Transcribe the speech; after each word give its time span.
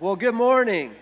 Well, 0.00 0.16
good 0.16 0.34
morning. 0.34 0.94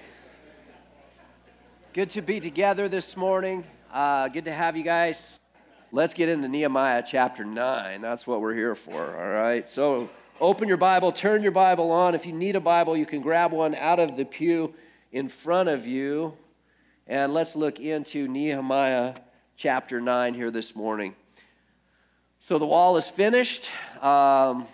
Good 1.92 2.10
to 2.10 2.20
be 2.20 2.40
together 2.40 2.88
this 2.88 3.16
morning. 3.16 3.64
Uh, 3.92 4.26
good 4.26 4.46
to 4.46 4.52
have 4.52 4.76
you 4.76 4.82
guys. 4.82 5.38
Let's 5.92 6.14
get 6.14 6.28
into 6.28 6.48
Nehemiah 6.48 7.04
chapter 7.06 7.44
9. 7.44 8.00
That's 8.00 8.26
what 8.26 8.40
we're 8.40 8.56
here 8.56 8.74
for, 8.74 9.16
all 9.16 9.28
right? 9.28 9.68
So 9.68 10.10
open 10.40 10.66
your 10.66 10.78
Bible, 10.78 11.12
turn 11.12 11.44
your 11.44 11.52
Bible 11.52 11.92
on. 11.92 12.16
If 12.16 12.26
you 12.26 12.32
need 12.32 12.56
a 12.56 12.60
Bible, 12.60 12.96
you 12.96 13.06
can 13.06 13.20
grab 13.20 13.52
one 13.52 13.76
out 13.76 14.00
of 14.00 14.16
the 14.16 14.24
pew 14.24 14.74
in 15.12 15.28
front 15.28 15.68
of 15.68 15.86
you. 15.86 16.36
And 17.06 17.32
let's 17.32 17.54
look 17.54 17.78
into 17.78 18.26
Nehemiah 18.26 19.14
chapter 19.56 20.00
9 20.00 20.34
here 20.34 20.50
this 20.50 20.74
morning. 20.74 21.14
So 22.40 22.58
the 22.58 22.66
wall 22.66 22.96
is 22.96 23.06
finished. 23.08 23.64
Um, 24.02 24.66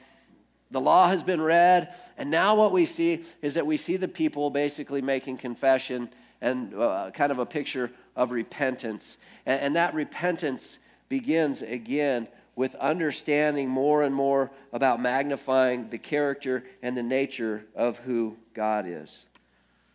the 0.71 0.81
law 0.81 1.09
has 1.09 1.23
been 1.23 1.41
read, 1.41 1.95
and 2.17 2.31
now 2.31 2.55
what 2.55 2.73
we 2.73 2.87
see 2.87 3.25
is 3.43 3.55
that 3.55 3.67
we 3.67 3.77
see 3.77 3.97
the 3.97 4.09
people 4.09 4.51
basically 4.51 5.03
making 5.03 5.37
confession 5.39 6.09
and 6.41 6.75
uh, 6.75 7.11
kind 7.13 7.33
of 7.33 7.39
a 7.39 7.47
picture 7.47 7.91
of 8.17 8.31
repentance. 8.31 9.17
And, 9.47 9.61
and 9.61 9.77
that 9.77 9.95
repentance 9.95 10.79
begins 11.09 11.63
again 11.63 12.29
with 12.57 12.75
understanding 12.77 13.69
more 13.69 14.03
and 14.03 14.15
more 14.15 14.51
about 14.73 15.01
magnifying 15.01 15.89
the 15.91 15.99
character 15.99 16.65
and 16.83 16.97
the 16.97 17.03
nature 17.03 17.65
of 17.75 17.99
who 17.99 18.37
God 18.53 18.87
is. 18.87 19.25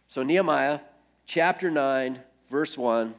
So, 0.08 0.24
Nehemiah 0.24 0.80
chapter 1.26 1.70
9, 1.70 2.20
verse 2.50 2.78
1. 2.78 3.14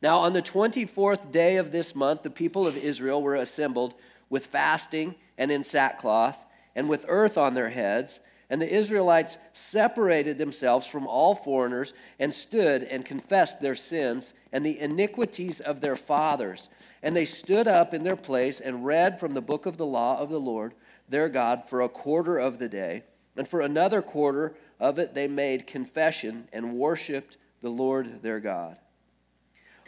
Now, 0.00 0.18
on 0.18 0.32
the 0.32 0.42
24th 0.42 1.32
day 1.32 1.56
of 1.56 1.72
this 1.72 1.94
month, 1.94 2.22
the 2.22 2.30
people 2.30 2.66
of 2.66 2.76
Israel 2.76 3.22
were 3.22 3.34
assembled 3.34 3.94
with 4.30 4.46
fasting 4.46 5.14
and 5.38 5.50
in 5.50 5.64
sackcloth 5.64 6.44
and 6.74 6.88
with 6.88 7.06
earth 7.08 7.38
on 7.38 7.54
their 7.54 7.70
heads. 7.70 8.20
And 8.50 8.60
the 8.60 8.74
Israelites 8.74 9.38
separated 9.52 10.38
themselves 10.38 10.86
from 10.86 11.06
all 11.06 11.34
foreigners 11.34 11.92
and 12.18 12.32
stood 12.32 12.82
and 12.82 13.04
confessed 13.04 13.60
their 13.60 13.74
sins 13.74 14.32
and 14.52 14.64
the 14.64 14.78
iniquities 14.78 15.60
of 15.60 15.80
their 15.80 15.96
fathers. 15.96 16.68
And 17.02 17.14
they 17.14 17.24
stood 17.24 17.68
up 17.68 17.94
in 17.94 18.04
their 18.04 18.16
place 18.16 18.60
and 18.60 18.84
read 18.84 19.20
from 19.20 19.34
the 19.34 19.40
book 19.40 19.66
of 19.66 19.76
the 19.76 19.86
law 19.86 20.18
of 20.18 20.30
the 20.30 20.40
Lord 20.40 20.74
their 21.08 21.28
God 21.28 21.64
for 21.68 21.82
a 21.82 21.88
quarter 21.88 22.38
of 22.38 22.58
the 22.58 22.68
day. 22.68 23.04
And 23.36 23.46
for 23.46 23.60
another 23.60 24.02
quarter 24.02 24.54
of 24.80 24.98
it, 24.98 25.14
they 25.14 25.28
made 25.28 25.66
confession 25.66 26.48
and 26.52 26.74
worshiped 26.74 27.36
the 27.60 27.68
Lord 27.68 28.22
their 28.22 28.40
God. 28.40 28.76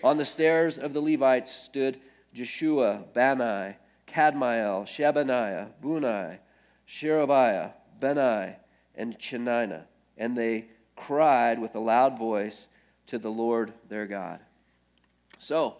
On 0.02 0.16
the 0.16 0.24
stairs 0.24 0.78
of 0.78 0.92
the 0.92 1.00
Levites 1.00 1.50
stood 1.50 2.00
Jeshua, 2.32 3.04
Bani, 3.12 3.76
Kadmiel, 4.10 4.84
Shebaniah, 4.84 5.68
Bunni, 5.80 6.38
Sherebiah, 6.86 7.70
Bani, 8.00 8.56
and 8.94 9.18
Chenani, 9.18 9.82
and 10.18 10.36
they 10.36 10.66
cried 10.96 11.58
with 11.60 11.74
a 11.74 11.80
loud 11.80 12.18
voice 12.18 12.68
to 13.06 13.18
the 13.18 13.30
Lord 13.30 13.72
their 13.88 14.06
God. 14.06 14.40
So, 15.38 15.76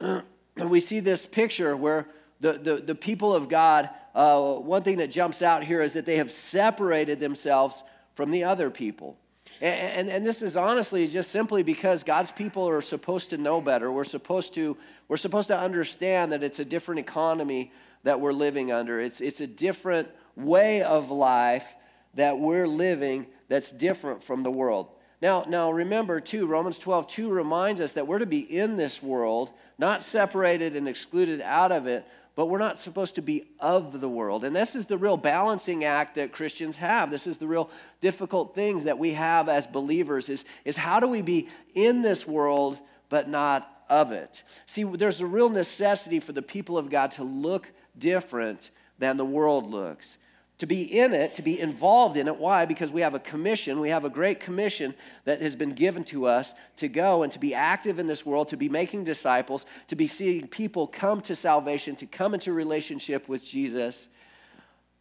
we 0.56 0.80
see 0.80 1.00
this 1.00 1.26
picture 1.26 1.76
where 1.76 2.08
the, 2.40 2.52
the, 2.54 2.76
the 2.76 2.94
people 2.94 3.34
of 3.34 3.48
God, 3.48 3.90
uh, 4.14 4.54
one 4.54 4.82
thing 4.82 4.98
that 4.98 5.10
jumps 5.10 5.42
out 5.42 5.64
here 5.64 5.82
is 5.82 5.92
that 5.94 6.06
they 6.06 6.16
have 6.16 6.30
separated 6.30 7.20
themselves 7.20 7.82
from 8.14 8.30
the 8.30 8.44
other 8.44 8.70
people. 8.70 9.16
And, 9.60 10.08
and, 10.08 10.08
and, 10.08 10.26
this 10.26 10.42
is 10.42 10.56
honestly 10.56 11.08
just 11.08 11.30
simply 11.30 11.62
because 11.62 12.04
God's 12.04 12.30
people 12.30 12.68
are 12.68 12.80
supposed 12.80 13.30
to 13.30 13.38
know 13.38 13.60
better. 13.60 13.90
We're 13.90 14.04
supposed 14.04 14.54
to, 14.54 14.76
we're 15.08 15.16
supposed 15.16 15.48
to 15.48 15.58
understand 15.58 16.32
that 16.32 16.42
it's 16.42 16.60
a 16.60 16.64
different 16.64 17.00
economy 17.00 17.72
that 18.04 18.20
we're 18.20 18.32
living 18.32 18.70
under. 18.70 19.00
It's, 19.00 19.20
it's 19.20 19.40
a 19.40 19.46
different 19.46 20.08
way 20.36 20.82
of 20.82 21.10
life 21.10 21.66
that 22.14 22.38
we're 22.38 22.68
living 22.68 23.26
that's 23.48 23.70
different 23.70 24.22
from 24.22 24.42
the 24.42 24.50
world. 24.50 24.88
Now, 25.20 25.44
now 25.48 25.72
remember 25.72 26.20
too, 26.20 26.46
Romans 26.46 26.78
12, 26.78 27.08
2 27.08 27.30
reminds 27.30 27.80
us 27.80 27.92
that 27.92 28.06
we're 28.06 28.20
to 28.20 28.26
be 28.26 28.40
in 28.40 28.76
this 28.76 29.02
world, 29.02 29.50
not 29.76 30.02
separated 30.02 30.76
and 30.76 30.88
excluded 30.88 31.40
out 31.40 31.72
of 31.72 31.86
it, 31.86 32.06
but 32.38 32.46
we're 32.46 32.58
not 32.58 32.78
supposed 32.78 33.16
to 33.16 33.20
be 33.20 33.48
of 33.58 34.00
the 34.00 34.08
world. 34.08 34.44
And 34.44 34.54
this 34.54 34.76
is 34.76 34.86
the 34.86 34.96
real 34.96 35.16
balancing 35.16 35.82
act 35.82 36.14
that 36.14 36.30
Christians 36.30 36.76
have. 36.76 37.10
This 37.10 37.26
is 37.26 37.36
the 37.36 37.48
real 37.48 37.68
difficult 38.00 38.54
things 38.54 38.84
that 38.84 38.96
we 38.96 39.14
have 39.14 39.48
as 39.48 39.66
believers 39.66 40.28
is, 40.28 40.44
is 40.64 40.76
how 40.76 41.00
do 41.00 41.08
we 41.08 41.20
be 41.20 41.48
in 41.74 42.00
this 42.00 42.28
world 42.28 42.78
but 43.08 43.28
not 43.28 43.82
of 43.90 44.12
it? 44.12 44.44
See, 44.66 44.84
there's 44.84 45.20
a 45.20 45.26
real 45.26 45.48
necessity 45.48 46.20
for 46.20 46.30
the 46.30 46.40
people 46.40 46.78
of 46.78 46.90
God 46.90 47.10
to 47.12 47.24
look 47.24 47.72
different 47.98 48.70
than 49.00 49.16
the 49.16 49.24
world 49.24 49.68
looks 49.68 50.16
to 50.58 50.66
be 50.66 50.82
in 50.82 51.14
it, 51.14 51.34
to 51.34 51.42
be 51.42 51.58
involved 51.58 52.16
in 52.16 52.26
it. 52.26 52.36
Why? 52.36 52.64
Because 52.64 52.90
we 52.90 53.00
have 53.00 53.14
a 53.14 53.20
commission. 53.20 53.78
We 53.78 53.90
have 53.90 54.04
a 54.04 54.10
great 54.10 54.40
commission 54.40 54.94
that 55.24 55.40
has 55.40 55.54
been 55.54 55.72
given 55.72 56.02
to 56.04 56.26
us 56.26 56.52
to 56.76 56.88
go 56.88 57.22
and 57.22 57.32
to 57.32 57.38
be 57.38 57.54
active 57.54 58.00
in 58.00 58.08
this 58.08 58.26
world, 58.26 58.48
to 58.48 58.56
be 58.56 58.68
making 58.68 59.04
disciples, 59.04 59.66
to 59.86 59.94
be 59.94 60.08
seeing 60.08 60.48
people 60.48 60.88
come 60.88 61.20
to 61.22 61.36
salvation, 61.36 61.94
to 61.96 62.06
come 62.06 62.34
into 62.34 62.52
relationship 62.52 63.28
with 63.28 63.44
Jesus. 63.44 64.08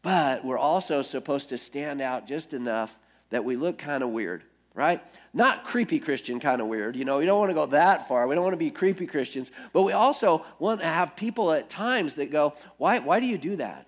But 0.03 0.46
we're 0.46 0.59
also 0.59 1.01
supposed 1.01 1.50
to 1.50 1.57
stand 1.57 2.01
out 2.01 2.28
just 2.28 2.53
enough 2.53 2.97
that 3.31 3.44
we 3.44 3.56
look 3.56 3.79
kind 3.79 4.03
of 4.03 4.09
weird, 4.09 4.44
right? 4.75 5.01
Not 5.34 5.66
creepy 5.66 6.00
Christian 6.00 6.40
kind 6.40 6.62
of 6.62 6.67
weird. 6.67 6.96
You 6.96 7.03
know, 7.03 7.17
we 7.17 7.25
don't 7.25 7.40
want 7.40 7.50
to 7.50 7.56
go 7.56 7.66
that 7.66 8.07
far. 8.07 8.28
We 8.28 8.35
don't 8.35 8.44
want 8.44 8.53
to 8.53 8.57
be 8.57 8.69
creepy 8.69 9.07
Christians. 9.07 9.51
But 9.73 9.81
we 9.81 9.94
also 9.94 10.46
want 10.59 10.81
to 10.81 10.88
have 10.88 11.16
people 11.16 11.51
at 11.51 11.67
times 11.67 12.13
that 12.13 12.31
go, 12.31 12.53
why, 12.78 13.00
why 13.00 13.19
do 13.19 13.25
you 13.25 13.40
do 13.40 13.56
that? 13.56 13.87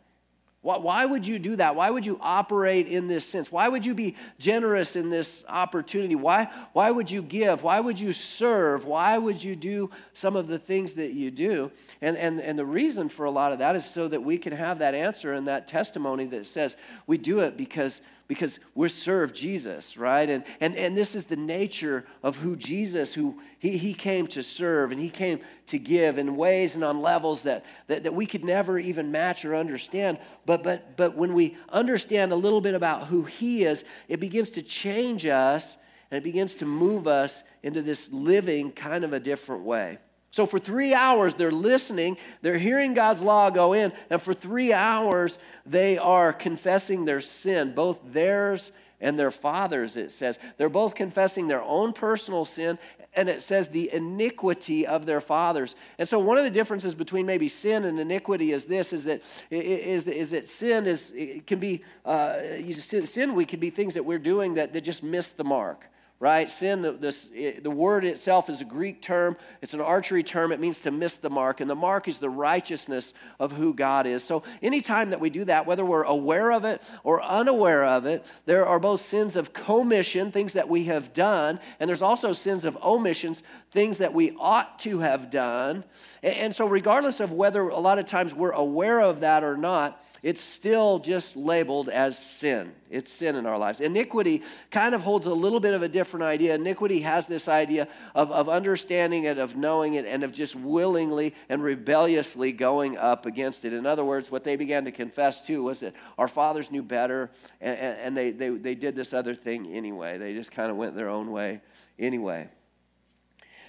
Why, 0.61 1.05
would 1.05 1.25
you 1.25 1.39
do 1.39 1.55
that? 1.55 1.77
Why 1.77 1.89
would 1.89 2.05
you 2.05 2.19
operate 2.21 2.87
in 2.87 3.07
this 3.07 3.25
sense? 3.25 3.49
Why 3.49 3.69
would 3.69 3.85
you 3.85 3.93
be 3.93 4.17
generous 4.39 4.97
in 4.97 5.09
this 5.09 5.45
opportunity? 5.47 6.15
Why, 6.15 6.49
why 6.73 6.91
would 6.91 7.09
you 7.09 7.21
give? 7.21 7.63
Why 7.63 7.79
would 7.79 7.97
you 7.97 8.11
serve? 8.11 8.83
Why 8.83 9.17
would 9.17 9.41
you 9.41 9.55
do 9.55 9.89
some 10.11 10.35
of 10.35 10.47
the 10.47 10.59
things 10.59 10.95
that 10.95 11.13
you 11.13 11.31
do? 11.31 11.71
And, 12.01 12.17
and, 12.17 12.41
and 12.41 12.59
the 12.59 12.65
reason 12.65 13.07
for 13.07 13.25
a 13.25 13.31
lot 13.31 13.53
of 13.53 13.59
that 13.59 13.77
is 13.77 13.85
so 13.85 14.09
that 14.09 14.21
we 14.21 14.37
can 14.37 14.51
have 14.51 14.79
that 14.79 14.93
answer 14.93 15.31
and 15.31 15.47
that 15.47 15.65
testimony 15.65 16.25
that 16.25 16.45
says 16.45 16.75
we 17.07 17.17
do 17.17 17.39
it 17.39 17.55
because 17.55 18.01
because 18.29 18.59
we 18.75 18.87
serve 18.87 19.33
Jesus, 19.33 19.97
right? 19.97 20.29
And, 20.29 20.43
and, 20.61 20.75
and 20.75 20.95
this 20.95 21.15
is 21.15 21.25
the 21.25 21.35
nature 21.35 22.05
of 22.21 22.37
who 22.37 22.55
Jesus, 22.55 23.11
who 23.11 23.41
he, 23.57 23.75
he 23.75 23.91
came 23.91 24.27
to 24.27 24.43
serve 24.43 24.91
and 24.91 25.01
he 25.01 25.09
came 25.09 25.39
to 25.65 25.79
give 25.79 26.19
in 26.19 26.35
ways 26.35 26.75
and 26.75 26.83
on 26.83 27.01
levels 27.01 27.41
that, 27.41 27.65
that, 27.87 28.03
that 28.03 28.13
we 28.13 28.27
could 28.27 28.45
never 28.45 28.77
even 28.77 29.11
match 29.11 29.45
or 29.45 29.55
understand. 29.55 30.19
But, 30.45 30.61
but, 30.61 30.95
but 30.95 31.17
when 31.17 31.33
we 31.33 31.57
understand 31.69 32.31
a 32.31 32.35
little 32.35 32.61
bit 32.61 32.75
about 32.75 33.07
who 33.07 33.23
he 33.23 33.63
is, 33.63 33.83
it 34.07 34.19
begins 34.19 34.51
to 34.51 34.61
change 34.61 35.25
us 35.25 35.75
and 36.11 36.19
it 36.19 36.23
begins 36.23 36.53
to 36.57 36.65
move 36.65 37.07
us 37.07 37.41
into 37.63 37.81
this 37.81 38.11
living 38.11 38.71
kind 38.71 39.03
of 39.03 39.11
a 39.11 39.19
different 39.19 39.63
way. 39.63 39.97
So, 40.31 40.45
for 40.45 40.59
three 40.59 40.93
hours, 40.93 41.33
they're 41.33 41.51
listening, 41.51 42.17
they're 42.41 42.59
hearing 42.59 42.93
God's 42.93 43.21
law 43.21 43.49
go 43.49 43.73
in, 43.73 43.91
and 44.11 44.21
for 44.21 44.33
three 44.33 44.71
hours, 44.71 45.39
they 45.65 45.97
are 45.97 46.31
confessing 46.33 47.05
their 47.05 47.21
sin, 47.21 47.73
both 47.73 47.99
theirs 48.05 48.71
and 49.01 49.17
their 49.17 49.31
father's, 49.31 49.97
it 49.97 50.11
says. 50.11 50.37
They're 50.57 50.69
both 50.69 50.93
confessing 50.93 51.47
their 51.47 51.63
own 51.63 51.93
personal 51.93 52.45
sin, 52.45 52.77
and 53.15 53.27
it 53.27 53.41
says 53.41 53.69
the 53.69 53.91
iniquity 53.91 54.85
of 54.85 55.07
their 55.07 55.19
fathers. 55.19 55.75
And 55.97 56.07
so, 56.07 56.19
one 56.19 56.37
of 56.37 56.43
the 56.43 56.51
differences 56.51 56.93
between 56.93 57.25
maybe 57.25 57.49
sin 57.49 57.85
and 57.85 57.99
iniquity 57.99 58.51
is 58.51 58.65
this 58.65 58.93
is 58.93 59.05
that, 59.05 59.23
is, 59.49 60.05
is 60.05 60.29
that 60.29 60.47
sin 60.47 60.85
is, 60.85 61.11
it 61.15 61.47
can 61.47 61.59
be, 61.59 61.83
uh, 62.05 62.39
sin, 62.71 63.33
we 63.33 63.45
can 63.45 63.59
be 63.59 63.71
things 63.71 63.95
that 63.95 64.05
we're 64.05 64.19
doing 64.19 64.53
that, 64.55 64.73
that 64.73 64.81
just 64.81 65.01
miss 65.01 65.31
the 65.31 65.43
mark 65.43 65.85
right? 66.19 66.49
Sin, 66.49 66.81
the, 66.81 66.91
the, 66.91 67.59
the 67.61 67.71
word 67.71 68.03
itself 68.03 68.49
is 68.49 68.59
a 68.59 68.65
Greek 68.65 69.01
term. 69.01 69.37
It's 69.61 69.73
an 69.73 69.79
archery 69.79 70.21
term. 70.21 70.51
It 70.51 70.59
means 70.59 70.81
to 70.81 70.91
miss 70.91 71.15
the 71.15 71.29
mark. 71.29 71.61
And 71.61 71.69
the 71.69 71.75
mark 71.75 72.09
is 72.09 72.17
the 72.17 72.29
righteousness 72.29 73.13
of 73.39 73.53
who 73.53 73.73
God 73.73 74.05
is. 74.05 74.21
So 74.21 74.43
anytime 74.61 75.11
that 75.11 75.21
we 75.21 75.29
do 75.29 75.45
that, 75.45 75.65
whether 75.65 75.85
we're 75.85 76.03
aware 76.03 76.51
of 76.51 76.65
it 76.65 76.81
or 77.03 77.23
unaware 77.23 77.85
of 77.85 78.05
it, 78.05 78.25
there 78.45 78.65
are 78.65 78.79
both 78.79 78.99
sins 78.99 79.37
of 79.37 79.53
commission, 79.53 80.31
things 80.31 80.53
that 80.53 80.67
we 80.67 80.83
have 80.85 81.13
done, 81.13 81.57
and 81.79 81.87
there's 81.87 82.01
also 82.01 82.33
sins 82.33 82.65
of 82.65 82.77
omissions, 82.83 83.41
things 83.71 83.99
that 83.99 84.13
we 84.13 84.35
ought 84.39 84.79
to 84.79 84.99
have 84.99 85.29
done. 85.29 85.83
And, 86.23 86.53
so 86.55 86.65
regardless 86.65 87.19
of 87.19 87.31
whether 87.31 87.69
a 87.69 87.79
lot 87.79 87.99
of 87.99 88.05
times 88.05 88.33
we're 88.33 88.51
aware 88.51 88.99
of 88.99 89.19
that 89.19 89.43
or 89.43 89.55
not, 89.55 90.03
it's 90.21 90.41
still 90.41 90.99
just 90.99 91.37
labeled 91.37 91.87
as 91.87 92.17
sin. 92.17 92.73
It's 92.89 93.11
sin 93.11 93.35
in 93.35 93.45
our 93.45 93.57
lives. 93.57 93.79
Iniquity 93.79 94.43
kind 94.69 94.93
of 94.93 95.01
holds 95.01 95.27
a 95.27 95.33
little 95.33 95.59
bit 95.59 95.73
of 95.73 95.83
a 95.83 95.87
different 95.87 96.23
idea. 96.23 96.55
Iniquity 96.55 97.01
has 97.01 97.25
this 97.27 97.47
idea 97.47 97.87
of, 98.15 98.31
of 98.31 98.49
understanding 98.49 99.25
it, 99.25 99.37
of 99.37 99.55
knowing 99.55 99.93
it, 99.93 100.05
and 100.05 100.23
of 100.23 100.33
just 100.33 100.55
willingly 100.55 101.35
and 101.47 101.63
rebelliously 101.63 102.51
going 102.51 102.97
up 102.97 103.25
against 103.25 103.63
it. 103.63 103.71
In 103.71 103.85
other 103.85 104.03
words, 104.03 104.29
what 104.29 104.43
they 104.43 104.57
began 104.57 104.83
to 104.85 104.91
confess 104.91 105.45
too 105.45 105.63
was 105.63 105.79
that 105.81 105.93
our 106.17 106.27
fathers 106.27 106.69
knew 106.69 106.83
better, 106.83 107.29
and, 107.61 107.77
and 107.77 108.17
they, 108.17 108.31
they, 108.31 108.49
they 108.49 108.75
did 108.75 108.95
this 108.95 109.13
other 109.13 109.35
thing 109.35 109.67
anyway. 109.67 110.17
They 110.17 110.33
just 110.33 110.51
kind 110.51 110.69
of 110.69 110.75
went 110.75 110.95
their 110.95 111.09
own 111.09 111.31
way 111.31 111.61
anyway. 111.97 112.49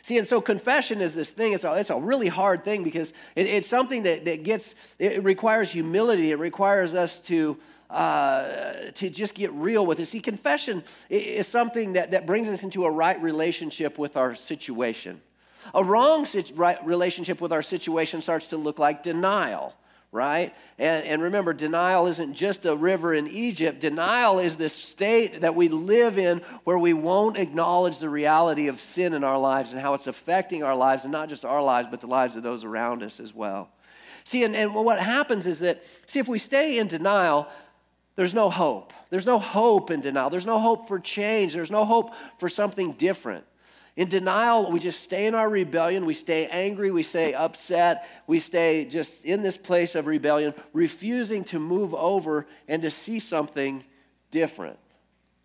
See, 0.02 0.18
and 0.18 0.26
so 0.26 0.40
confession 0.40 1.00
is 1.00 1.14
this 1.14 1.30
thing, 1.30 1.52
it's 1.52 1.64
a, 1.64 1.74
it's 1.74 1.90
a 1.90 1.96
really 1.96 2.28
hard 2.28 2.64
thing 2.64 2.84
because 2.84 3.12
it, 3.36 3.46
it's 3.46 3.66
something 3.66 4.02
that, 4.04 4.24
that 4.24 4.42
gets, 4.42 4.74
it 4.98 5.22
requires 5.22 5.70
humility. 5.70 6.30
It 6.30 6.38
requires 6.38 6.94
us 6.94 7.20
to 7.20 7.58
uh, 7.90 8.92
to 8.94 9.10
just 9.10 9.34
get 9.34 9.52
real 9.52 9.84
with 9.84 9.98
it. 9.98 10.06
See, 10.06 10.20
confession 10.20 10.84
is 11.08 11.48
something 11.48 11.94
that, 11.94 12.12
that 12.12 12.24
brings 12.24 12.46
us 12.46 12.62
into 12.62 12.84
a 12.84 12.90
right 12.90 13.20
relationship 13.20 13.98
with 13.98 14.16
our 14.16 14.36
situation. 14.36 15.20
A 15.74 15.82
wrong 15.82 16.24
relationship 16.84 17.40
with 17.40 17.52
our 17.52 17.62
situation 17.62 18.20
starts 18.20 18.46
to 18.48 18.56
look 18.56 18.78
like 18.78 19.02
denial 19.02 19.74
right? 20.12 20.54
And, 20.78 21.04
and 21.04 21.22
remember, 21.22 21.52
denial 21.52 22.06
isn't 22.06 22.34
just 22.34 22.66
a 22.66 22.74
river 22.74 23.14
in 23.14 23.28
Egypt. 23.28 23.80
Denial 23.80 24.40
is 24.40 24.56
this 24.56 24.72
state 24.72 25.42
that 25.42 25.54
we 25.54 25.68
live 25.68 26.18
in 26.18 26.38
where 26.64 26.78
we 26.78 26.92
won't 26.92 27.36
acknowledge 27.36 27.98
the 27.98 28.08
reality 28.08 28.66
of 28.66 28.80
sin 28.80 29.14
in 29.14 29.22
our 29.22 29.38
lives 29.38 29.72
and 29.72 29.80
how 29.80 29.94
it's 29.94 30.08
affecting 30.08 30.64
our 30.64 30.74
lives, 30.74 31.04
and 31.04 31.12
not 31.12 31.28
just 31.28 31.44
our 31.44 31.62
lives, 31.62 31.88
but 31.90 32.00
the 32.00 32.06
lives 32.06 32.34
of 32.34 32.42
those 32.42 32.64
around 32.64 33.02
us 33.02 33.20
as 33.20 33.34
well. 33.34 33.68
See, 34.24 34.44
and, 34.44 34.56
and 34.56 34.74
what 34.74 35.00
happens 35.00 35.46
is 35.46 35.60
that, 35.60 35.82
see, 36.06 36.18
if 36.18 36.28
we 36.28 36.38
stay 36.38 36.78
in 36.78 36.88
denial, 36.88 37.46
there's 38.16 38.34
no 38.34 38.50
hope. 38.50 38.92
There's 39.10 39.26
no 39.26 39.38
hope 39.38 39.90
in 39.90 40.00
denial. 40.00 40.28
There's 40.28 40.46
no 40.46 40.58
hope 40.58 40.88
for 40.88 40.98
change. 40.98 41.52
There's 41.52 41.70
no 41.70 41.84
hope 41.84 42.12
for 42.38 42.48
something 42.48 42.92
different. 42.92 43.44
In 44.00 44.08
denial, 44.08 44.70
we 44.70 44.80
just 44.80 45.02
stay 45.02 45.26
in 45.26 45.34
our 45.34 45.46
rebellion. 45.46 46.06
We 46.06 46.14
stay 46.14 46.46
angry. 46.46 46.90
We 46.90 47.02
stay 47.02 47.34
upset. 47.34 48.08
We 48.26 48.38
stay 48.38 48.86
just 48.86 49.26
in 49.26 49.42
this 49.42 49.58
place 49.58 49.94
of 49.94 50.06
rebellion, 50.06 50.54
refusing 50.72 51.44
to 51.44 51.58
move 51.58 51.92
over 51.92 52.46
and 52.66 52.80
to 52.80 52.90
see 52.90 53.20
something 53.20 53.84
different. 54.30 54.78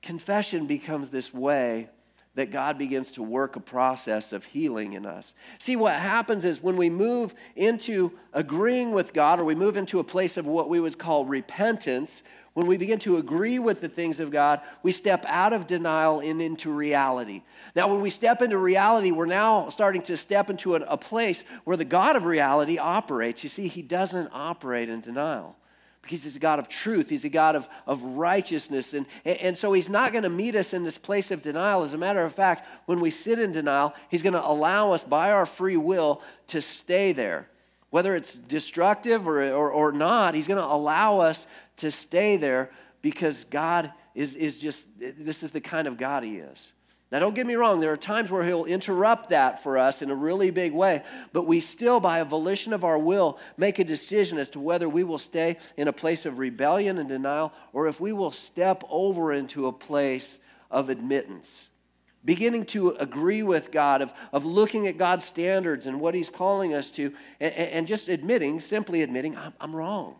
Confession 0.02 0.68
becomes 0.68 1.10
this 1.10 1.34
way 1.34 1.90
that 2.36 2.50
God 2.50 2.78
begins 2.78 3.12
to 3.13 3.24
work 3.24 3.57
a 3.57 3.60
process 3.60 4.31
of 4.31 4.46
healing 4.46 4.94
in 4.94 5.06
us. 5.06 5.34
See, 5.60 5.75
what 5.75 5.96
happens 5.96 6.46
is 6.46 6.63
when 6.63 6.78
we 6.78 6.90
move 6.90 7.36
into 7.57 8.13
agreeing 8.31 8.94
with 8.94 9.12
God 9.12 9.42
or 9.42 9.44
we 9.44 9.56
move 9.56 9.75
into 9.75 10.00
a 10.00 10.04
place 10.06 10.38
of 10.38 10.48
what 10.48 10.69
we 10.69 10.80
would 10.80 10.98
call 10.98 11.25
repentance, 11.25 12.24
when 12.56 12.68
we 12.68 12.78
begin 12.78 13.00
to 13.00 13.18
agree 13.18 13.60
with 13.60 13.81
the 13.81 13.90
things 13.90 14.22
of 14.22 14.31
God, 14.31 14.62
we 14.81 14.94
step 14.94 15.25
out 15.28 15.52
of 15.52 15.68
denial 15.68 16.22
and 16.22 16.42
into 16.42 16.72
reality. 16.72 17.44
Now, 17.75 17.90
when 17.90 18.00
we 18.00 18.10
step 18.10 18.42
into 18.42 18.57
reality, 18.57 19.12
we're 19.12 19.25
now 19.25 19.68
starting 19.68 20.02
to 20.04 20.16
step 20.16 20.50
into 20.50 20.75
a, 20.75 20.80
a 20.80 20.98
place 20.98 21.44
where 21.66 21.75
the 21.75 21.84
God 21.84 22.16
of 22.16 22.24
reality 22.24 22.78
operates. 22.78 23.44
You 23.44 23.50
see, 23.50 23.68
He 23.68 23.81
doesn't 23.81 24.30
operate 24.31 24.88
in 24.88 25.02
denial 25.02 25.57
because 26.02 26.24
he's 26.24 26.36
a 26.36 26.40
God 26.40 26.60
of 26.60 26.69
truth. 26.69 27.10
He's 27.10 27.25
a 27.25 27.30
God 27.30 27.56
of, 27.56 27.68
of 27.88 28.02
righteousness. 28.04 28.94
And, 28.94 29.07
and 29.25 29.57
so 29.57 29.74
he's 29.74 29.90
not 29.90 30.12
going 30.12 30.24
to 30.24 30.30
meet 30.30 30.56
us 30.56 30.72
in 30.72 30.84
this 30.84 31.00
place 31.00 31.31
of 31.31 31.42
denial. 31.42 31.81
As 31.81 31.94
a 31.94 31.98
matter 31.98 32.24
of 32.24 32.31
fact, 32.31 32.68
when 32.86 33.00
we 33.00 33.10
sit 33.10 33.40
in 33.40 33.52
denial, 33.52 33.92
he's 34.10 34.22
going 34.22 34.34
to 34.34 34.48
allow 34.48 34.92
us 34.92 35.04
by 35.04 35.31
our 35.31 35.48
free 35.48 35.78
will 35.78 36.22
to 36.48 36.62
stay 36.62 37.12
there. 37.12 37.50
Whether 37.95 38.13
it's 38.18 38.33
destructive 38.33 39.25
or, 39.25 39.42
or, 39.53 39.71
or 39.71 39.94
not, 39.94 40.36
he's 40.36 40.50
going 40.50 40.59
to 40.59 40.65
allow 40.65 41.19
us 41.19 41.47
to 41.77 41.89
stay 41.89 42.36
there 42.36 42.71
because 43.01 43.45
God 43.45 43.89
is, 44.13 44.36
is 44.36 44.59
just, 44.59 44.86
this 45.00 45.44
is 45.44 45.51
the 45.51 45.62
kind 45.62 45.88
of 45.88 45.95
God 45.95 46.25
He 46.25 46.36
is. 46.36 46.74
Now, 47.09 47.19
don't 47.19 47.33
get 47.33 47.47
me 47.47 47.56
wrong, 47.56 47.80
there 47.80 47.94
are 47.94 47.95
times 47.95 48.30
where 48.30 48.44
He'll 48.44 48.65
interrupt 48.65 49.30
that 49.30 49.63
for 49.63 49.77
us 49.77 50.01
in 50.01 50.12
a 50.12 50.13
really 50.13 50.51
big 50.51 50.74
way, 50.74 51.03
but 51.31 51.44
we 51.44 51.62
still, 51.62 52.01
by 52.01 52.19
a 52.19 52.25
volition 52.25 52.74
of 52.74 52.83
our 52.83 53.00
will, 53.00 53.39
make 53.56 53.80
a 53.80 53.86
decision 53.86 54.39
as 54.39 54.50
to 54.50 54.59
whether 54.59 54.89
we 54.89 55.06
will 55.06 55.18
stay 55.18 55.56
in 55.77 55.88
a 55.88 55.94
place 55.94 56.25
of 56.25 56.38
rebellion 56.38 56.97
and 56.97 57.07
denial 57.07 57.53
or 57.71 57.88
if 57.88 58.01
we 58.01 58.12
will 58.12 58.30
step 58.30 58.83
over 58.89 59.31
into 59.31 59.68
a 59.68 59.71
place 59.71 60.38
of 60.69 60.89
admittance. 60.89 61.69
Beginning 62.25 62.66
to 62.68 62.89
agree 62.92 63.44
with 63.44 63.72
God, 63.72 64.01
of, 64.01 64.12
of 64.33 64.45
looking 64.45 64.88
at 64.88 64.98
God's 64.98 65.25
standards 65.25 65.86
and 65.86 66.01
what 66.01 66.16
He's 66.16 66.30
calling 66.30 66.74
us 66.74 66.89
to, 66.92 67.13
and, 67.39 67.54
and 67.54 67.88
just 67.88 68.10
admitting, 68.10 68.60
simply 68.60 69.04
admitting, 69.04 69.38
I'm, 69.38 69.54
I'm 69.62 69.75
wrong. 69.75 70.16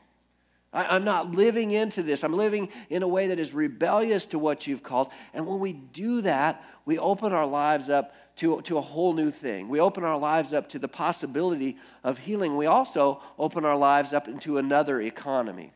I, 0.72 0.98
am 0.98 1.06
not 1.06 1.32
living 1.32 1.72
into 1.72 2.04
this. 2.04 2.24
I'm 2.24 2.34
living 2.34 2.70
in 2.90 3.02
a 3.02 3.08
way 3.08 3.28
that 3.28 3.40
is 3.40 3.54
rebellious 3.54 4.26
to 4.28 4.40
what 4.40 4.68
you've 4.68 4.84
called. 4.84 5.10
And 5.34 5.48
when 5.48 5.60
we 5.60 5.74
do 5.74 6.22
that, 6.22 6.64
we 6.86 7.00
open 7.00 7.34
our 7.34 7.48
lives 7.48 7.90
up 7.90 8.14
to, 8.38 8.62
to 8.64 8.78
a 8.78 8.82
whole 8.82 9.14
new 9.14 9.32
thing. 9.32 9.70
We 9.70 9.80
open 9.80 10.04
our 10.04 10.18
lives 10.18 10.54
up 10.54 10.68
to 10.70 10.80
the 10.80 10.90
possibility 10.90 11.78
of 12.04 12.20
healing. 12.20 12.58
We 12.58 12.66
also 12.66 13.22
open 13.40 13.64
our 13.64 13.78
lives 13.78 14.12
up 14.12 14.28
into 14.28 14.58
another 14.58 15.00
economy. 15.00 15.72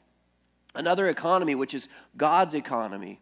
Another 0.76 1.08
economy, 1.08 1.56
which 1.56 1.74
is 1.74 1.88
God's 2.18 2.54
economy. 2.54 3.22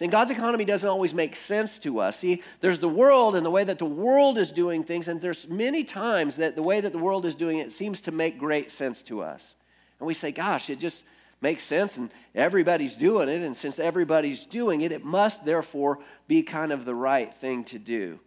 And 0.00 0.10
God's 0.10 0.30
economy 0.30 0.64
doesn't 0.64 0.88
always 0.88 1.12
make 1.12 1.36
sense 1.36 1.78
to 1.80 2.00
us. 2.00 2.18
See, 2.18 2.42
there's 2.60 2.78
the 2.78 2.88
world 2.88 3.36
and 3.36 3.44
the 3.44 3.50
way 3.50 3.64
that 3.64 3.78
the 3.78 3.84
world 3.84 4.38
is 4.38 4.50
doing 4.50 4.82
things, 4.82 5.08
and 5.08 5.20
there's 5.20 5.46
many 5.48 5.84
times 5.84 6.36
that 6.36 6.56
the 6.56 6.62
way 6.62 6.80
that 6.80 6.92
the 6.92 6.98
world 6.98 7.26
is 7.26 7.34
doing 7.34 7.58
it 7.58 7.70
seems 7.70 8.00
to 8.02 8.12
make 8.12 8.38
great 8.38 8.70
sense 8.70 9.02
to 9.02 9.20
us. 9.20 9.54
And 9.98 10.06
we 10.06 10.14
say, 10.14 10.32
gosh, 10.32 10.70
it 10.70 10.78
just 10.78 11.04
makes 11.42 11.62
sense 11.62 11.96
and 11.96 12.10
everybody's 12.34 12.94
doing 12.94 13.28
it. 13.28 13.42
And 13.42 13.56
since 13.56 13.78
everybody's 13.78 14.44
doing 14.44 14.80
it, 14.82 14.92
it 14.92 15.04
must 15.04 15.44
therefore 15.44 16.00
be 16.28 16.42
kind 16.42 16.72
of 16.72 16.84
the 16.84 16.94
right 16.94 17.32
thing 17.32 17.64
to 17.64 17.78
do. 17.78 18.18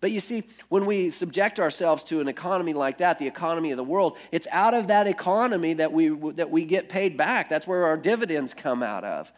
But 0.00 0.12
you 0.12 0.20
see, 0.20 0.44
when 0.70 0.86
we 0.86 1.10
subject 1.10 1.60
ourselves 1.60 2.04
to 2.04 2.20
an 2.20 2.28
economy 2.28 2.72
like 2.72 2.98
that, 2.98 3.18
the 3.18 3.26
economy 3.26 3.70
of 3.70 3.76
the 3.76 3.84
world, 3.84 4.16
it's 4.32 4.46
out 4.50 4.72
of 4.72 4.86
that 4.86 5.06
economy 5.06 5.74
that 5.74 5.92
we, 5.92 6.08
that 6.32 6.50
we 6.50 6.64
get 6.64 6.88
paid 6.88 7.18
back. 7.18 7.50
That's 7.50 7.66
where 7.66 7.84
our 7.84 7.98
dividends 7.98 8.54
come 8.54 8.82
out 8.82 9.04
of. 9.04 9.30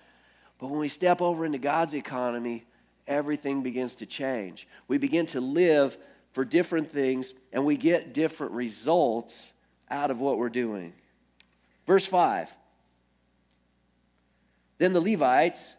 But 0.63 0.71
when 0.71 0.79
we 0.79 0.87
step 0.87 1.21
over 1.21 1.45
into 1.45 1.59
God's 1.59 1.93
economy, 1.93 2.65
everything 3.09 3.65
begins 3.65 3.97
to 3.97 4.07
change. 4.07 4.69
We 4.87 4.97
begin 4.97 5.27
to 5.27 5.41
live 5.41 5.99
for 6.31 6.45
different 6.45 6.93
things, 6.93 7.35
and 7.53 7.65
we 7.65 7.77
get 7.77 8.15
different 8.15 8.53
results 8.53 9.51
out 9.91 10.13
of 10.13 10.21
what 10.21 10.39
we're 10.39 10.49
doing. 10.49 10.93
Verse 11.85 12.07
5 12.07 12.53
Then 14.79 14.93
the 14.93 15.01
Levites, 15.01 15.75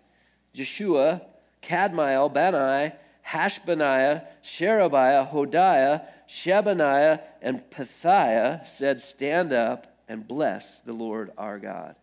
Jeshua, 0.52 1.22
Kadmiel, 1.62 2.34
Bani, 2.34 2.94
Hashabneiah, 3.26 4.26
Sherebiah, 4.42 5.32
Hodiah, 5.32 6.06
Shebaniah, 6.28 7.22
and 7.42 7.62
Pethiah 7.72 8.68
said, 8.68 9.00
Stand 9.00 9.54
up 9.54 9.96
and 10.10 10.28
bless 10.28 10.82
the 10.82 10.92
Lord 10.92 11.32
our 11.38 11.58
God. 11.58 11.96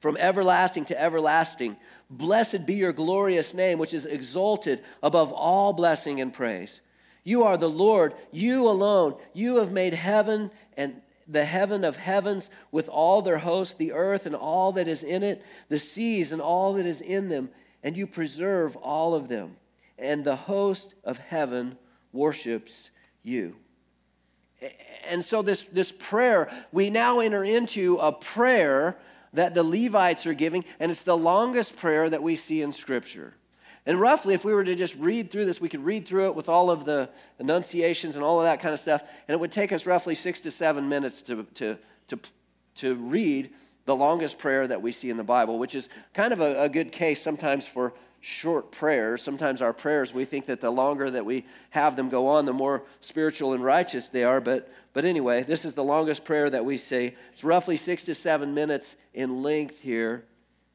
From 0.00 0.16
everlasting 0.16 0.86
to 0.86 1.00
everlasting, 1.00 1.76
blessed 2.08 2.66
be 2.66 2.74
your 2.74 2.92
glorious 2.92 3.54
name, 3.54 3.78
which 3.78 3.94
is 3.94 4.06
exalted 4.06 4.82
above 5.02 5.30
all 5.30 5.72
blessing 5.72 6.20
and 6.20 6.32
praise. 6.32 6.80
You 7.22 7.44
are 7.44 7.58
the 7.58 7.68
Lord, 7.68 8.14
you 8.32 8.66
alone. 8.66 9.16
You 9.34 9.56
have 9.56 9.72
made 9.72 9.92
heaven 9.92 10.50
and 10.76 11.02
the 11.28 11.44
heaven 11.44 11.84
of 11.84 11.96
heavens 11.96 12.50
with 12.72 12.88
all 12.88 13.22
their 13.22 13.38
host, 13.38 13.78
the 13.78 13.92
earth 13.92 14.26
and 14.26 14.34
all 14.34 14.72
that 14.72 14.88
is 14.88 15.02
in 15.02 15.22
it, 15.22 15.44
the 15.68 15.78
seas 15.78 16.32
and 16.32 16.42
all 16.42 16.72
that 16.74 16.86
is 16.86 17.00
in 17.00 17.28
them, 17.28 17.50
and 17.82 17.96
you 17.96 18.06
preserve 18.06 18.76
all 18.76 19.14
of 19.14 19.28
them. 19.28 19.56
And 19.98 20.24
the 20.24 20.34
host 20.34 20.94
of 21.04 21.18
heaven 21.18 21.76
worships 22.12 22.90
you. 23.22 23.54
And 25.08 25.24
so, 25.24 25.42
this, 25.42 25.62
this 25.72 25.92
prayer, 25.92 26.50
we 26.72 26.90
now 26.90 27.20
enter 27.20 27.44
into 27.44 27.96
a 27.96 28.12
prayer 28.12 28.98
that 29.32 29.54
the 29.54 29.62
Levites 29.62 30.26
are 30.26 30.34
giving, 30.34 30.64
and 30.78 30.90
it's 30.90 31.02
the 31.02 31.16
longest 31.16 31.76
prayer 31.76 32.10
that 32.10 32.22
we 32.22 32.36
see 32.36 32.62
in 32.62 32.72
Scripture. 32.72 33.34
And 33.86 34.00
roughly, 34.00 34.34
if 34.34 34.44
we 34.44 34.52
were 34.52 34.64
to 34.64 34.74
just 34.74 34.96
read 34.96 35.30
through 35.30 35.46
this, 35.46 35.60
we 35.60 35.68
could 35.68 35.84
read 35.84 36.06
through 36.06 36.26
it 36.26 36.34
with 36.34 36.48
all 36.48 36.70
of 36.70 36.84
the 36.84 37.08
enunciations 37.38 38.14
and 38.14 38.24
all 38.24 38.38
of 38.38 38.44
that 38.44 38.60
kind 38.60 38.74
of 38.74 38.80
stuff, 38.80 39.02
and 39.26 39.34
it 39.34 39.40
would 39.40 39.52
take 39.52 39.72
us 39.72 39.86
roughly 39.86 40.14
six 40.14 40.40
to 40.40 40.50
seven 40.50 40.88
minutes 40.88 41.22
to, 41.22 41.44
to, 41.54 41.78
to, 42.08 42.18
to 42.74 42.94
read 42.96 43.50
the 43.86 43.96
longest 43.96 44.38
prayer 44.38 44.66
that 44.66 44.82
we 44.82 44.92
see 44.92 45.10
in 45.10 45.16
the 45.16 45.24
Bible, 45.24 45.58
which 45.58 45.74
is 45.74 45.88
kind 46.12 46.32
of 46.32 46.40
a, 46.40 46.62
a 46.62 46.68
good 46.68 46.92
case 46.92 47.22
sometimes 47.22 47.66
for 47.66 47.94
short 48.20 48.70
prayers. 48.70 49.22
Sometimes 49.22 49.62
our 49.62 49.72
prayers, 49.72 50.12
we 50.12 50.24
think 50.24 50.46
that 50.46 50.60
the 50.60 50.70
longer 50.70 51.10
that 51.10 51.24
we 51.24 51.46
have 51.70 51.96
them 51.96 52.10
go 52.10 52.26
on, 52.26 52.44
the 52.44 52.52
more 52.52 52.82
spiritual 53.00 53.54
and 53.54 53.64
righteous 53.64 54.08
they 54.08 54.24
are. 54.24 54.40
But, 54.40 54.70
but 54.92 55.04
anyway, 55.04 55.42
this 55.42 55.64
is 55.64 55.74
the 55.74 55.84
longest 55.84 56.24
prayer 56.24 56.50
that 56.50 56.64
we 56.64 56.76
say. 56.76 57.14
It's 57.32 57.44
roughly 57.44 57.76
six 57.76 58.04
to 58.04 58.14
seven 58.14 58.54
minutes 58.54 58.96
in 59.14 59.42
length 59.42 59.80
here. 59.80 60.24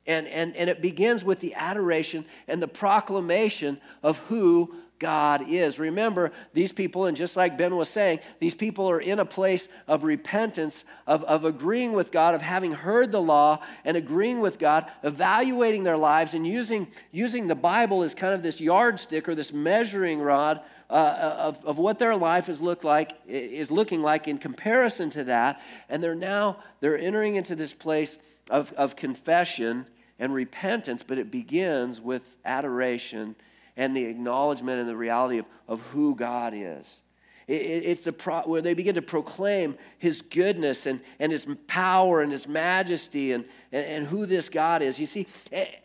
And, 0.08 0.28
and, 0.28 0.56
and 0.56 0.70
it 0.70 0.82
begins 0.82 1.24
with 1.24 1.40
the 1.40 1.56
adoration 1.56 2.26
and 2.48 2.62
the 2.62 2.68
proclamation 2.68 3.80
of 4.04 4.20
who 4.20 4.76
God 5.00 5.50
is. 5.50 5.78
Remember, 5.78 6.32
these 6.54 6.72
people, 6.72 7.06
and 7.06 7.18
just 7.18 7.36
like 7.36 7.58
Ben 7.58 7.76
was 7.76 7.90
saying, 7.90 8.20
these 8.40 8.56
people 8.56 8.90
are 8.90 9.02
in 9.02 9.20
a 9.20 9.26
place 9.26 9.68
of 9.88 10.04
repentance, 10.04 10.86
of, 11.06 11.24
of 11.26 11.44
agreeing 11.44 11.94
with 11.94 12.12
God, 12.12 12.34
of 12.34 12.42
having 12.42 12.72
heard 12.72 13.12
the 13.12 13.22
law 13.22 13.62
and 13.84 13.98
agreeing 13.98 14.40
with 14.40 14.58
God, 14.58 14.90
evaluating 15.04 15.84
their 15.84 15.98
lives, 15.98 16.34
and 16.34 16.48
using, 16.48 16.88
using 17.12 17.48
the 17.48 17.56
Bible 17.56 18.04
as 18.04 18.14
kind 18.14 18.34
of 18.34 18.44
this 18.44 18.62
yardstick 18.62 19.28
or 19.28 19.36
this 19.36 19.52
measuring 19.52 20.22
rod 20.22 20.62
uh, 20.90 21.36
of, 21.38 21.66
of 21.66 21.78
what 21.78 22.00
their 22.00 22.16
life 22.16 22.50
is, 22.50 22.62
look 22.62 22.84
like, 22.84 23.18
is 23.28 23.72
looking 23.72 24.02
like 24.02 24.28
in 24.28 24.38
comparison 24.38 25.10
to 25.12 25.24
that. 25.26 25.62
And 25.90 26.04
they're 26.04 26.16
now, 26.16 26.60
they're 26.80 26.98
entering 26.98 27.36
into 27.36 27.56
this 27.56 27.74
place 27.74 28.18
of, 28.50 28.72
of 28.74 28.96
confession 28.96 29.86
and 30.20 30.34
repentance, 30.34 31.04
but 31.04 31.18
it 31.18 31.32
begins 31.32 32.00
with 32.00 32.38
adoration 32.46 33.36
and 33.78 33.96
the 33.96 34.06
acknowledgement 34.06 34.80
and 34.80 34.88
the 34.88 34.96
reality 34.96 35.40
of, 35.40 35.46
of 35.68 35.82
who 35.82 36.16
God 36.16 36.54
is. 36.56 37.02
It's 37.48 38.02
the 38.02 38.12
pro, 38.12 38.42
where 38.42 38.62
they 38.64 38.74
begin 38.74 38.96
to 38.96 39.04
proclaim 39.04 39.78
his 40.00 40.24
goodness 40.24 40.88
and, 40.88 41.00
and 41.20 41.32
his 41.32 41.46
power 41.68 42.22
and 42.22 42.32
his 42.32 42.48
majesty 42.48 43.34
and, 43.34 43.46
and, 43.72 43.86
and 43.86 44.08
who 44.08 44.26
this 44.26 44.50
God 44.50 44.82
is. 44.82 45.00
You 45.00 45.06
see, 45.06 45.28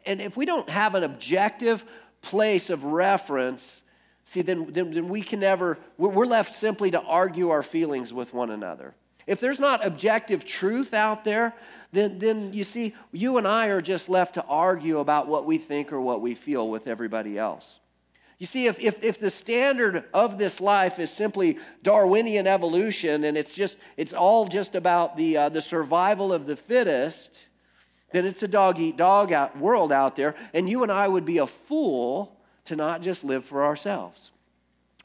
and 0.07 0.23
if 0.23 0.38
we 0.38 0.47
don't 0.47 0.71
have 0.71 0.95
an 0.95 1.04
objective 1.04 1.85
place 2.23 2.71
of 2.71 2.85
reference, 2.85 3.83
see, 4.25 4.43
then, 4.43 4.73
then, 4.73 4.93
then 4.93 5.09
we 5.09 5.23
can 5.23 5.41
never, 5.41 5.79
we're 5.99 6.27
left 6.27 6.55
simply 6.55 6.91
to 6.91 7.00
argue 7.00 7.50
our 7.50 7.62
feelings 7.62 8.12
with 8.12 8.33
one 8.33 8.50
another. 8.50 8.95
If 9.27 9.41
there's 9.41 9.61
not 9.61 9.85
objective 9.87 10.45
truth 10.45 10.95
out 10.95 11.25
there, 11.25 11.55
then, 11.93 12.19
then 12.19 12.53
you 12.53 12.65
see, 12.65 12.95
you 13.12 13.37
and 13.39 13.47
I 13.47 13.69
are 13.69 13.81
just 13.81 14.09
left 14.09 14.35
to 14.35 14.45
argue 14.45 14.99
about 14.99 15.27
what 15.27 15.45
we 15.45 15.59
think 15.59 15.93
or 15.93 16.00
what 16.00 16.21
we 16.21 16.35
feel 16.35 16.69
with 16.69 16.87
everybody 16.87 17.39
else. 17.39 17.81
You 18.39 18.47
see, 18.47 18.67
if, 18.67 18.81
if, 18.81 19.05
if 19.05 19.19
the 19.19 19.29
standard 19.29 20.05
of 20.15 20.39
this 20.39 20.62
life 20.62 20.99
is 20.99 21.11
simply 21.11 21.59
Darwinian 21.83 22.47
evolution 22.47 23.25
and 23.25 23.37
it's 23.37 23.55
just 23.55 23.77
it's 23.99 24.15
all 24.15 24.49
just 24.49 24.75
about 24.75 25.17
the, 25.17 25.37
uh, 25.37 25.49
the 25.50 25.61
survival 25.61 26.33
of 26.33 26.47
the 26.47 26.57
fittest, 26.57 27.49
then 28.12 28.25
it's 28.25 28.43
a 28.43 28.49
dog 28.49 28.79
eat 28.79 28.97
dog 28.97 29.31
out, 29.31 29.59
world 29.59 29.93
out 29.93 30.17
there, 30.17 30.37
and 30.55 30.71
you 30.71 30.83
and 30.83 30.91
I 30.91 31.07
would 31.07 31.27
be 31.27 31.39
a 31.39 31.47
fool 31.47 32.40
to 32.71 32.77
not 32.77 33.03
just 33.03 33.25
live 33.25 33.45
for 33.45 33.65
ourselves. 33.65 34.31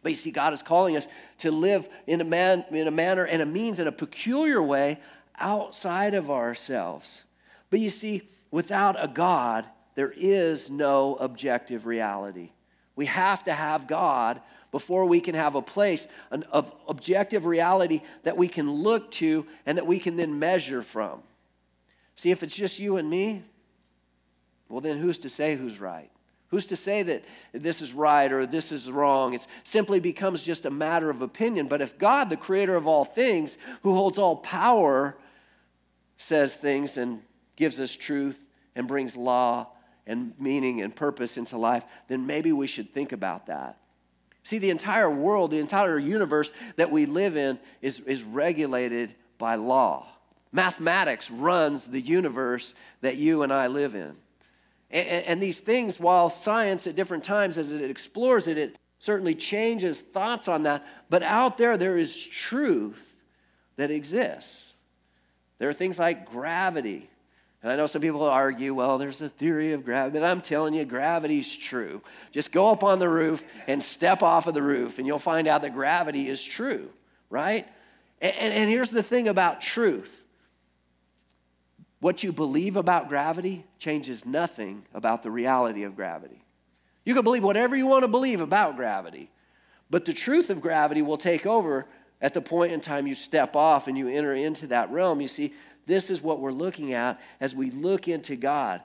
But 0.04 0.12
you 0.12 0.16
see, 0.16 0.30
God 0.30 0.54
is 0.54 0.62
calling 0.62 0.96
us 0.96 1.08
to 1.40 1.50
live 1.50 1.90
in 2.06 2.22
a, 2.22 2.24
man, 2.24 2.64
in 2.70 2.88
a 2.88 2.92
manner 2.92 3.24
and 3.24 3.42
a 3.42 3.46
means 3.46 3.80
in 3.80 3.88
a 3.88 3.92
peculiar 3.92 4.62
way 4.62 5.00
outside 5.40 6.14
of 6.14 6.30
ourselves. 6.30 7.24
But 7.72 7.80
you 7.80 7.90
see, 7.90 8.22
without 8.52 9.04
a 9.04 9.08
God, 9.08 9.66
there 9.96 10.14
is 10.16 10.70
no 10.70 11.16
objective 11.16 11.88
reality. 11.88 12.52
We 12.96 13.08
have 13.08 13.44
to 13.46 13.54
have 13.54 13.88
God 13.88 14.42
before 14.72 15.08
we 15.08 15.20
can 15.20 15.34
have 15.34 15.56
a 15.56 15.62
place 15.64 16.08
of 16.52 16.72
objective 16.88 17.48
reality 17.48 18.02
that 18.22 18.38
we 18.38 18.48
can 18.48 18.72
look 18.72 19.10
to 19.14 19.48
and 19.66 19.80
that 19.80 19.88
we 19.88 19.98
can 19.98 20.18
then 20.18 20.38
measure 20.38 20.84
from. 20.84 21.24
See, 22.16 22.30
if 22.30 22.44
it's 22.44 22.56
just 22.56 22.78
you 22.78 22.98
and 22.98 23.10
me, 23.10 23.42
well, 24.70 24.82
then 24.82 25.00
who's 25.00 25.18
to 25.20 25.30
say 25.30 25.56
who's 25.56 25.80
right? 25.80 26.12
Who's 26.56 26.68
to 26.68 26.78
say 26.78 27.04
that 27.04 27.26
this 27.52 27.82
is 27.82 27.94
right 27.94 28.32
or 28.32 28.46
this 28.46 28.72
is 28.72 28.90
wrong? 28.90 29.34
It 29.34 29.46
simply 29.66 30.00
becomes 30.00 30.42
just 30.42 30.66
a 30.66 30.70
matter 30.70 31.10
of 31.10 31.22
opinion. 31.22 31.68
But 31.68 31.82
if 31.82 31.98
God, 31.98 32.30
the 32.30 32.38
creator 32.38 32.78
of 32.78 32.88
all 32.88 33.04
things, 33.04 33.58
who 33.84 33.94
holds 33.94 34.18
all 34.18 34.38
power, 34.38 35.18
says 36.18 36.54
things 36.54 36.96
and 36.96 37.20
gives 37.58 37.78
us 37.78 37.94
truth 37.94 38.42
and 38.74 38.88
brings 38.88 39.18
law 39.18 39.68
and 40.08 40.34
meaning 40.40 40.82
and 40.82 40.96
purpose 40.96 41.36
into 41.36 41.58
life, 41.58 41.84
then 42.08 42.26
maybe 42.26 42.54
we 42.54 42.68
should 42.68 42.94
think 42.94 43.12
about 43.12 43.48
that. 43.48 43.78
See, 44.44 44.58
the 44.58 44.70
entire 44.70 45.10
world, 45.10 45.52
the 45.52 45.60
entire 45.60 46.00
universe 46.00 46.54
that 46.78 46.90
we 46.90 47.06
live 47.06 47.36
in 47.36 47.60
is, 47.82 48.00
is 48.00 48.24
regulated 48.24 49.14
by 49.38 49.56
law. 49.56 50.08
Mathematics 50.54 51.30
runs 51.30 51.86
the 51.86 52.00
universe 52.00 52.76
that 53.02 53.18
you 53.18 53.44
and 53.44 53.52
I 53.52 53.68
live 53.68 53.94
in. 53.94 54.16
And, 54.92 55.26
and, 55.26 55.44
these 55.44 55.60
things, 55.60 56.00
while 56.00 56.30
science 56.30 56.86
at 56.88 56.96
different 56.96 57.24
times, 57.24 57.58
as 57.58 57.72
it 57.72 57.90
explores 57.90 58.48
it, 58.48 58.58
it 58.58 58.78
certainly 59.00 59.34
changes 59.34 60.00
thoughts 60.00 60.48
on 60.48 60.64
that. 60.64 60.86
But 61.10 61.24
out 61.24 61.58
there, 61.58 61.76
there 61.76 61.98
is 61.98 62.26
truth 62.26 63.14
that 63.78 63.92
exists. 63.92 64.74
There 65.58 65.70
are 65.70 65.74
things 65.74 65.98
like 65.98 66.30
gravity. 66.30 67.10
And 67.64 67.72
I 67.72 67.76
know 67.78 67.88
some 67.88 68.02
people 68.02 68.22
argue, 68.22 68.76
well, 68.76 69.00
there's 69.00 69.22
a 69.24 69.30
theory 69.30 69.74
of 69.74 69.84
gravity. 69.84 70.20
But 70.20 70.30
I'm 70.30 70.40
telling 70.40 70.76
you, 70.76 70.86
gravity's 70.86 71.56
true. 71.58 72.02
Just 72.32 72.52
go 72.52 72.70
up 72.70 72.84
on 72.84 73.00
the 73.00 73.10
roof 73.10 73.44
and 73.66 73.82
step 73.82 74.22
off 74.22 74.46
of 74.46 74.54
the 74.54 74.62
roof, 74.62 75.00
and 75.00 75.08
you'll 75.08 75.18
find 75.18 75.48
out 75.48 75.64
that 75.64 75.74
gravity 75.74 76.30
is 76.30 76.44
true, 76.44 76.90
right? 77.30 77.68
And, 78.22 78.36
and, 78.36 78.54
and 78.54 78.70
here's 78.70 78.90
the 78.90 79.04
thing 79.04 79.28
about 79.28 79.62
truth 79.62 80.25
what 82.00 82.24
you 82.24 82.32
believe 82.32 82.76
about 82.76 83.10
gravity 83.10 83.66
changes 83.80 84.26
nothing 84.26 84.84
about 84.94 85.24
the 85.24 85.32
reality 85.32 85.84
of 85.84 85.96
gravity. 85.96 86.42
You 87.04 87.14
can 87.14 87.24
believe 87.24 87.44
whatever 87.44 87.76
you 87.76 87.88
want 87.88 88.04
to 88.04 88.08
believe 88.08 88.42
about 88.42 88.76
gravity, 88.76 89.30
but 89.90 90.06
the 90.06 90.14
truth 90.14 90.50
of 90.50 90.62
gravity 90.62 91.02
will 91.02 91.18
take 91.18 91.46
over 91.46 91.86
at 92.22 92.34
the 92.34 92.42
point 92.42 92.72
in 92.72 92.82
time 92.82 93.08
you 93.08 93.16
step 93.16 93.56
off 93.56 93.88
and 93.88 93.98
you 93.98 94.08
enter 94.08 94.34
into 94.34 94.68
that 94.68 94.92
realm, 94.92 95.22
you 95.22 95.28
see, 95.28 95.54
this 95.86 96.10
is 96.10 96.22
what 96.22 96.40
we're 96.40 96.52
looking 96.52 96.94
at 96.94 97.22
as 97.40 97.54
we 97.54 97.70
look 97.70 98.08
into 98.08 98.36
God. 98.36 98.82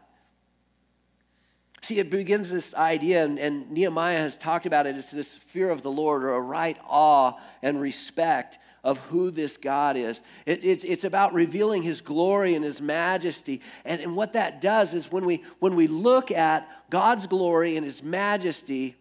See, 1.83 1.99
it 1.99 2.11
begins 2.11 2.51
this 2.51 2.75
idea, 2.75 3.25
and, 3.25 3.39
and 3.39 3.71
Nehemiah 3.71 4.19
has 4.19 4.37
talked 4.37 4.67
about 4.67 4.87
it. 4.87 4.97
It's 4.97 5.11
this 5.11 5.33
fear 5.33 5.71
of 5.71 5.83
the 5.83 5.91
Lord 5.91 6.25
or 6.25 6.35
a 6.35 6.41
right 6.41 6.77
awe 6.87 7.35
and 7.63 7.81
respect 7.81 8.59
of 8.83 8.99
who 8.99 9.31
this 9.31 9.57
God 9.57 9.97
is. 9.97 10.23
It, 10.47 10.65
it's, 10.65 10.85
it's 10.85 11.05
about 11.05 11.35
revealing 11.35 11.83
his 11.83 12.01
glory 12.01 12.55
and 12.55 12.65
his 12.65 12.81
majesty. 12.81 13.61
And, 13.85 14.01
and 14.01 14.17
what 14.17 14.35
that 14.35 14.61
does 14.61 14.95
is 14.95 15.11
when 15.11 15.25
we, 15.25 15.43
when 15.59 15.75
we 15.75 15.87
look 15.87 16.31
at 16.31 16.69
God's 16.91 17.27
glory 17.27 17.77
and 17.77 17.85
his 17.85 18.03
majesty, 18.03 18.97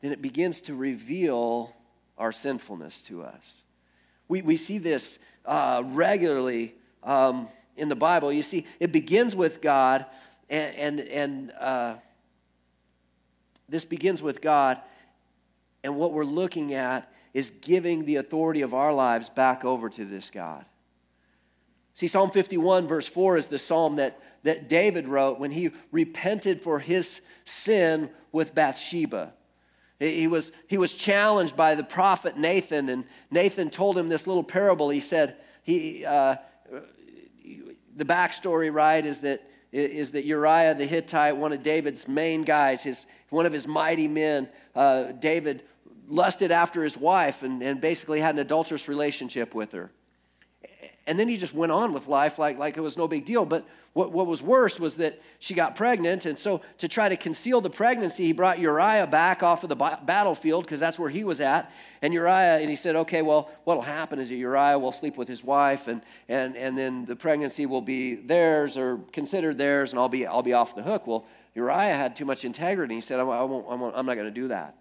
then 0.00 0.12
it 0.12 0.22
begins 0.22 0.60
to 0.62 0.74
reveal 0.74 1.74
our 2.18 2.32
sinfulness 2.32 3.02
to 3.02 3.22
us. 3.22 3.42
We, 4.28 4.42
we 4.42 4.56
see 4.56 4.78
this 4.78 5.18
uh, 5.44 5.82
regularly 5.86 6.74
um, 7.02 7.48
in 7.76 7.88
the 7.88 7.96
Bible. 7.96 8.32
You 8.32 8.42
see, 8.42 8.66
it 8.78 8.92
begins 8.92 9.34
with 9.34 9.60
God, 9.60 10.06
and, 10.48 10.76
and, 10.76 11.00
and 11.00 11.52
uh, 11.58 11.94
this 13.70 13.84
begins 13.84 14.20
with 14.20 14.40
God, 14.40 14.80
and 15.82 15.96
what 15.96 16.12
we're 16.12 16.24
looking 16.24 16.74
at 16.74 17.10
is 17.32 17.50
giving 17.62 18.04
the 18.04 18.16
authority 18.16 18.62
of 18.62 18.74
our 18.74 18.92
lives 18.92 19.30
back 19.30 19.64
over 19.64 19.88
to 19.88 20.04
this 20.04 20.30
God. 20.30 20.64
See, 21.94 22.08
Psalm 22.08 22.30
51, 22.30 22.88
verse 22.88 23.06
4 23.06 23.36
is 23.36 23.46
the 23.46 23.58
psalm 23.58 23.96
that, 23.96 24.20
that 24.42 24.68
David 24.68 25.06
wrote 25.06 25.38
when 25.38 25.50
he 25.50 25.70
repented 25.92 26.60
for 26.60 26.78
his 26.78 27.20
sin 27.44 28.10
with 28.32 28.54
Bathsheba. 28.54 29.32
He 29.98 30.26
was, 30.26 30.50
he 30.66 30.78
was 30.78 30.94
challenged 30.94 31.56
by 31.56 31.74
the 31.74 31.84
prophet 31.84 32.38
Nathan, 32.38 32.88
and 32.88 33.04
Nathan 33.30 33.68
told 33.68 33.98
him 33.98 34.08
this 34.08 34.26
little 34.26 34.42
parable. 34.42 34.88
He 34.88 35.00
said, 35.00 35.36
he, 35.62 36.06
uh, 36.06 36.36
the 37.94 38.04
backstory, 38.04 38.72
right, 38.72 39.04
is 39.04 39.20
that, 39.20 39.42
is 39.72 40.12
that 40.12 40.24
Uriah 40.24 40.74
the 40.74 40.86
Hittite, 40.86 41.36
one 41.36 41.52
of 41.52 41.62
David's 41.62 42.08
main 42.08 42.42
guys, 42.42 42.82
his, 42.82 43.04
one 43.30 43.46
of 43.46 43.52
his 43.52 43.66
mighty 43.66 44.08
men, 44.08 44.48
uh, 44.74 45.12
David 45.12 45.64
lusted 46.08 46.50
after 46.50 46.82
his 46.82 46.96
wife 46.96 47.42
and, 47.42 47.62
and 47.62 47.80
basically 47.80 48.20
had 48.20 48.34
an 48.34 48.40
adulterous 48.40 48.88
relationship 48.88 49.54
with 49.54 49.72
her. 49.72 49.90
And 51.06 51.18
then 51.18 51.28
he 51.28 51.36
just 51.36 51.54
went 51.54 51.72
on 51.72 51.92
with 51.92 52.06
life 52.06 52.38
like, 52.38 52.58
like 52.58 52.76
it 52.76 52.80
was 52.80 52.96
no 52.96 53.08
big 53.08 53.24
deal. 53.24 53.44
But 53.44 53.66
what, 53.92 54.12
what 54.12 54.28
was 54.28 54.40
worse 54.40 54.78
was 54.78 54.96
that 54.96 55.20
she 55.40 55.54
got 55.54 55.74
pregnant. 55.74 56.24
And 56.24 56.38
so, 56.38 56.60
to 56.78 56.86
try 56.86 57.08
to 57.08 57.16
conceal 57.16 57.60
the 57.60 57.70
pregnancy, 57.70 58.26
he 58.26 58.32
brought 58.32 58.60
Uriah 58.60 59.06
back 59.06 59.42
off 59.42 59.64
of 59.64 59.68
the 59.68 59.74
battlefield 59.74 60.64
because 60.64 60.78
that's 60.78 60.98
where 60.98 61.10
he 61.10 61.24
was 61.24 61.40
at. 61.40 61.72
And 62.00 62.14
Uriah, 62.14 62.58
and 62.58 62.70
he 62.70 62.76
said, 62.76 62.94
okay, 62.94 63.22
well, 63.22 63.50
what'll 63.64 63.82
happen 63.82 64.20
is 64.20 64.28
that 64.28 64.36
Uriah 64.36 64.78
will 64.78 64.92
sleep 64.92 65.16
with 65.16 65.26
his 65.26 65.42
wife, 65.42 65.88
and, 65.88 66.02
and, 66.28 66.56
and 66.56 66.78
then 66.78 67.04
the 67.04 67.16
pregnancy 67.16 67.66
will 67.66 67.82
be 67.82 68.14
theirs 68.14 68.76
or 68.76 68.98
considered 69.12 69.58
theirs, 69.58 69.90
and 69.90 69.98
I'll 69.98 70.08
be, 70.08 70.26
I'll 70.26 70.42
be 70.42 70.52
off 70.52 70.76
the 70.76 70.82
hook. 70.82 71.08
Well, 71.08 71.26
Uriah 71.54 71.94
had 71.94 72.16
too 72.16 72.24
much 72.24 72.44
integrity. 72.44 72.94
He 72.94 73.00
said, 73.00 73.20
I 73.20 73.24
won't, 73.24 73.66
I 73.68 73.74
won't, 73.74 73.96
I'm 73.96 74.06
not 74.06 74.14
going 74.14 74.26
to 74.26 74.40
do 74.40 74.48
that. 74.48 74.76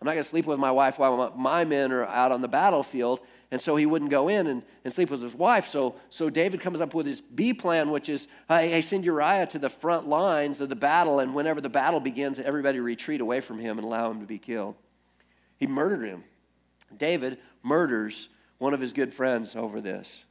I'm 0.00 0.06
not 0.06 0.12
going 0.12 0.22
to 0.22 0.28
sleep 0.28 0.46
with 0.46 0.60
my 0.60 0.70
wife 0.70 0.98
while 0.98 1.32
my 1.36 1.64
men 1.64 1.90
are 1.90 2.06
out 2.06 2.30
on 2.30 2.40
the 2.40 2.48
battlefield. 2.48 3.20
And 3.50 3.60
so 3.60 3.76
he 3.76 3.86
wouldn't 3.86 4.10
go 4.10 4.28
in 4.28 4.46
and, 4.46 4.62
and 4.84 4.92
sleep 4.92 5.10
with 5.10 5.22
his 5.22 5.34
wife. 5.34 5.66
So, 5.66 5.96
so 6.08 6.30
David 6.30 6.60
comes 6.60 6.80
up 6.80 6.94
with 6.94 7.06
his 7.06 7.20
B 7.20 7.52
plan, 7.52 7.90
which 7.90 8.08
is 8.08 8.28
I, 8.48 8.66
hey, 8.66 8.80
send 8.80 9.04
Uriah 9.04 9.46
to 9.46 9.58
the 9.58 9.70
front 9.70 10.06
lines 10.06 10.60
of 10.60 10.68
the 10.68 10.76
battle. 10.76 11.18
And 11.18 11.34
whenever 11.34 11.60
the 11.60 11.68
battle 11.68 11.98
begins, 11.98 12.38
everybody 12.38 12.78
retreat 12.78 13.20
away 13.20 13.40
from 13.40 13.58
him 13.58 13.78
and 13.78 13.84
allow 13.84 14.10
him 14.10 14.20
to 14.20 14.26
be 14.26 14.38
killed. 14.38 14.76
He 15.56 15.66
murdered 15.66 16.04
him. 16.04 16.24
David 16.96 17.38
murders 17.62 18.28
one 18.58 18.74
of 18.74 18.80
his 18.80 18.92
good 18.92 19.12
friends 19.12 19.56
over 19.56 19.80
this. 19.80 20.24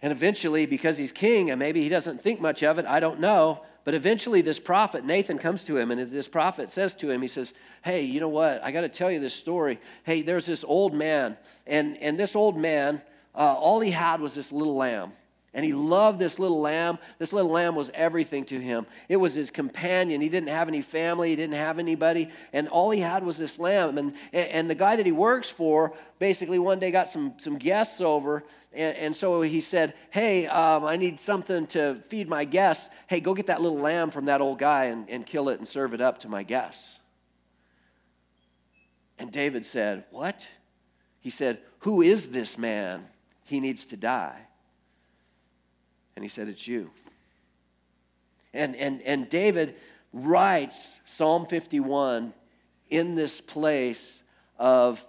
And 0.00 0.12
eventually, 0.12 0.66
because 0.66 0.96
he's 0.96 1.12
king, 1.12 1.50
and 1.50 1.58
maybe 1.58 1.82
he 1.82 1.88
doesn't 1.88 2.22
think 2.22 2.40
much 2.40 2.62
of 2.62 2.78
it, 2.78 2.86
I 2.86 3.00
don't 3.00 3.20
know, 3.20 3.62
but 3.88 3.94
eventually, 3.94 4.42
this 4.42 4.58
prophet, 4.58 5.06
Nathan, 5.06 5.38
comes 5.38 5.62
to 5.62 5.78
him, 5.78 5.90
and 5.90 6.10
this 6.10 6.28
prophet 6.28 6.70
says 6.70 6.94
to 6.96 7.10
him, 7.10 7.22
He 7.22 7.28
says, 7.28 7.54
Hey, 7.80 8.02
you 8.02 8.20
know 8.20 8.28
what? 8.28 8.62
I 8.62 8.70
got 8.70 8.82
to 8.82 8.88
tell 8.90 9.10
you 9.10 9.18
this 9.18 9.32
story. 9.32 9.80
Hey, 10.02 10.20
there's 10.20 10.44
this 10.44 10.62
old 10.62 10.92
man, 10.92 11.38
and, 11.66 11.96
and 11.96 12.20
this 12.20 12.36
old 12.36 12.54
man, 12.54 13.00
uh, 13.34 13.38
all 13.38 13.80
he 13.80 13.90
had 13.90 14.20
was 14.20 14.34
this 14.34 14.52
little 14.52 14.76
lamb. 14.76 15.12
And 15.54 15.64
he 15.64 15.72
loved 15.72 16.18
this 16.18 16.38
little 16.38 16.60
lamb. 16.60 16.98
This 17.18 17.32
little 17.32 17.50
lamb 17.50 17.76
was 17.76 17.90
everything 17.94 18.44
to 18.44 18.60
him. 18.60 18.84
It 19.08 19.16
was 19.16 19.32
his 19.32 19.50
companion. 19.50 20.20
He 20.20 20.28
didn't 20.28 20.50
have 20.50 20.68
any 20.68 20.82
family, 20.82 21.30
he 21.30 21.36
didn't 21.36 21.56
have 21.56 21.78
anybody, 21.78 22.28
and 22.52 22.68
all 22.68 22.90
he 22.90 23.00
had 23.00 23.24
was 23.24 23.38
this 23.38 23.58
lamb. 23.58 23.96
And, 23.96 24.12
and 24.34 24.68
the 24.68 24.74
guy 24.74 24.96
that 24.96 25.06
he 25.06 25.12
works 25.12 25.48
for 25.48 25.94
basically 26.18 26.58
one 26.58 26.78
day 26.78 26.90
got 26.90 27.08
some, 27.08 27.32
some 27.38 27.56
guests 27.56 28.02
over, 28.02 28.44
and, 28.78 28.96
and 28.96 29.16
so 29.16 29.42
he 29.42 29.60
said, 29.60 29.94
Hey, 30.10 30.46
um, 30.46 30.84
I 30.84 30.96
need 30.96 31.18
something 31.18 31.66
to 31.68 32.00
feed 32.08 32.28
my 32.28 32.44
guests. 32.44 32.88
Hey, 33.08 33.20
go 33.20 33.34
get 33.34 33.46
that 33.46 33.60
little 33.60 33.78
lamb 33.78 34.10
from 34.10 34.26
that 34.26 34.40
old 34.40 34.58
guy 34.58 34.84
and, 34.86 35.10
and 35.10 35.26
kill 35.26 35.48
it 35.48 35.58
and 35.58 35.66
serve 35.66 35.94
it 35.94 36.00
up 36.00 36.18
to 36.20 36.28
my 36.28 36.44
guests. 36.44 36.98
And 39.18 39.32
David 39.32 39.66
said, 39.66 40.04
What? 40.10 40.46
he 41.20 41.30
said, 41.30 41.58
Who 41.80 42.02
is 42.02 42.28
this 42.28 42.56
man? 42.56 43.06
He 43.44 43.60
needs 43.60 43.86
to 43.86 43.96
die. 43.96 44.38
And 46.14 46.24
he 46.24 46.28
said, 46.28 46.48
It's 46.48 46.66
you. 46.66 46.90
And, 48.54 48.76
and, 48.76 49.02
and 49.02 49.28
David 49.28 49.76
writes 50.12 50.98
Psalm 51.04 51.46
51 51.46 52.32
in 52.88 53.14
this 53.14 53.40
place 53.40 54.22
of 54.58 55.04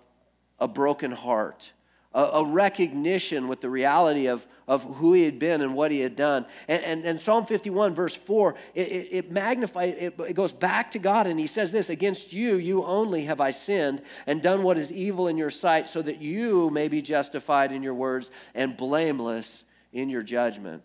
a 0.60 0.68
broken 0.68 1.12
heart, 1.12 1.72
a, 2.14 2.24
a, 2.24 2.46
recognition 2.46 3.48
with 3.48 3.62
the 3.62 3.70
reality 3.70 4.28
of, 4.28 4.48
of 4.68 4.84
who 4.96 5.14
he 5.14 5.24
had 5.24 5.38
been 5.38 5.62
and 5.62 5.76
what 5.76 5.92
he 5.92 6.00
had 6.00 6.16
done. 6.16 6.46
And, 6.68 6.84
and, 6.84 7.06
and 7.06 7.20
Psalm 7.20 7.46
51, 7.46 7.94
verse 7.94 8.16
4, 8.16 8.56
it, 8.74 8.88
it, 8.88 9.08
it 9.12 9.32
magnifies, 9.32 9.96
it, 9.98 10.20
it 10.20 10.34
goes 10.34 10.52
back 10.52 10.90
to 10.92 11.00
God 11.00 11.28
and 11.28 11.40
he 11.40 11.46
says 11.46 11.72
this 11.72 11.90
Against 11.90 12.34
you, 12.34 12.56
you 12.56 12.84
only 12.84 13.26
have 13.26 13.40
I 13.40 13.52
sinned 13.52 14.02
and 14.26 14.42
done 14.42 14.64
what 14.64 14.78
is 14.78 14.92
evil 14.92 15.28
in 15.28 15.38
your 15.38 15.52
sight, 15.52 15.88
so 15.88 16.02
that 16.02 16.22
you 16.22 16.72
may 16.72 16.88
be 16.88 17.02
justified 17.02 17.72
in 17.72 17.84
your 17.84 17.94
words 17.94 18.32
and 18.56 18.76
blameless 18.76 19.64
in 19.94 20.10
your 20.10 20.24
judgment. 20.24 20.82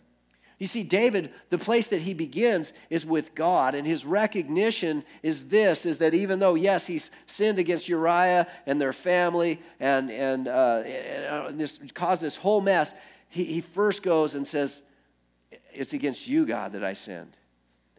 You 0.57 0.67
see, 0.67 0.83
David, 0.83 1.33
the 1.49 1.57
place 1.57 1.89
that 1.89 2.01
he 2.01 2.13
begins 2.13 2.71
is 2.89 3.05
with 3.05 3.35
God, 3.35 3.75
and 3.75 3.85
his 3.85 4.05
recognition 4.05 5.03
is 5.21 5.49
this 5.49 5.85
is 5.85 5.97
that 5.97 6.13
even 6.13 6.39
though, 6.39 6.55
yes, 6.55 6.87
he's 6.87 7.11
sinned 7.25 7.59
against 7.59 7.89
Uriah 7.89 8.47
and 8.65 8.79
their 8.79 8.93
family 8.93 9.59
and, 9.81 10.09
and, 10.09 10.47
uh, 10.47 10.83
and 10.85 11.59
this 11.59 11.79
caused 11.93 12.21
this 12.21 12.37
whole 12.37 12.61
mess, 12.61 12.93
he, 13.27 13.43
he 13.43 13.61
first 13.61 14.01
goes 14.01 14.35
and 14.35 14.47
says, 14.47 14.81
It's 15.73 15.91
against 15.91 16.27
you, 16.27 16.45
God, 16.45 16.71
that 16.71 16.83
I 16.85 16.93
sinned. 16.93 17.35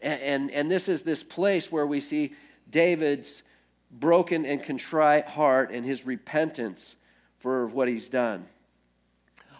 And, 0.01 0.21
and, 0.23 0.51
and 0.51 0.71
this 0.71 0.89
is 0.89 1.03
this 1.03 1.23
place 1.23 1.71
where 1.71 1.87
we 1.87 2.01
see 2.01 2.35
David's 2.71 3.43
broken 3.91 4.47
and 4.47 4.63
contrite 4.63 5.27
heart 5.27 5.71
and 5.71 5.85
his 5.85 6.07
repentance 6.07 6.97
for 7.39 7.67
what 7.67 7.87
he's 7.87 8.09
done. 8.09 8.47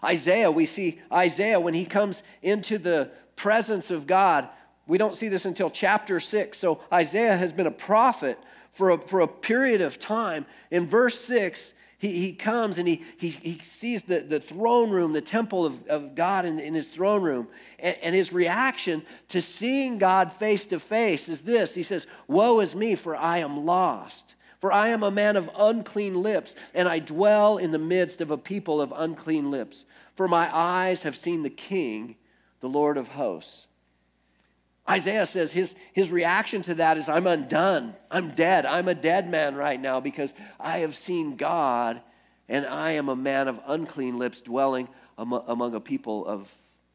Isaiah, 0.05 0.51
we 0.51 0.67
see 0.67 1.01
Isaiah 1.13 1.61
when 1.61 1.75
he 1.75 1.85
comes 1.85 2.23
into 2.43 2.79
the 2.79 3.11
presence 3.35 3.91
of 3.91 4.07
God. 4.07 4.49
We 4.87 4.99
don't 4.99 5.17
see 5.17 5.29
this 5.29 5.45
until 5.45 5.71
chapter 5.71 6.21
6. 6.21 6.59
So 6.59 6.81
Isaiah 6.93 7.37
has 7.37 7.53
been 7.53 7.67
a 7.67 7.73
prophet 7.73 8.39
for 8.73 8.91
a, 8.91 8.99
for 8.99 9.21
a 9.21 9.29
period 9.29 9.81
of 9.81 9.99
time. 9.99 10.47
In 10.71 10.87
verse 10.87 11.21
6, 11.21 11.73
he, 11.99 12.19
he 12.21 12.33
comes 12.35 12.77
and 12.77 12.87
he, 12.87 13.03
he, 13.17 13.31
he 13.31 13.59
sees 13.59 14.03
the, 14.03 14.21
the 14.21 14.41
throne 14.41 14.91
room, 14.91 15.13
the 15.13 15.23
temple 15.23 15.65
of, 15.65 15.87
of 15.87 16.15
God 16.15 16.45
in, 16.45 16.59
in 16.59 16.75
his 16.75 16.87
throne 16.87 17.23
room. 17.23 17.49
And, 17.79 17.97
and 18.03 18.15
his 18.15 18.33
reaction 18.33 19.03
to 19.29 19.41
seeing 19.41 19.97
God 19.97 20.33
face 20.33 20.67
to 20.67 20.79
face 20.79 21.29
is 21.29 21.41
this 21.41 21.75
He 21.75 21.83
says, 21.83 22.07
Woe 22.29 22.61
is 22.61 22.77
me, 22.77 22.95
for 22.97 23.17
I 23.17 23.39
am 23.39 23.65
lost. 23.65 24.35
For 24.61 24.73
I 24.73 24.89
am 24.89 25.03
a 25.03 25.11
man 25.11 25.37
of 25.37 25.51
unclean 25.57 26.15
lips, 26.15 26.55
and 26.75 26.89
I 26.89 26.99
dwell 26.99 27.59
in 27.59 27.73
the 27.73 27.79
midst 27.79 28.21
of 28.21 28.31
a 28.31 28.39
people 28.39 28.81
of 28.81 28.93
unclean 28.97 29.51
lips. 29.51 29.85
For 30.15 30.29
my 30.29 30.55
eyes 30.55 31.03
have 31.03 31.17
seen 31.17 31.43
the 31.43 31.51
King, 31.51 32.17
the 32.61 32.69
Lord 32.69 32.97
of 32.97 33.09
hosts. 33.09 33.67
Isaiah 34.89 35.27
says 35.27 35.53
his, 35.53 35.75
his 35.93 36.11
reaction 36.11 36.63
to 36.63 36.75
that 36.77 36.97
is, 36.97 37.09
I'm 37.09 37.27
undone. 37.27 37.95
I'm 38.11 38.31
dead. 38.31 38.65
I'm 38.65 38.89
a 38.89 38.95
dead 38.95 39.29
man 39.29 39.57
right 39.57 39.81
now 39.81 40.01
because 40.01 40.33
I 40.61 40.79
have 40.79 40.97
seen 40.97 41.37
God, 41.37 42.01
and 42.49 42.65
I 42.65 42.93
am 42.93 43.09
a 43.09 43.17
man 43.17 43.49
of 43.49 43.61
unclean 43.67 44.19
lips 44.19 44.41
dwelling 44.41 44.89
among 45.19 45.75
a 45.75 45.81
people 45.81 46.25
of 46.27 46.51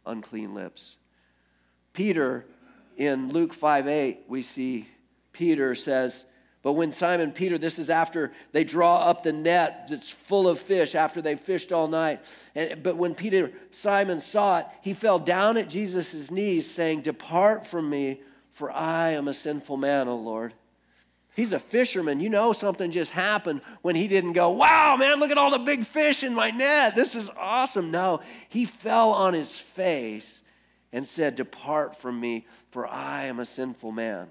unclean 0.05 0.53
lips. 0.53 0.95
Peter, 1.93 2.45
in 2.97 3.29
Luke 3.29 3.53
5 3.53 3.87
8, 3.87 4.19
we 4.27 4.41
see 4.41 4.87
Peter 5.33 5.75
says, 5.75 6.25
but 6.63 6.73
when 6.73 6.91
Simon 6.91 7.31
Peter, 7.31 7.57
this 7.57 7.79
is 7.79 7.89
after 7.89 8.31
they 8.51 8.63
draw 8.63 8.97
up 8.97 9.23
the 9.23 9.33
net 9.33 9.87
that's 9.89 10.09
full 10.09 10.47
of 10.47 10.59
fish 10.59 10.93
after 10.93 11.21
they 11.21 11.35
fished 11.35 11.71
all 11.71 11.87
night. 11.87 12.21
And, 12.53 12.83
but 12.83 12.97
when 12.97 13.15
Peter, 13.15 13.51
Simon 13.71 14.19
saw 14.19 14.59
it, 14.59 14.67
he 14.81 14.93
fell 14.93 15.17
down 15.17 15.57
at 15.57 15.69
Jesus' 15.69 16.29
knees, 16.29 16.69
saying, 16.69 17.01
Depart 17.01 17.65
from 17.65 17.89
me, 17.89 18.21
for 18.51 18.71
I 18.71 19.11
am 19.11 19.27
a 19.27 19.33
sinful 19.33 19.77
man, 19.77 20.07
O 20.07 20.15
Lord. 20.15 20.53
He's 21.35 21.51
a 21.51 21.59
fisherman. 21.59 22.19
You 22.19 22.29
know 22.29 22.53
something 22.53 22.91
just 22.91 23.09
happened 23.09 23.61
when 23.81 23.95
he 23.95 24.07
didn't 24.07 24.33
go, 24.33 24.51
Wow, 24.51 24.97
man, 24.97 25.19
look 25.19 25.31
at 25.31 25.37
all 25.39 25.49
the 25.49 25.59
big 25.59 25.85
fish 25.85 26.23
in 26.23 26.35
my 26.35 26.51
net. 26.51 26.95
This 26.95 27.15
is 27.15 27.31
awesome. 27.37 27.89
No, 27.89 28.21
he 28.49 28.65
fell 28.65 29.11
on 29.11 29.33
his 29.33 29.55
face 29.55 30.43
and 30.93 31.03
said, 31.05 31.35
Depart 31.35 31.97
from 31.97 32.19
me, 32.19 32.45
for 32.69 32.85
I 32.85 33.25
am 33.25 33.39
a 33.39 33.45
sinful 33.45 33.91
man. 33.91 34.27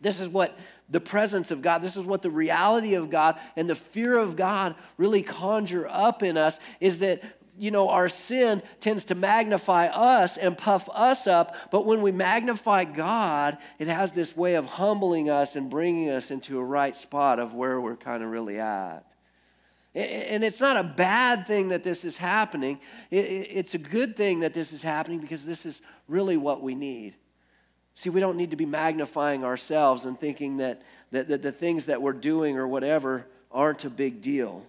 This 0.00 0.20
is 0.20 0.28
what 0.28 0.56
the 0.90 1.00
presence 1.00 1.50
of 1.50 1.60
God, 1.60 1.82
this 1.82 1.96
is 1.96 2.06
what 2.06 2.22
the 2.22 2.30
reality 2.30 2.94
of 2.94 3.10
God 3.10 3.38
and 3.56 3.68
the 3.68 3.74
fear 3.74 4.18
of 4.18 4.36
God 4.36 4.74
really 4.96 5.22
conjure 5.22 5.86
up 5.88 6.22
in 6.22 6.36
us 6.36 6.58
is 6.80 7.00
that 7.00 7.22
you 7.58 7.72
know, 7.72 7.88
our 7.88 8.08
sin 8.08 8.62
tends 8.80 9.06
to 9.06 9.14
magnify 9.14 9.86
us 9.86 10.36
and 10.36 10.56
puff 10.56 10.88
us 10.94 11.26
up, 11.26 11.56
but 11.72 11.84
when 11.84 12.02
we 12.02 12.12
magnify 12.12 12.84
God, 12.84 13.58
it 13.78 13.88
has 13.88 14.12
this 14.12 14.36
way 14.36 14.54
of 14.54 14.64
humbling 14.66 15.28
us 15.28 15.56
and 15.56 15.68
bringing 15.68 16.08
us 16.08 16.30
into 16.30 16.58
a 16.58 16.64
right 16.64 16.96
spot 16.96 17.40
of 17.40 17.54
where 17.54 17.80
we're 17.80 17.96
kind 17.96 18.22
of 18.22 18.30
really 18.30 18.60
at. 18.60 19.04
And 19.94 20.44
it's 20.44 20.60
not 20.60 20.76
a 20.76 20.84
bad 20.84 21.46
thing 21.46 21.68
that 21.68 21.82
this 21.82 22.04
is 22.04 22.16
happening. 22.16 22.78
It's 23.10 23.74
a 23.74 23.78
good 23.78 24.16
thing 24.16 24.40
that 24.40 24.54
this 24.54 24.72
is 24.72 24.80
happening 24.80 25.18
because 25.18 25.44
this 25.44 25.66
is 25.66 25.82
really 26.06 26.36
what 26.36 26.62
we 26.62 26.76
need. 26.76 27.16
See, 27.98 28.10
we 28.10 28.20
don't 28.20 28.36
need 28.36 28.52
to 28.52 28.56
be 28.56 28.64
magnifying 28.64 29.42
ourselves 29.42 30.04
and 30.04 30.16
thinking 30.16 30.58
that, 30.58 30.82
that, 31.10 31.26
that 31.26 31.42
the 31.42 31.50
things 31.50 31.86
that 31.86 32.00
we're 32.00 32.12
doing 32.12 32.56
or 32.56 32.68
whatever 32.68 33.26
aren't 33.50 33.84
a 33.84 33.90
big 33.90 34.20
deal. 34.20 34.64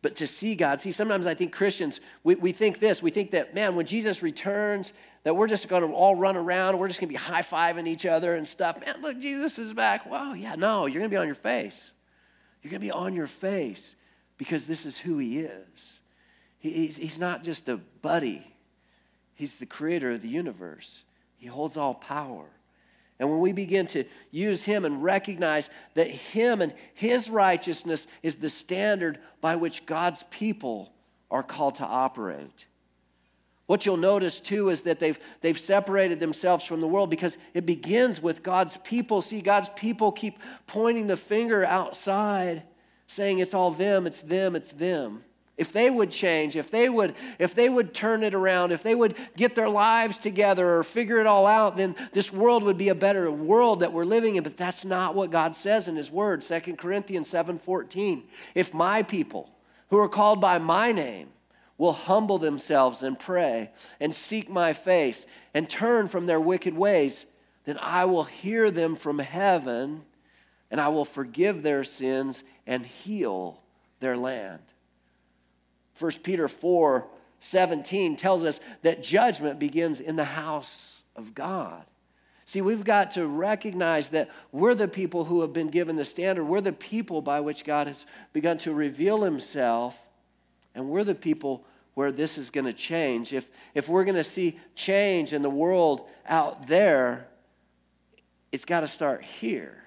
But 0.00 0.14
to 0.14 0.28
see 0.28 0.54
God, 0.54 0.78
see, 0.78 0.92
sometimes 0.92 1.26
I 1.26 1.34
think 1.34 1.52
Christians, 1.52 1.98
we, 2.22 2.36
we 2.36 2.52
think 2.52 2.78
this. 2.78 3.02
We 3.02 3.10
think 3.10 3.32
that, 3.32 3.52
man, 3.52 3.74
when 3.74 3.84
Jesus 3.84 4.22
returns, 4.22 4.92
that 5.24 5.34
we're 5.34 5.48
just 5.48 5.66
going 5.66 5.82
to 5.82 5.92
all 5.92 6.14
run 6.14 6.36
around. 6.36 6.78
We're 6.78 6.86
just 6.86 7.00
going 7.00 7.08
to 7.08 7.14
be 7.14 7.18
high 7.18 7.42
fiving 7.42 7.88
each 7.88 8.06
other 8.06 8.36
and 8.36 8.46
stuff. 8.46 8.80
Man, 8.80 9.02
look, 9.02 9.18
Jesus 9.18 9.58
is 9.58 9.72
back. 9.72 10.08
Wow, 10.08 10.34
yeah, 10.34 10.54
no, 10.54 10.86
you're 10.86 11.00
going 11.00 11.10
to 11.10 11.14
be 11.14 11.20
on 11.20 11.26
your 11.26 11.34
face. 11.34 11.90
You're 12.62 12.70
going 12.70 12.80
to 12.80 12.86
be 12.86 12.92
on 12.92 13.12
your 13.12 13.26
face 13.26 13.96
because 14.38 14.66
this 14.66 14.86
is 14.86 14.96
who 14.96 15.18
he 15.18 15.40
is. 15.40 15.98
He, 16.60 16.70
he's, 16.70 16.96
he's 16.96 17.18
not 17.18 17.42
just 17.42 17.68
a 17.68 17.76
buddy, 18.02 18.46
He's 19.36 19.58
the 19.58 19.66
creator 19.66 20.12
of 20.12 20.22
the 20.22 20.28
universe, 20.28 21.04
He 21.36 21.46
holds 21.46 21.76
all 21.76 21.94
power. 21.94 22.46
And 23.18 23.30
when 23.30 23.40
we 23.40 23.52
begin 23.52 23.86
to 23.88 24.04
use 24.30 24.64
Him 24.64 24.84
and 24.84 25.02
recognize 25.02 25.70
that 25.94 26.08
Him 26.08 26.60
and 26.60 26.74
His 26.92 27.30
righteousness 27.30 28.06
is 28.22 28.36
the 28.36 28.50
standard 28.50 29.20
by 29.40 29.56
which 29.56 29.86
God's 29.86 30.24
people 30.24 30.92
are 31.30 31.42
called 31.42 31.76
to 31.76 31.84
operate. 31.84 32.66
What 33.66 33.84
you'll 33.84 33.96
notice 33.96 34.38
too 34.38 34.68
is 34.68 34.82
that 34.82 35.00
they've, 35.00 35.18
they've 35.40 35.58
separated 35.58 36.20
themselves 36.20 36.64
from 36.64 36.80
the 36.80 36.86
world 36.86 37.10
because 37.10 37.36
it 37.52 37.66
begins 37.66 38.22
with 38.22 38.42
God's 38.42 38.76
people. 38.78 39.20
See, 39.22 39.40
God's 39.40 39.70
people 39.70 40.12
keep 40.12 40.38
pointing 40.66 41.08
the 41.08 41.16
finger 41.16 41.64
outside, 41.64 42.62
saying 43.08 43.40
it's 43.40 43.54
all 43.54 43.72
them, 43.72 44.06
it's 44.06 44.22
them, 44.22 44.54
it's 44.54 44.72
them. 44.72 45.24
If 45.56 45.72
they 45.72 45.88
would 45.88 46.10
change, 46.10 46.54
if 46.54 46.70
they 46.70 46.88
would, 46.88 47.14
if 47.38 47.54
they 47.54 47.70
would 47.70 47.94
turn 47.94 48.22
it 48.22 48.34
around, 48.34 48.72
if 48.72 48.82
they 48.82 48.94
would 48.94 49.16
get 49.36 49.54
their 49.54 49.70
lives 49.70 50.18
together 50.18 50.76
or 50.76 50.82
figure 50.82 51.18
it 51.18 51.26
all 51.26 51.46
out, 51.46 51.78
then 51.78 51.96
this 52.12 52.30
world 52.30 52.62
would 52.64 52.76
be 52.76 52.90
a 52.90 52.94
better 52.94 53.30
world 53.30 53.80
that 53.80 53.92
we're 53.92 54.04
living 54.04 54.36
in. 54.36 54.42
But 54.42 54.58
that's 54.58 54.84
not 54.84 55.14
what 55.14 55.30
God 55.30 55.56
says 55.56 55.88
in 55.88 55.96
His 55.96 56.10
Word. 56.10 56.42
2 56.42 56.76
Corinthians 56.76 57.30
7:14. 57.30 58.24
If 58.54 58.74
my 58.74 59.02
people 59.02 59.50
who 59.88 59.98
are 59.98 60.10
called 60.10 60.42
by 60.42 60.58
my 60.58 60.92
name 60.92 61.28
will 61.78 61.92
humble 61.92 62.38
themselves 62.38 63.02
and 63.02 63.18
pray 63.18 63.70
and 63.98 64.14
seek 64.14 64.50
my 64.50 64.74
face 64.74 65.24
and 65.54 65.70
turn 65.70 66.08
from 66.08 66.26
their 66.26 66.40
wicked 66.40 66.76
ways, 66.76 67.24
then 67.64 67.78
I 67.80 68.04
will 68.04 68.24
hear 68.24 68.70
them 68.70 68.94
from 68.94 69.18
heaven 69.18 70.02
and 70.70 70.80
I 70.80 70.88
will 70.88 71.04
forgive 71.06 71.62
their 71.62 71.84
sins 71.84 72.44
and 72.66 72.84
heal 72.84 73.60
their 74.00 74.16
land. 74.16 74.60
1 75.98 76.12
Peter 76.22 76.48
4 76.48 77.06
17 77.40 78.16
tells 78.16 78.42
us 78.42 78.60
that 78.82 79.02
judgment 79.02 79.58
begins 79.58 80.00
in 80.00 80.16
the 80.16 80.24
house 80.24 81.02
of 81.14 81.34
God. 81.34 81.84
See, 82.46 82.62
we've 82.62 82.84
got 82.84 83.12
to 83.12 83.26
recognize 83.26 84.08
that 84.10 84.30
we're 84.52 84.74
the 84.74 84.88
people 84.88 85.24
who 85.24 85.42
have 85.42 85.52
been 85.52 85.68
given 85.68 85.96
the 85.96 86.04
standard. 86.04 86.44
We're 86.44 86.60
the 86.60 86.72
people 86.72 87.20
by 87.20 87.40
which 87.40 87.64
God 87.64 87.88
has 87.88 88.06
begun 88.32 88.58
to 88.58 88.72
reveal 88.72 89.22
himself, 89.22 89.98
and 90.74 90.88
we're 90.88 91.04
the 91.04 91.14
people 91.14 91.64
where 91.94 92.12
this 92.12 92.38
is 92.38 92.50
going 92.50 92.66
to 92.66 92.72
change. 92.72 93.32
If, 93.32 93.48
if 93.74 93.88
we're 93.88 94.04
going 94.04 94.16
to 94.16 94.24
see 94.24 94.58
change 94.74 95.32
in 95.32 95.42
the 95.42 95.50
world 95.50 96.06
out 96.26 96.66
there, 96.68 97.26
it's 98.52 98.64
got 98.64 98.80
to 98.80 98.88
start 98.88 99.24
here. 99.24 99.82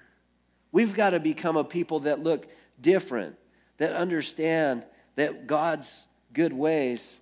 We've 0.70 0.94
got 0.94 1.10
to 1.10 1.20
become 1.20 1.56
a 1.56 1.64
people 1.64 2.00
that 2.00 2.22
look 2.22 2.46
different, 2.80 3.36
that 3.78 3.94
understand 3.94 4.84
that 5.20 5.46
God's 5.46 6.04
good 6.32 6.52
ways 6.52 7.18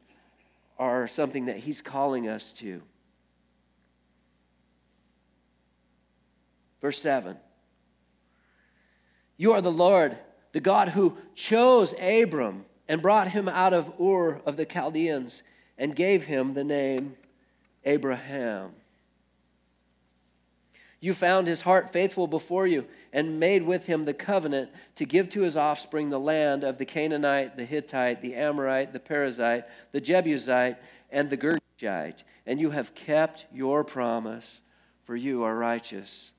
are 0.79 1.09
something 1.09 1.47
that 1.47 1.57
He's 1.57 1.83
calling 1.83 2.29
us 2.29 2.53
to. 2.53 2.81
Verse 6.81 7.01
7 7.01 7.37
You 9.37 9.53
are 9.53 9.61
the 9.61 9.73
Lord, 9.73 10.17
the 10.53 10.61
God 10.61 10.91
who 10.91 11.19
chose 11.35 11.93
Abram 12.01 12.65
and 12.87 13.03
brought 13.03 13.29
him 13.29 13.49
out 13.49 13.75
of 13.75 13.93
Ur 14.01 14.41
of 14.47 14.57
the 14.57 14.65
Chaldeans 14.65 15.43
and 15.77 15.95
gave 15.95 16.25
him 16.25 16.55
the 16.55 16.65
name 16.65 17.17
Abraham. 17.85 18.71
You 21.01 21.15
found 21.15 21.47
his 21.47 21.61
heart 21.61 21.93
faithful 21.93 22.27
before 22.27 22.67
you 22.67 22.87
and 23.13 23.39
made 23.39 23.63
with 23.63 23.87
him 23.87 24.03
the 24.03 24.15
covenant 24.15 24.71
to 24.97 25.05
give 25.05 25.29
to 25.31 25.43
his 25.43 25.57
offspring 25.57 26.11
the 26.11 26.19
land 26.19 26.65
of 26.65 26.79
the 26.79 26.85
Canaanite, 26.85 27.57
the 27.57 27.65
Hittite, 27.65 28.21
the 28.21 28.35
Amorite, 28.35 28.93
the 28.93 28.99
Perizzite, 28.99 29.65
the 29.93 30.01
Jebusite, 30.01 30.77
and 31.11 31.31
the 31.31 31.37
Girgashite. 31.37 32.25
And 32.47 32.61
you 32.61 32.71
have 32.71 32.95
kept 32.95 33.47
your 33.53 33.85
promise, 33.85 34.61
for 35.05 35.15
you 35.15 35.45
are 35.45 35.55
righteous. 35.55 36.33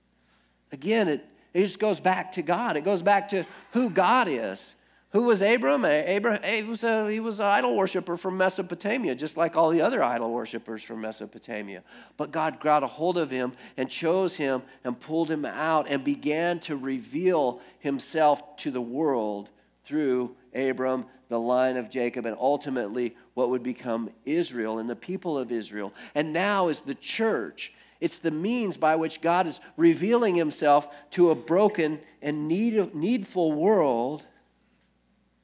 Again, 0.72 1.08
it, 1.08 1.26
it 1.54 1.62
just 1.62 1.80
goes 1.80 2.02
back 2.02 2.34
to 2.34 2.42
God. 2.42 2.76
It 2.76 2.84
goes 2.84 3.02
back 3.02 3.30
to 3.30 3.46
who 3.72 3.90
God 3.90 4.28
is. 4.28 4.76
Who 5.12 5.24
was 5.24 5.42
Abram? 5.42 5.84
He 5.86 6.64
was, 6.64 6.84
a, 6.84 7.10
he 7.10 7.20
was 7.20 7.40
an 7.40 7.48
idol 7.48 7.76
worshiper 7.76 8.16
from 8.16 8.38
Mesopotamia, 8.38 9.16
just 9.16 9.38
like 9.38 9.56
all 9.56 9.72
the 9.72 9.82
other 9.82 10.04
idol 10.04 10.32
worshipers 10.32 10.84
from 10.84 11.02
Mesopotamia. 11.02 11.84
But 12.16 12.32
God 12.32 12.60
got 12.60 12.84
a 12.84 12.88
hold 12.88 13.18
of 13.18 13.32
him 13.32 13.54
and 13.76 13.90
chose 13.90 14.36
him 14.36 14.62
and 14.84 15.00
pulled 15.00 15.32
him 15.32 15.46
out 15.46 15.88
and 15.90 16.04
began 16.04 16.60
to 16.62 16.78
reveal 16.78 17.60
himself 17.80 18.56
to 18.58 18.70
the 18.70 18.82
world 18.82 19.50
through 19.84 20.36
Abram, 20.54 21.06
the 21.28 21.40
line 21.40 21.78
of 21.78 21.90
Jacob, 21.90 22.28
and 22.28 22.38
ultimately 22.40 23.16
what 23.34 23.50
would 23.50 23.64
become 23.64 24.12
Israel 24.26 24.78
and 24.78 24.88
the 24.88 24.96
people 24.96 25.40
of 25.40 25.52
Israel. 25.52 25.92
And 26.14 26.34
now 26.34 26.68
is 26.68 26.82
the 26.82 26.94
church. 26.94 27.74
It's 28.00 28.20
the 28.20 28.30
means 28.30 28.78
by 28.78 28.96
which 28.96 29.22
God 29.22 29.48
is 29.48 29.60
revealing 29.76 30.36
himself 30.36 30.88
to 31.12 31.32
a 31.32 31.36
broken 31.36 32.00
and 32.22 32.48
need, 32.48 32.94
needful 32.94 33.54
world 33.54 34.26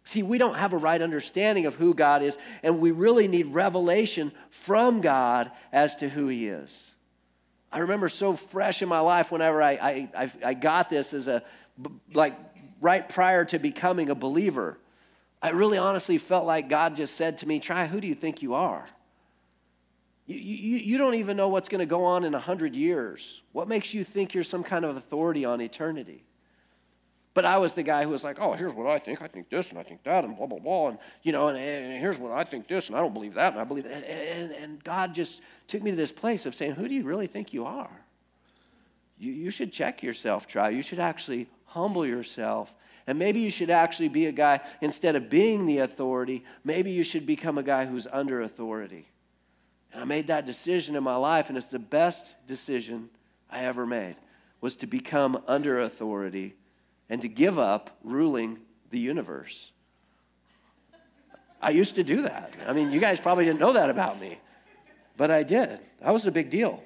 See, 0.05 0.21
we 0.21 0.37
don't 0.37 0.55
have 0.55 0.73
a 0.73 0.77
right 0.77 1.01
understanding 1.01 1.65
of 1.65 1.75
who 1.75 1.95
God 1.95 2.21
is, 2.21 2.37
and 2.61 2.79
we 2.79 2.91
really 2.91 3.27
need 3.27 3.47
revelation 3.47 4.31
from 4.51 5.01
God 5.01 5.51
as 5.73 5.95
to 5.97 6.07
who 6.07 6.27
He 6.27 6.47
is. 6.47 6.91
I 7.71 7.79
remember 7.79 8.07
so 8.07 8.35
fresh 8.35 8.83
in 8.83 8.87
my 8.87 8.99
life 8.99 9.31
whenever 9.31 9.61
I, 9.61 10.07
I, 10.15 10.31
I 10.45 10.53
got 10.53 10.91
this 10.91 11.13
as 11.13 11.27
a, 11.27 11.43
like, 12.13 12.37
right 12.79 13.09
prior 13.09 13.45
to 13.45 13.57
becoming 13.57 14.11
a 14.11 14.15
believer. 14.15 14.77
I 15.41 15.49
really 15.49 15.79
honestly 15.79 16.19
felt 16.19 16.45
like 16.45 16.69
God 16.69 16.95
just 16.95 17.15
said 17.15 17.39
to 17.39 17.47
me, 17.47 17.59
Tri, 17.59 17.87
who 17.87 17.99
do 17.99 18.07
you 18.07 18.15
think 18.15 18.43
you 18.43 18.53
are? 18.53 18.85
You, 20.27 20.37
you, 20.37 20.77
you 20.77 20.97
don't 20.99 21.15
even 21.15 21.35
know 21.35 21.49
what's 21.49 21.67
going 21.67 21.79
to 21.79 21.85
go 21.87 22.03
on 22.03 22.23
in 22.23 22.33
100 22.33 22.75
years. 22.75 23.41
What 23.53 23.67
makes 23.67 23.93
you 23.93 24.03
think 24.03 24.35
you're 24.35 24.43
some 24.43 24.63
kind 24.63 24.85
of 24.85 24.97
authority 24.97 25.45
on 25.45 25.61
eternity? 25.61 26.23
But 27.35 27.43
I 27.43 27.57
was 27.57 27.73
the 27.73 27.83
guy 27.83 28.03
who 28.03 28.09
was 28.09 28.23
like, 28.23 28.37
oh, 28.39 28.53
here's 28.53 28.73
what 28.73 28.87
I 28.87 28.97
think. 28.97 29.21
I 29.21 29.27
think 29.27 29.49
this 29.49 29.69
and 29.71 29.77
I 29.77 29.83
think 29.83 30.03
that 30.03 30.23
and 30.23 30.37
blah, 30.37 30.47
blah, 30.47 30.57
blah. 30.57 30.87
And, 30.87 30.97
you 31.21 31.33
know, 31.33 31.49
and, 31.49 31.57
and 31.57 31.99
here's 31.99 32.17
what 32.17 32.31
I 32.31 32.45
think 32.45 32.65
this 32.69 32.87
and 32.87 32.95
I 32.95 33.01
don't 33.01 33.13
believe 33.13 33.33
that 33.33 33.51
and 33.51 33.61
I 33.61 33.65
believe 33.65 33.83
that. 33.83 33.91
And, 33.91 34.05
and, 34.05 34.51
and 34.53 34.83
God 34.85 35.13
just 35.13 35.41
took 35.67 35.83
me 35.83 35.91
to 35.91 35.97
this 35.97 36.13
place 36.13 36.45
of 36.45 36.55
saying, 36.55 36.71
who 36.71 36.87
do 36.87 36.95
you 36.95 37.03
really 37.03 37.27
think 37.27 37.53
you 37.53 37.65
are? 37.65 37.91
You, 39.19 39.33
you 39.33 39.51
should 39.51 39.73
check 39.73 40.01
yourself, 40.01 40.47
Tri. 40.47 40.69
You 40.69 40.81
should 40.81 40.99
actually 40.99 41.49
humble 41.65 42.05
yourself. 42.05 42.73
And 43.05 43.19
maybe 43.19 43.41
you 43.41 43.51
should 43.51 43.69
actually 43.69 44.07
be 44.07 44.27
a 44.27 44.31
guy, 44.31 44.61
instead 44.79 45.17
of 45.17 45.29
being 45.29 45.65
the 45.65 45.79
authority, 45.79 46.45
maybe 46.63 46.91
you 46.91 47.03
should 47.03 47.25
become 47.25 47.57
a 47.57 47.63
guy 47.63 47.85
who's 47.85 48.07
under 48.09 48.43
authority. 48.43 49.09
And 49.91 50.01
I 50.01 50.05
made 50.05 50.27
that 50.27 50.45
decision 50.45 50.95
in 50.95 51.03
my 51.03 51.17
life, 51.17 51.49
and 51.49 51.57
it's 51.57 51.67
the 51.67 51.79
best 51.79 52.35
decision 52.47 53.09
I 53.51 53.65
ever 53.65 53.85
made, 53.85 54.15
was 54.61 54.77
to 54.77 54.87
become 54.87 55.43
under 55.47 55.81
authority 55.81 56.55
and 57.09 57.21
to 57.21 57.27
give 57.27 57.59
up 57.59 57.91
ruling 58.03 58.59
the 58.89 58.99
universe. 58.99 59.71
I 61.61 61.71
used 61.71 61.95
to 61.95 62.03
do 62.03 62.21
that. 62.23 62.53
I 62.67 62.73
mean, 62.73 62.91
you 62.91 62.99
guys 62.99 63.19
probably 63.19 63.45
didn't 63.45 63.59
know 63.59 63.73
that 63.73 63.89
about 63.89 64.19
me, 64.19 64.37
but 65.17 65.31
I 65.31 65.43
did. 65.43 65.79
That 66.01 66.11
was 66.13 66.25
a 66.25 66.31
big 66.31 66.49
deal. 66.49 66.83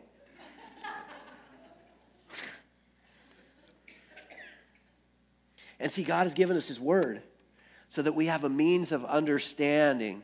and 5.79 5.91
see, 5.91 6.03
God 6.03 6.23
has 6.23 6.33
given 6.33 6.55
us 6.55 6.67
His 6.67 6.79
Word 6.79 7.21
so 7.89 8.01
that 8.01 8.13
we 8.13 8.27
have 8.27 8.43
a 8.43 8.49
means 8.49 8.91
of 8.91 9.03
understanding 9.05 10.23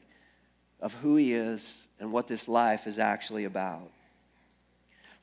of 0.80 0.94
who 0.96 1.16
He 1.16 1.34
is 1.34 1.76
and 2.00 2.12
what 2.12 2.28
this 2.28 2.48
life 2.48 2.88
is 2.88 3.00
actually 3.00 3.46
about. 3.46 3.90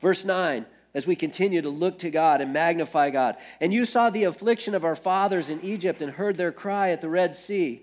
Verse 0.00 0.24
9 0.24 0.66
as 0.94 1.06
we 1.06 1.16
continue 1.16 1.62
to 1.62 1.70
look 1.70 1.98
to 1.98 2.10
God 2.10 2.40
and 2.40 2.52
magnify 2.52 3.10
God. 3.10 3.36
And 3.60 3.72
you 3.72 3.84
saw 3.84 4.10
the 4.10 4.24
affliction 4.24 4.74
of 4.74 4.84
our 4.84 4.96
fathers 4.96 5.48
in 5.48 5.60
Egypt 5.62 6.02
and 6.02 6.12
heard 6.12 6.36
their 6.36 6.52
cry 6.52 6.90
at 6.90 7.00
the 7.00 7.08
Red 7.08 7.34
Sea. 7.34 7.82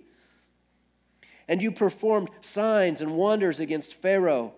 And 1.47 1.63
you 1.63 1.71
performed 1.71 2.29
signs 2.41 3.01
and 3.01 3.17
wonders 3.17 3.59
against 3.59 3.95
Pharaoh 3.95 4.53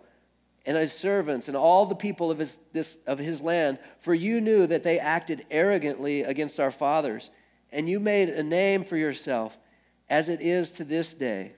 and 0.65 0.75
his 0.75 0.91
servants 0.91 1.47
and 1.47 1.55
all 1.55 1.85
the 1.85 1.95
people 1.95 2.29
of 2.29 2.39
his, 2.39 2.59
this, 2.73 2.97
of 3.07 3.17
his 3.17 3.41
land, 3.41 3.79
for 3.99 4.13
you 4.13 4.41
knew 4.41 4.67
that 4.67 4.83
they 4.83 4.99
acted 4.99 5.45
arrogantly 5.49 6.23
against 6.23 6.59
our 6.59 6.71
fathers. 6.71 7.31
And 7.71 7.87
you 7.87 8.01
made 8.01 8.29
a 8.29 8.43
name 8.43 8.83
for 8.83 8.97
yourself, 8.97 9.57
as 10.09 10.27
it 10.27 10.41
is 10.41 10.71
to 10.71 10.83
this 10.83 11.13
day. 11.13 11.53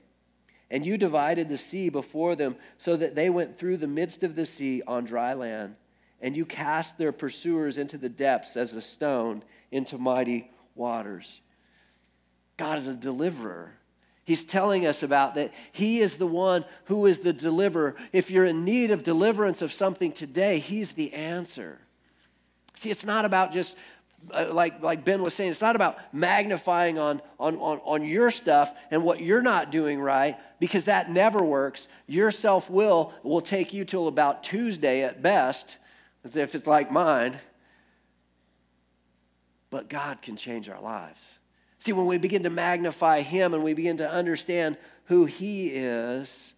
And 0.69 0.85
you 0.85 0.97
divided 0.97 1.49
the 1.49 1.57
sea 1.57 1.89
before 1.89 2.35
them, 2.35 2.55
so 2.77 2.95
that 2.95 3.15
they 3.15 3.31
went 3.31 3.57
through 3.57 3.77
the 3.77 3.87
midst 3.87 4.21
of 4.21 4.35
the 4.35 4.45
sea 4.45 4.83
on 4.85 5.05
dry 5.05 5.33
land 5.33 5.75
and 6.23 6.37
you 6.37 6.45
cast 6.45 6.97
their 6.97 7.11
pursuers 7.11 7.77
into 7.77 7.97
the 7.97 8.09
depths 8.09 8.55
as 8.55 8.71
a 8.71 8.81
stone 8.81 9.43
into 9.71 9.97
mighty 9.97 10.49
waters. 10.73 11.41
God 12.55 12.77
is 12.77 12.87
a 12.87 12.95
deliverer. 12.95 13.73
He's 14.23 14.45
telling 14.45 14.85
us 14.85 15.03
about 15.03 15.35
that 15.35 15.53
He 15.73 15.99
is 15.99 16.15
the 16.15 16.25
one 16.25 16.63
who 16.85 17.05
is 17.07 17.19
the 17.19 17.33
deliverer. 17.33 17.95
If 18.13 18.31
you're 18.31 18.45
in 18.45 18.63
need 18.63 18.89
of 18.89 19.03
deliverance 19.03 19.61
of 19.61 19.73
something 19.73 20.13
today, 20.13 20.59
He's 20.59 20.93
the 20.93 21.13
answer. 21.13 21.77
See, 22.75 22.89
it's 22.89 23.05
not 23.05 23.25
about 23.25 23.51
just 23.51 23.75
uh, 24.31 24.47
like, 24.53 24.81
like 24.81 25.03
Ben 25.03 25.21
was 25.21 25.33
saying, 25.33 25.51
it's 25.51 25.59
not 25.59 25.75
about 25.75 25.97
magnifying 26.13 26.97
on, 26.97 27.21
on, 27.37 27.57
on, 27.57 27.81
on 27.83 28.05
your 28.05 28.31
stuff 28.31 28.73
and 28.89 29.03
what 29.03 29.19
you're 29.19 29.41
not 29.41 29.69
doing 29.69 29.99
right, 29.99 30.37
because 30.61 30.85
that 30.85 31.11
never 31.11 31.43
works. 31.43 31.89
Your 32.07 32.31
self 32.31 32.69
will 32.69 33.13
will 33.23 33.41
take 33.41 33.73
you 33.73 33.83
till 33.83 34.07
about 34.07 34.41
Tuesday 34.41 35.03
at 35.03 35.21
best 35.21 35.77
as 36.23 36.35
if 36.35 36.55
it's 36.55 36.67
like 36.67 36.91
mine. 36.91 37.37
But 39.69 39.89
God 39.89 40.21
can 40.21 40.35
change 40.35 40.69
our 40.69 40.81
lives. 40.81 41.21
See, 41.79 41.93
when 41.93 42.05
we 42.05 42.17
begin 42.17 42.43
to 42.43 42.49
magnify 42.49 43.21
Him 43.21 43.53
and 43.53 43.63
we 43.63 43.73
begin 43.73 43.97
to 43.97 44.09
understand 44.09 44.77
who 45.05 45.25
He 45.25 45.67
is, 45.67 46.53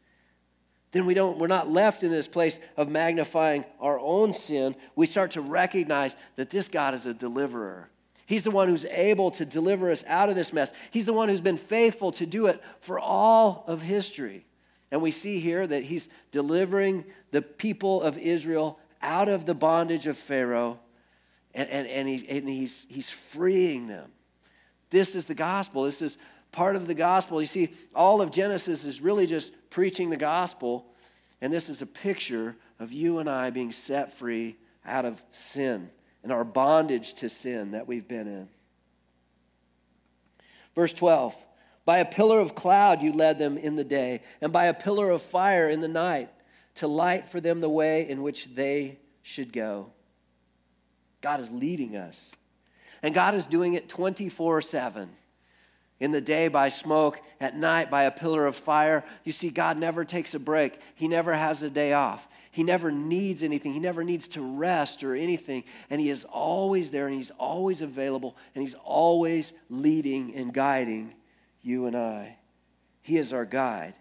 then 0.92 1.06
we 1.06 1.14
don't, 1.14 1.38
we're 1.38 1.48
not 1.48 1.70
left 1.70 2.04
in 2.04 2.12
this 2.12 2.28
place 2.28 2.60
of 2.78 2.90
magnifying 2.90 3.66
our 3.80 4.00
own 4.00 4.34
sin. 4.34 4.76
We 4.96 5.06
start 5.06 5.32
to 5.32 5.42
recognize 5.42 6.16
that 6.36 6.50
this 6.50 6.68
God 6.68 6.94
is 6.94 7.06
a 7.06 7.14
deliverer. 7.14 7.90
He's 8.28 8.44
the 8.44 8.52
one 8.52 8.70
who's 8.70 8.86
able 8.86 9.32
to 9.32 9.46
deliver 9.46 9.92
us 9.92 10.04
out 10.08 10.30
of 10.30 10.36
this 10.36 10.54
mess. 10.54 10.74
He's 10.92 11.06
the 11.06 11.14
one 11.14 11.30
who's 11.30 11.42
been 11.42 11.58
faithful 11.58 12.12
to 12.14 12.26
do 12.26 12.48
it 12.48 12.62
for 12.80 13.00
all 13.00 13.66
of 13.68 13.82
history. 13.82 14.46
And 14.90 15.02
we 15.02 15.12
see 15.12 15.40
here 15.40 15.68
that 15.68 15.84
He's 15.84 16.10
delivering 16.32 17.04
the 17.32 17.42
people 17.42 18.02
of 18.02 18.18
Israel 18.18 18.80
out 19.06 19.30
of 19.30 19.46
the 19.46 19.54
bondage 19.54 20.08
of 20.08 20.18
Pharaoh, 20.18 20.80
and, 21.54 21.70
and, 21.70 21.88
and, 21.88 22.26
and 22.28 22.50
he's, 22.50 22.86
he's 22.90 23.10
freeing 23.10 23.88
them. 23.88 24.12
This 24.90 25.16
is 25.16 25.26
the 25.26 25.36
gospel. 25.36 25.84
This 25.84 26.02
is 26.02 26.18
part 26.52 26.76
of 26.76 26.88
the 26.88 26.94
gospel. 26.94 27.40
You 27.40 27.48
see, 27.48 27.74
all 27.94 28.22
of 28.22 28.32
Genesis 28.32 28.84
is 28.84 29.00
really 29.00 29.28
just 29.28 29.54
preaching 29.70 30.10
the 30.10 30.18
gospel, 30.18 30.88
and 31.42 31.54
this 31.54 31.70
is 31.70 31.82
a 31.82 31.86
picture 31.86 32.56
of 32.80 32.92
you 32.92 33.20
and 33.20 33.30
I 33.30 33.52
being 33.52 33.72
set 33.72 34.18
free 34.18 34.58
out 34.86 35.06
of 35.06 35.24
sin 35.32 35.90
and 36.24 36.32
our 36.32 36.44
bondage 36.44 37.14
to 37.16 37.30
sin 37.30 37.72
that 37.72 37.88
we've 37.88 38.08
been 38.08 38.28
in. 38.28 38.50
Verse 40.74 40.94
12 40.94 41.36
By 41.86 42.00
a 42.00 42.06
pillar 42.06 42.40
of 42.40 42.56
cloud 42.56 43.02
you 43.02 43.12
led 43.12 43.38
them 43.38 43.58
in 43.58 43.76
the 43.76 43.84
day, 43.84 44.22
and 44.42 44.52
by 44.52 44.66
a 44.66 44.74
pillar 44.74 45.10
of 45.12 45.22
fire 45.22 45.70
in 45.70 45.82
the 45.82 45.88
night 45.88 46.30
to 46.76 46.88
light 46.88 47.30
for 47.30 47.42
them 47.42 47.60
the 47.60 47.70
way 47.70 48.08
in 48.08 48.22
which 48.22 48.54
they 48.54 49.00
should 49.22 49.52
go. 49.52 49.92
God 51.22 51.40
is 51.40 51.52
leading 51.52 51.96
us. 51.96 52.32
And 53.02 53.14
God 53.14 53.36
is 53.36 53.46
doing 53.46 53.74
it 53.74 53.90
24 53.90 54.62
7. 54.62 55.10
In 56.00 56.12
the 56.12 56.22
day 56.22 56.50
by 56.50 56.70
smoke, 56.70 57.22
at 57.40 57.56
night 57.56 57.90
by 57.90 58.04
a 58.04 58.12
pillar 58.12 58.46
of 58.46 58.56
fire. 58.56 59.06
You 59.24 59.32
see, 59.32 59.50
God 59.50 59.78
never 59.78 60.04
takes 60.04 60.34
a 60.34 60.40
break. 60.40 60.78
He 60.96 61.08
never 61.08 61.34
has 61.34 61.64
a 61.64 61.70
day 61.70 61.94
off. 61.94 62.28
He 62.52 62.64
never 62.64 62.92
needs 62.92 63.44
anything. 63.44 63.74
He 63.74 63.80
never 63.80 64.04
needs 64.04 64.28
to 64.30 64.42
rest 64.42 65.04
or 65.04 65.16
anything. 65.16 65.64
And 65.90 66.02
He 66.02 66.10
is 66.10 66.26
always 66.26 66.92
there 66.92 67.08
and 67.08 67.16
He's 67.16 67.32
always 67.32 67.82
available 67.82 68.36
and 68.54 68.62
He's 68.62 68.76
always 68.84 69.54
leading 69.70 70.36
and 70.36 70.54
guiding 70.54 71.14
you 71.62 71.86
and 71.86 71.96
I. 71.96 72.38
He 73.02 73.18
is 73.18 73.34
our 73.34 73.46
guide. 73.46 73.94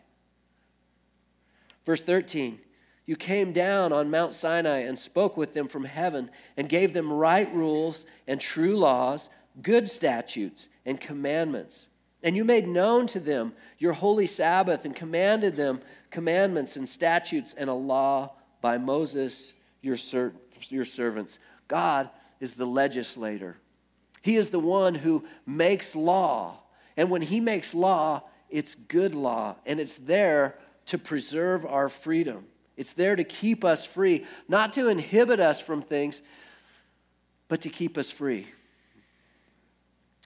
Verse 1.85 2.01
13 2.01 2.59
You 3.07 3.17
came 3.17 3.53
down 3.53 3.93
on 3.93 4.11
Mount 4.11 4.35
Sinai 4.35 4.81
and 4.81 4.99
spoke 4.99 5.37
with 5.37 5.55
them 5.55 5.69
from 5.69 5.85
heaven 5.85 6.31
and 6.57 6.69
gave 6.69 6.93
them 6.93 7.13
right 7.13 7.53
rules 7.53 8.07
and 8.27 8.41
true 8.41 8.77
laws, 8.77 9.29
good 9.63 9.89
statutes 9.89 10.69
and 10.87 11.01
commandments. 11.01 11.89
And 12.23 12.37
you 12.37 12.45
made 12.45 12.67
known 12.67 13.07
to 13.09 13.21
them 13.21 13.53
your 13.79 13.93
holy 13.93 14.27
Sabbath 14.27 14.87
and 14.87 14.97
commanded 14.97 15.57
them 15.57 15.81
commandments 16.11 16.77
and 16.77 16.89
statutes 16.89 17.55
and 17.57 17.69
a 17.69 17.75
law 17.75 18.33
by 18.63 18.79
Moses, 18.79 19.53
your, 19.83 19.99
ser- 19.99 20.33
your 20.71 20.87
servants. 20.87 21.39
God 21.69 22.09
is 22.41 22.55
the 22.55 22.65
legislator. 22.65 23.59
He 24.23 24.37
is 24.37 24.49
the 24.49 24.59
one 24.59 24.95
who 24.95 25.25
makes 25.45 25.95
law. 25.95 26.61
And 26.97 27.11
when 27.11 27.21
He 27.21 27.41
makes 27.41 27.75
law, 27.75 28.23
it's 28.49 28.75
good 28.75 29.15
law, 29.15 29.57
and 29.67 29.81
it's 29.81 29.97
there 29.97 30.57
to 30.87 30.99
preserve 30.99 31.65
our 31.65 31.89
freedom. 31.89 32.47
It's 32.77 32.93
there 32.93 33.17
to 33.17 33.25
keep 33.25 33.65
us 33.65 33.85
free, 33.85 34.27
not 34.49 34.73
to 34.75 34.89
inhibit 34.89 35.41
us 35.41 35.61
from 35.61 35.83
things, 35.83 36.21
but 37.49 37.61
to 37.63 37.69
keep 37.69 37.97
us 37.97 38.11
free. 38.11 38.49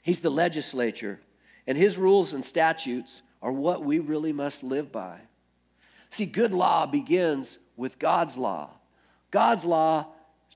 He's 0.02 0.20
the 0.20 0.30
legislature, 0.30 1.20
and 1.66 1.76
his 1.76 1.98
rules 1.98 2.32
and 2.32 2.44
statutes 2.44 3.22
are 3.42 3.52
what 3.52 3.84
we 3.84 3.98
really 3.98 4.32
must 4.32 4.62
live 4.62 4.90
by. 4.90 5.20
See, 6.10 6.26
good 6.26 6.52
law 6.52 6.86
begins 6.86 7.58
with 7.76 7.98
God's 7.98 8.38
law. 8.38 8.70
God's 9.30 9.64
law 9.64 10.06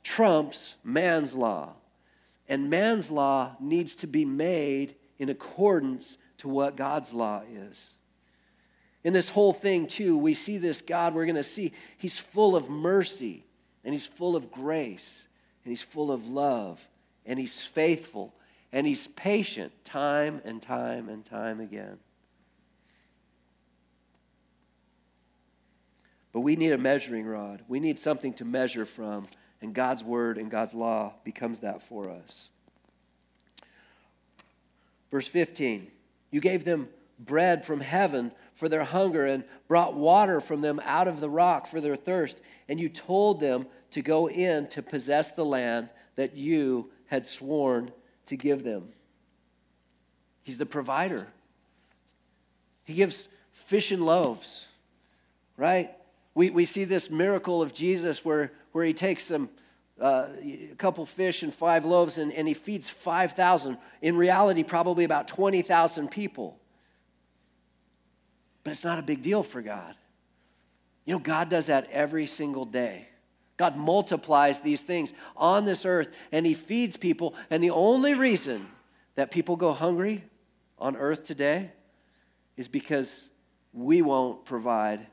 trumps 0.02 0.74
man's 0.82 1.34
law, 1.34 1.74
and 2.48 2.70
man's 2.70 3.10
law 3.10 3.56
needs 3.60 3.94
to 3.96 4.06
be 4.06 4.24
made 4.24 4.94
in 5.18 5.28
accordance 5.28 6.16
to 6.38 6.48
what 6.48 6.76
God's 6.76 7.12
law 7.12 7.42
is. 7.54 7.90
In 9.04 9.12
this 9.12 9.28
whole 9.28 9.52
thing, 9.52 9.86
too, 9.86 10.16
we 10.16 10.34
see 10.34 10.58
this 10.58 10.80
God, 10.80 11.14
we're 11.14 11.26
going 11.26 11.36
to 11.36 11.42
see 11.42 11.72
he's 11.98 12.18
full 12.18 12.54
of 12.54 12.70
mercy, 12.70 13.44
and 13.84 13.92
he's 13.92 14.06
full 14.06 14.36
of 14.36 14.52
grace, 14.52 15.26
and 15.64 15.72
he's 15.72 15.82
full 15.82 16.12
of 16.12 16.28
love, 16.28 16.80
and 17.26 17.38
he's 17.38 17.60
faithful, 17.60 18.32
and 18.72 18.86
he's 18.86 19.08
patient 19.08 19.72
time 19.84 20.40
and 20.44 20.62
time 20.62 21.08
and 21.08 21.24
time 21.24 21.60
again. 21.60 21.98
But 26.32 26.40
we 26.40 26.56
need 26.56 26.72
a 26.72 26.78
measuring 26.78 27.26
rod. 27.26 27.62
We 27.68 27.78
need 27.78 27.98
something 27.98 28.32
to 28.34 28.44
measure 28.44 28.86
from, 28.86 29.26
and 29.60 29.74
God's 29.74 30.02
word 30.02 30.38
and 30.38 30.50
God's 30.50 30.74
law 30.74 31.12
becomes 31.24 31.60
that 31.60 31.82
for 31.82 32.08
us. 32.08 32.48
Verse 35.10 35.28
15 35.28 35.88
You 36.30 36.40
gave 36.40 36.64
them 36.64 36.88
bread 37.18 37.64
from 37.64 37.80
heaven 37.80 38.32
for 38.54 38.68
their 38.68 38.84
hunger 38.84 39.26
and 39.26 39.44
brought 39.68 39.94
water 39.94 40.40
from 40.40 40.60
them 40.60 40.80
out 40.84 41.08
of 41.08 41.20
the 41.20 41.30
rock 41.30 41.66
for 41.66 41.80
their 41.80 41.96
thirst. 41.96 42.38
And 42.68 42.80
you 42.80 42.88
told 42.88 43.40
them 43.40 43.66
to 43.92 44.02
go 44.02 44.28
in 44.28 44.68
to 44.68 44.82
possess 44.82 45.32
the 45.32 45.44
land 45.44 45.88
that 46.16 46.36
you 46.36 46.90
had 47.06 47.26
sworn 47.26 47.92
to 48.26 48.36
give 48.36 48.62
them. 48.62 48.88
He's 50.42 50.58
the 50.58 50.66
provider. 50.66 51.28
He 52.84 52.94
gives 52.94 53.28
fish 53.52 53.92
and 53.92 54.04
loaves, 54.04 54.66
right? 55.56 55.90
We, 56.34 56.50
we 56.50 56.64
see 56.64 56.84
this 56.84 57.10
miracle 57.10 57.62
of 57.62 57.72
Jesus 57.72 58.24
where, 58.24 58.52
where 58.72 58.84
he 58.84 58.92
takes 58.92 59.24
some, 59.24 59.48
uh, 60.00 60.28
a 60.42 60.74
couple 60.78 61.06
fish 61.06 61.42
and 61.42 61.54
five 61.54 61.84
loaves 61.84 62.18
and, 62.18 62.32
and 62.32 62.48
he 62.48 62.54
feeds 62.54 62.88
5,000. 62.88 63.78
In 64.00 64.16
reality, 64.16 64.64
probably 64.64 65.04
about 65.04 65.28
20,000 65.28 66.10
people. 66.10 66.58
But 68.64 68.72
it's 68.72 68.84
not 68.84 68.98
a 68.98 69.02
big 69.02 69.22
deal 69.22 69.42
for 69.42 69.60
God. 69.62 69.94
You 71.04 71.14
know, 71.14 71.18
God 71.18 71.48
does 71.48 71.66
that 71.66 71.90
every 71.90 72.26
single 72.26 72.64
day. 72.64 73.08
God 73.56 73.76
multiplies 73.76 74.60
these 74.60 74.82
things 74.82 75.12
on 75.36 75.64
this 75.64 75.84
earth 75.84 76.08
and 76.30 76.46
He 76.46 76.54
feeds 76.54 76.96
people. 76.96 77.34
And 77.50 77.62
the 77.62 77.70
only 77.70 78.14
reason 78.14 78.66
that 79.14 79.30
people 79.30 79.56
go 79.56 79.72
hungry 79.72 80.24
on 80.78 80.96
earth 80.96 81.24
today 81.24 81.70
is 82.56 82.68
because 82.68 83.28
we 83.72 84.02
won't 84.02 84.44
provide. 84.44 85.06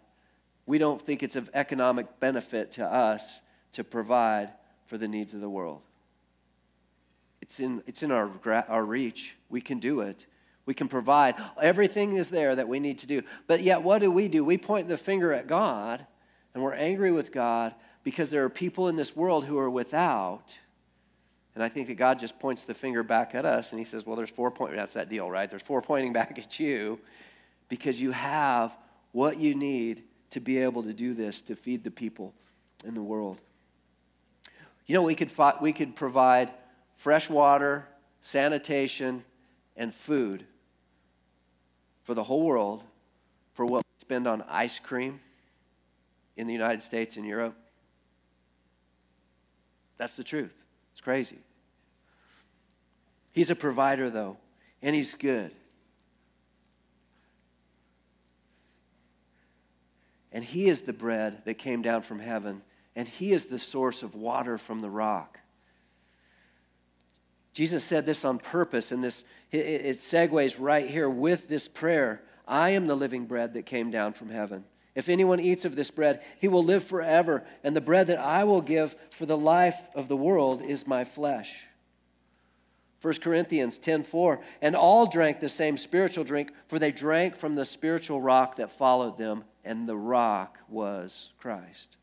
We 0.65 0.77
don't 0.77 1.01
think 1.01 1.23
it's 1.23 1.35
of 1.35 1.49
economic 1.53 2.19
benefit 2.19 2.71
to 2.71 2.85
us 2.85 3.41
to 3.73 3.83
provide 3.83 4.49
for 4.85 4.97
the 4.97 5.07
needs 5.07 5.33
of 5.33 5.41
the 5.41 5.49
world. 5.49 5.81
It's 7.41 7.59
in, 7.59 7.83
it's 7.87 8.03
in 8.03 8.11
our, 8.11 8.29
our 8.67 8.83
reach. 8.83 9.35
We 9.49 9.61
can 9.61 9.79
do 9.79 10.01
it. 10.01 10.25
We 10.69 10.75
can 10.75 10.87
provide. 10.87 11.33
Everything 11.59 12.13
is 12.13 12.29
there 12.29 12.55
that 12.55 12.67
we 12.67 12.79
need 12.79 12.99
to 12.99 13.07
do. 13.07 13.23
But 13.47 13.63
yet, 13.63 13.81
what 13.81 14.01
do 14.01 14.11
we 14.11 14.27
do? 14.27 14.45
We 14.45 14.59
point 14.59 14.87
the 14.87 14.99
finger 14.99 15.33
at 15.33 15.47
God 15.47 16.05
and 16.53 16.61
we're 16.61 16.75
angry 16.75 17.11
with 17.11 17.31
God 17.31 17.73
because 18.03 18.29
there 18.29 18.43
are 18.43 18.49
people 18.49 18.87
in 18.87 18.95
this 18.95 19.15
world 19.15 19.45
who 19.45 19.57
are 19.57 19.67
without. 19.71 20.55
And 21.55 21.63
I 21.63 21.69
think 21.69 21.87
that 21.87 21.95
God 21.95 22.19
just 22.19 22.37
points 22.37 22.65
the 22.65 22.75
finger 22.75 23.01
back 23.01 23.33
at 23.33 23.45
us 23.45 23.71
and 23.71 23.79
he 23.79 23.83
says, 23.83 24.05
Well, 24.05 24.15
there's 24.15 24.29
four 24.29 24.51
pointing. 24.51 24.77
That's 24.77 24.93
that 24.93 25.09
deal, 25.09 25.27
right? 25.27 25.49
There's 25.49 25.63
four 25.63 25.81
pointing 25.81 26.13
back 26.19 26.37
at 26.37 26.59
you 26.59 26.99
because 27.67 27.99
you 27.99 28.11
have 28.11 28.71
what 29.11 29.39
you 29.39 29.55
need 29.55 30.03
to 30.29 30.39
be 30.39 30.59
able 30.59 30.83
to 30.83 30.93
do 30.93 31.15
this, 31.15 31.41
to 31.41 31.55
feed 31.55 31.83
the 31.83 31.89
people 31.89 32.31
in 32.85 32.93
the 32.93 33.01
world. 33.01 33.41
You 34.85 34.93
know, 34.93 35.01
we 35.01 35.15
could, 35.15 35.31
we 35.61 35.73
could 35.73 35.95
provide 35.95 36.51
fresh 36.95 37.27
water, 37.27 37.87
sanitation, 38.21 39.23
and 39.75 39.91
food 39.91 40.45
for 42.03 42.13
the 42.13 42.23
whole 42.23 42.43
world 42.43 42.83
for 43.53 43.65
what 43.65 43.83
we 43.83 43.99
spend 44.01 44.27
on 44.27 44.43
ice 44.47 44.79
cream 44.79 45.19
in 46.37 46.47
the 46.47 46.53
United 46.53 46.81
States 46.81 47.17
and 47.17 47.25
Europe. 47.25 47.55
That's 49.97 50.15
the 50.15 50.23
truth. 50.23 50.55
It's 50.93 51.01
crazy. 51.01 51.39
He's 53.31 53.49
a 53.49 53.55
provider, 53.55 54.09
though, 54.09 54.37
and 54.81 54.95
he's 54.95 55.13
good. 55.13 55.53
And 60.31 60.43
he 60.43 60.69
is 60.69 60.81
the 60.81 60.93
bread 60.93 61.43
that 61.45 61.55
came 61.55 61.81
down 61.81 62.03
from 62.03 62.19
heaven, 62.19 62.61
and 62.95 63.07
he 63.07 63.31
is 63.33 63.45
the 63.45 63.57
source 63.57 64.03
of 64.03 64.15
water 64.15 64.57
from 64.57 64.81
the 64.81 64.89
rock. 64.89 65.38
Jesus 67.59 67.83
said 67.83 68.05
this 68.05 68.23
on 68.23 68.37
purpose, 68.37 68.93
and 68.93 69.03
this 69.03 69.25
it, 69.51 69.97
segues 69.97 70.55
right 70.57 70.89
here 70.89 71.09
with 71.09 71.49
this 71.49 71.67
prayer. 71.67 72.21
I 72.47 72.69
am 72.69 72.87
the 72.87 72.95
living 72.95 73.25
bread 73.25 73.55
that 73.55 73.65
came 73.65 73.91
down 73.91 74.13
from 74.13 74.29
heaven. 74.29 74.63
If 74.95 75.09
anyone 75.09 75.41
eats 75.41 75.65
of 75.65 75.75
this 75.75 75.91
bread, 75.91 76.21
he 76.39 76.47
will 76.47 76.63
live 76.63 76.85
forever, 76.85 77.43
and 77.61 77.75
the 77.75 77.81
bread 77.81 78.07
that 78.07 78.17
I 78.17 78.45
will 78.45 78.61
give 78.61 78.95
for 79.11 79.25
the 79.25 79.37
life 79.37 79.75
of 79.93 80.07
the 80.07 80.15
world 80.15 80.61
is 80.61 80.87
my 80.87 81.03
flesh. 81.03 81.65
1 83.01 83.15
Corinthians 83.19 83.77
10:4 83.77 84.39
And 84.61 84.73
all 84.73 85.05
drank 85.05 85.41
the 85.41 85.49
same 85.49 85.75
spiritual 85.75 86.23
drink, 86.23 86.53
for 86.67 86.79
they 86.79 86.93
drank 86.93 87.35
from 87.35 87.55
the 87.55 87.65
spiritual 87.65 88.21
rock 88.21 88.55
that 88.55 88.71
followed 88.71 89.17
them, 89.17 89.43
and 89.65 89.85
the 89.85 89.97
rock 89.97 90.59
was 90.69 91.33
Christ. 91.37 91.97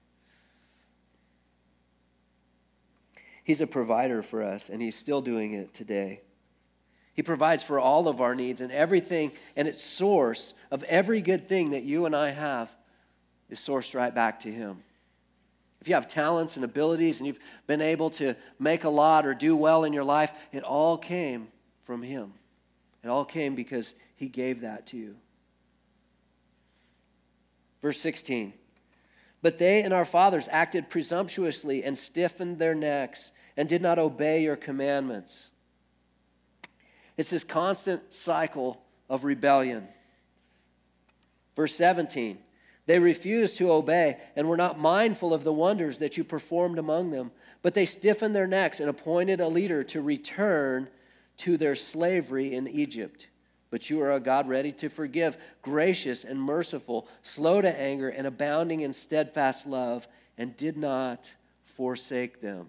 He's 3.47 3.61
a 3.61 3.67
provider 3.69 4.25
for 4.25 4.43
us, 4.43 4.71
and 4.71 4.83
He's 4.83 4.97
still 4.97 5.23
doing 5.23 5.53
it 5.53 5.73
today. 5.73 6.21
He 7.15 7.23
provides 7.23 7.63
for 7.63 7.79
all 7.79 8.09
of 8.09 8.21
our 8.21 8.35
needs, 8.35 8.61
and 8.61 8.73
everything, 8.73 9.31
and 9.55 9.69
its 9.69 9.81
source 9.81 10.53
of 10.73 10.83
every 10.83 11.21
good 11.21 11.49
thing 11.49 11.71
that 11.71 11.85
you 11.85 12.07
and 12.07 12.17
I 12.17 12.31
have 12.31 12.69
is 13.49 13.61
sourced 13.61 13.95
right 13.95 14.13
back 14.13 14.41
to 14.41 14.51
Him. 14.51 14.83
If 15.81 15.87
you 15.87 15.95
have 15.95 16.09
talents 16.09 16.57
and 16.57 16.65
abilities 16.65 17.21
and 17.21 17.27
you've 17.29 17.39
been 17.69 17.83
able 17.83 18.11
to 18.11 18.35
make 18.59 18.83
a 18.83 18.89
lot 18.89 19.25
or 19.25 19.33
do 19.33 19.57
well 19.57 19.85
in 19.85 19.93
your 19.93 20.03
life, 20.03 20.33
it 20.51 20.65
all 20.65 20.99
came 20.99 21.47
from 21.85 22.03
Him. 22.03 22.33
It 23.05 23.09
all 23.11 23.25
came 23.25 23.55
because 23.55 23.95
He 24.17 24.27
gave 24.27 24.63
that 24.63 24.87
to 24.87 24.97
you. 24.97 25.15
Verse 27.81 28.01
16. 28.01 28.55
But 29.42 29.59
they 29.59 29.83
and 29.83 29.92
our 29.92 30.05
fathers 30.05 30.49
acted 30.51 30.90
presumptuously 30.90 31.85
and 31.85 31.96
stiffened 31.96 32.59
their 32.59 32.75
necks 32.75 33.33
and 33.57 33.68
did 33.68 33.83
not 33.83 33.99
obey 33.99 34.42
your 34.42 34.57
commandments. 34.57 35.51
It's 37.16 37.31
this 37.31 37.44
constant 37.44 38.12
cycle 38.12 38.83
of 39.09 39.25
rebellion. 39.25 39.88
Verse 41.55 41.75
17 41.75 42.38
They 42.87 42.99
refused 42.99 43.57
to 43.59 43.72
obey 43.72 44.18
and 44.37 44.49
were 44.49 44.57
not 44.57 44.79
mindful 44.79 45.33
of 45.33 45.44
the 45.44 45.53
wonders 45.53 45.99
that 45.99 46.16
you 46.16 46.25
performed 46.25 46.79
among 46.79 47.11
them, 47.11 47.31
but 47.62 47.75
they 47.75 47.85
stiffened 47.85 48.35
their 48.35 48.46
necks 48.46 48.81
and 48.81 48.90
appointed 48.90 49.40
a 49.40 49.49
leader 49.49 49.83
to 49.85 50.03
return 50.03 50.88
to 51.38 51.57
their 51.57 51.75
slavery 51.75 52.55
in 52.55 52.68
Egypt. 52.68 53.29
But 53.77 53.91
you 53.91 54.01
are 54.01 54.12
a 54.12 54.21
God 54.21 54.49
ready 54.49 54.73
to 54.73 54.89
forgive, 54.89 55.37
gracious 55.61 56.25
and 56.25 56.41
merciful, 56.41 57.07
slow 57.21 57.61
to 57.61 57.79
anger, 57.79 58.09
and 58.09 58.27
abounding 58.27 58.81
in 58.81 58.95
steadfast 58.95 59.67
love, 59.67 60.09
and 60.39 60.57
did 60.57 60.79
not 60.79 61.31
forsake 61.67 62.41
them. 62.41 62.69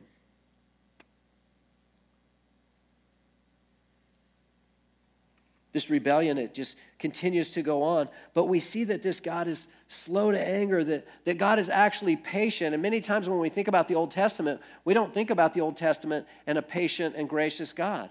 this 5.72 5.90
rebellion, 5.90 6.38
it 6.38 6.54
just 6.54 6.76
continues 7.00 7.52
to 7.52 7.62
go 7.62 7.84
on. 7.84 8.10
But 8.34 8.46
we 8.46 8.60
see 8.60 8.84
that 8.86 9.02
this 9.02 9.22
God 9.22 9.48
is 9.48 9.68
slow 9.88 10.32
to 10.32 10.48
anger, 10.48 10.84
that, 10.84 11.08
that 11.24 11.38
God 11.38 11.58
is 11.58 11.70
actually 11.70 12.18
patient. 12.18 12.74
And 12.74 12.82
many 12.82 13.00
times 13.00 13.30
when 13.30 13.40
we 13.40 13.48
think 13.48 13.70
about 13.70 13.88
the 13.88 13.96
Old 13.96 14.12
Testament, 14.12 14.60
we 14.84 14.94
don't 14.94 15.14
think 15.14 15.30
about 15.30 15.54
the 15.54 15.62
Old 15.62 15.78
Testament 15.78 16.26
and 16.48 16.58
a 16.58 16.62
patient 16.62 17.16
and 17.16 17.30
gracious 17.30 17.72
God. 17.72 18.10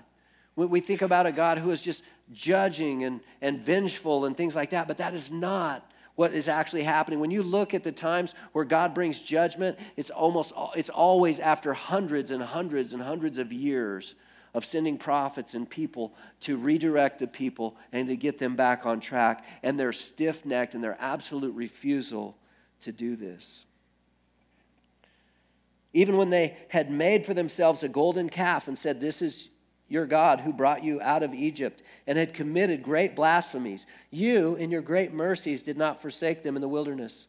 We 0.57 0.81
think 0.81 1.03
about 1.03 1.27
a 1.27 1.33
God 1.33 1.59
who 1.59 1.71
is 1.71 1.83
just 1.83 2.03
judging 2.33 3.05
and, 3.05 3.21
and 3.43 3.61
vengeful 3.61 4.25
and 4.25 4.37
things 4.37 4.57
like 4.57 4.71
that, 4.71 4.89
but 4.89 4.97
that 4.97 5.15
is 5.15 5.31
not 5.31 5.91
what 6.15 6.33
is 6.33 6.49
actually 6.49 6.83
happening. 6.83 7.21
When 7.21 7.31
you 7.31 7.43
look 7.43 7.75
at 7.75 7.85
the 7.85 7.93
times 7.93 8.35
where 8.53 8.65
God 8.65 8.95
brings 8.95 9.21
judgment, 9.21 9.79
it's 9.97 10.09
almost 10.09 10.55
it's 10.75 10.89
always 10.89 11.39
after 11.41 11.75
hundreds 11.75 12.31
and 12.31 12.43
hundreds 12.43 12.95
and 12.95 13.03
hundreds 13.03 13.39
of 13.39 13.53
years 13.53 14.15
of 14.55 14.65
sending 14.65 14.97
prophets 14.97 15.53
and 15.53 15.69
people 15.69 16.15
to 16.41 16.57
redirect 16.57 17.19
the 17.19 17.27
people 17.27 17.77
and 17.93 18.09
to 18.09 18.17
get 18.17 18.39
them 18.39 18.57
back 18.57 18.87
on 18.87 18.99
track. 18.99 19.45
And 19.63 19.79
their 19.79 19.93
stiff 19.93 20.47
necked 20.47 20.75
and 20.75 20.83
their 20.83 20.97
absolute 20.99 21.55
refusal 21.55 22.39
to 22.81 22.93
do 22.93 23.17
this. 23.17 23.67
Even 25.93 26.17
when 26.17 26.31
they 26.31 26.57
had 26.71 26.91
made 26.91 27.27
for 27.27 27.35
themselves 27.35 27.83
a 27.83 27.89
golden 27.89 28.31
calf 28.31 28.69
and 28.69 28.79
said, 28.79 29.01
This 29.01 29.21
is 29.21 29.51
your 29.89 30.07
God 30.07 30.41
who 30.41 30.53
brought 30.53 30.83
you 30.83 31.01
out 31.01 31.23
of 31.23 31.35
Egypt 31.35 31.83
and 32.07 32.19
had 32.19 32.35
committed 32.35 32.83
great 32.83 33.15
blasphemies, 33.15 33.87
you, 34.11 34.57
in 34.57 34.71
your 34.71 34.83
great 34.83 35.13
mercies, 35.13 35.63
did 35.63 35.77
not 35.77 36.03
forsake 36.03 36.43
them 36.43 36.57
in 36.57 36.63
the 36.63 36.69
wilderness. 36.69 37.27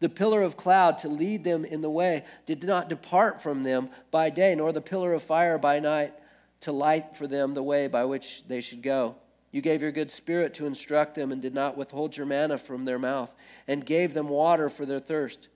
The 0.00 0.08
pillar 0.08 0.42
of 0.42 0.56
cloud 0.56 0.98
to 0.98 1.08
lead 1.08 1.42
them 1.42 1.64
in 1.64 1.80
the 1.80 1.90
way 1.90 2.24
did 2.46 2.62
not 2.62 2.88
depart 2.88 3.42
from 3.42 3.64
them 3.64 3.90
by 4.10 4.30
day, 4.30 4.54
nor 4.54 4.72
the 4.72 4.80
pillar 4.80 5.12
of 5.12 5.22
fire 5.24 5.58
by 5.58 5.80
night 5.80 6.14
to 6.60 6.72
light 6.72 7.16
for 7.16 7.26
them 7.26 7.54
the 7.54 7.62
way 7.62 7.88
by 7.88 8.04
which 8.04 8.44
they 8.46 8.60
should 8.60 8.82
go. 8.82 9.16
You 9.50 9.60
gave 9.60 9.82
your 9.82 9.92
good 9.92 10.10
spirit 10.10 10.54
to 10.54 10.66
instruct 10.66 11.14
them 11.14 11.32
and 11.32 11.40
did 11.40 11.54
not 11.54 11.76
withhold 11.76 12.16
your 12.16 12.26
manna 12.26 12.58
from 12.58 12.84
their 12.84 12.98
mouth, 12.98 13.30
and 13.66 13.84
gave 13.84 14.14
them 14.14 14.28
water 14.28 14.68
for 14.68 14.86
their 14.86 14.98
thirst. 15.00 15.48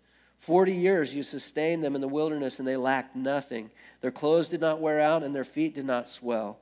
Forty 0.42 0.74
years 0.74 1.14
you 1.14 1.22
sustained 1.22 1.82
them 1.82 1.94
in 1.94 2.02
the 2.02 2.08
wilderness, 2.08 2.58
and 2.58 2.68
they 2.68 2.76
lacked 2.76 3.16
nothing. 3.16 3.70
Their 4.02 4.10
clothes 4.10 4.48
did 4.48 4.60
not 4.60 4.80
wear 4.80 5.00
out, 5.00 5.22
and 5.22 5.34
their 5.34 5.42
feet 5.42 5.74
did 5.74 5.86
not 5.86 6.06
swell. 6.06 6.58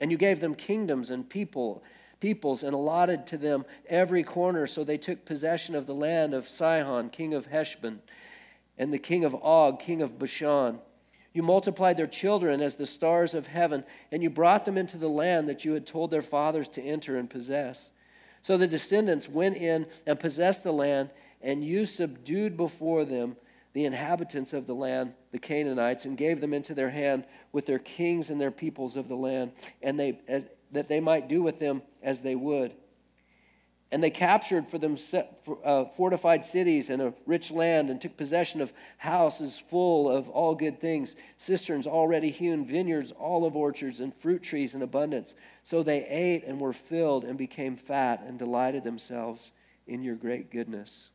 And 0.00 0.12
you 0.12 0.18
gave 0.18 0.40
them 0.40 0.54
kingdoms 0.54 1.10
and 1.10 1.26
people, 1.26 1.82
peoples, 2.20 2.62
and 2.62 2.74
allotted 2.74 3.26
to 3.28 3.38
them 3.38 3.64
every 3.88 4.22
corner. 4.22 4.66
So 4.66 4.84
they 4.84 4.98
took 4.98 5.24
possession 5.24 5.74
of 5.74 5.86
the 5.86 5.94
land 5.94 6.34
of 6.34 6.48
Sihon, 6.48 7.08
king 7.08 7.32
of 7.32 7.46
Heshbon, 7.46 8.02
and 8.76 8.92
the 8.92 8.98
king 8.98 9.24
of 9.24 9.34
Og, 9.42 9.80
king 9.80 10.02
of 10.02 10.18
Bashan 10.18 10.80
you 11.32 11.42
multiplied 11.42 11.96
their 11.96 12.06
children 12.06 12.60
as 12.60 12.74
the 12.74 12.86
stars 12.86 13.34
of 13.34 13.46
heaven, 13.46 13.84
and 14.10 14.22
you 14.22 14.30
brought 14.30 14.64
them 14.64 14.76
into 14.76 14.98
the 14.98 15.08
land 15.08 15.48
that 15.48 15.64
you 15.64 15.72
had 15.72 15.86
told 15.86 16.10
their 16.10 16.22
fathers 16.22 16.68
to 16.70 16.82
enter 16.82 17.16
and 17.16 17.30
possess. 17.30 17.90
So 18.42 18.56
the 18.56 18.66
descendants 18.66 19.28
went 19.28 19.56
in 19.56 19.86
and 20.06 20.18
possessed 20.18 20.64
the 20.64 20.72
land, 20.72 21.10
and 21.40 21.64
you 21.64 21.84
subdued 21.84 22.56
before 22.56 23.04
them 23.04 23.36
the 23.72 23.84
inhabitants 23.84 24.52
of 24.52 24.66
the 24.66 24.74
land, 24.74 25.14
the 25.30 25.38
Canaanites, 25.38 26.04
and 26.04 26.16
gave 26.16 26.40
them 26.40 26.52
into 26.52 26.74
their 26.74 26.90
hand 26.90 27.24
with 27.52 27.66
their 27.66 27.78
kings 27.78 28.30
and 28.30 28.40
their 28.40 28.50
peoples 28.50 28.96
of 28.96 29.08
the 29.08 29.14
land, 29.14 29.52
and 29.80 29.98
they, 29.98 30.20
as, 30.26 30.44
that 30.72 30.88
they 30.88 31.00
might 31.00 31.28
do 31.28 31.42
with 31.42 31.58
them 31.58 31.82
as 32.02 32.20
they 32.20 32.34
would. 32.34 32.74
And 33.92 34.02
they 34.02 34.10
captured 34.10 34.68
for 34.68 34.78
them 34.78 34.96
uh, 35.64 35.84
fortified 35.96 36.44
cities 36.44 36.90
and 36.90 37.02
a 37.02 37.12
rich 37.26 37.50
land 37.50 37.90
and 37.90 38.00
took 38.00 38.16
possession 38.16 38.60
of 38.60 38.72
houses 38.98 39.58
full 39.68 40.08
of 40.08 40.28
all 40.28 40.54
good 40.54 40.80
things, 40.80 41.16
cisterns 41.38 41.88
already 41.88 42.30
hewn, 42.30 42.64
vineyards, 42.64 43.12
olive 43.18 43.56
orchards, 43.56 43.98
and 43.98 44.14
fruit 44.14 44.44
trees 44.44 44.76
in 44.76 44.82
abundance. 44.82 45.34
So 45.64 45.82
they 45.82 46.06
ate 46.06 46.44
and 46.44 46.60
were 46.60 46.72
filled 46.72 47.24
and 47.24 47.36
became 47.36 47.76
fat 47.76 48.22
and 48.24 48.38
delighted 48.38 48.84
themselves 48.84 49.50
in 49.88 50.02
your 50.02 50.14
great 50.14 50.52
goodness. 50.52 51.10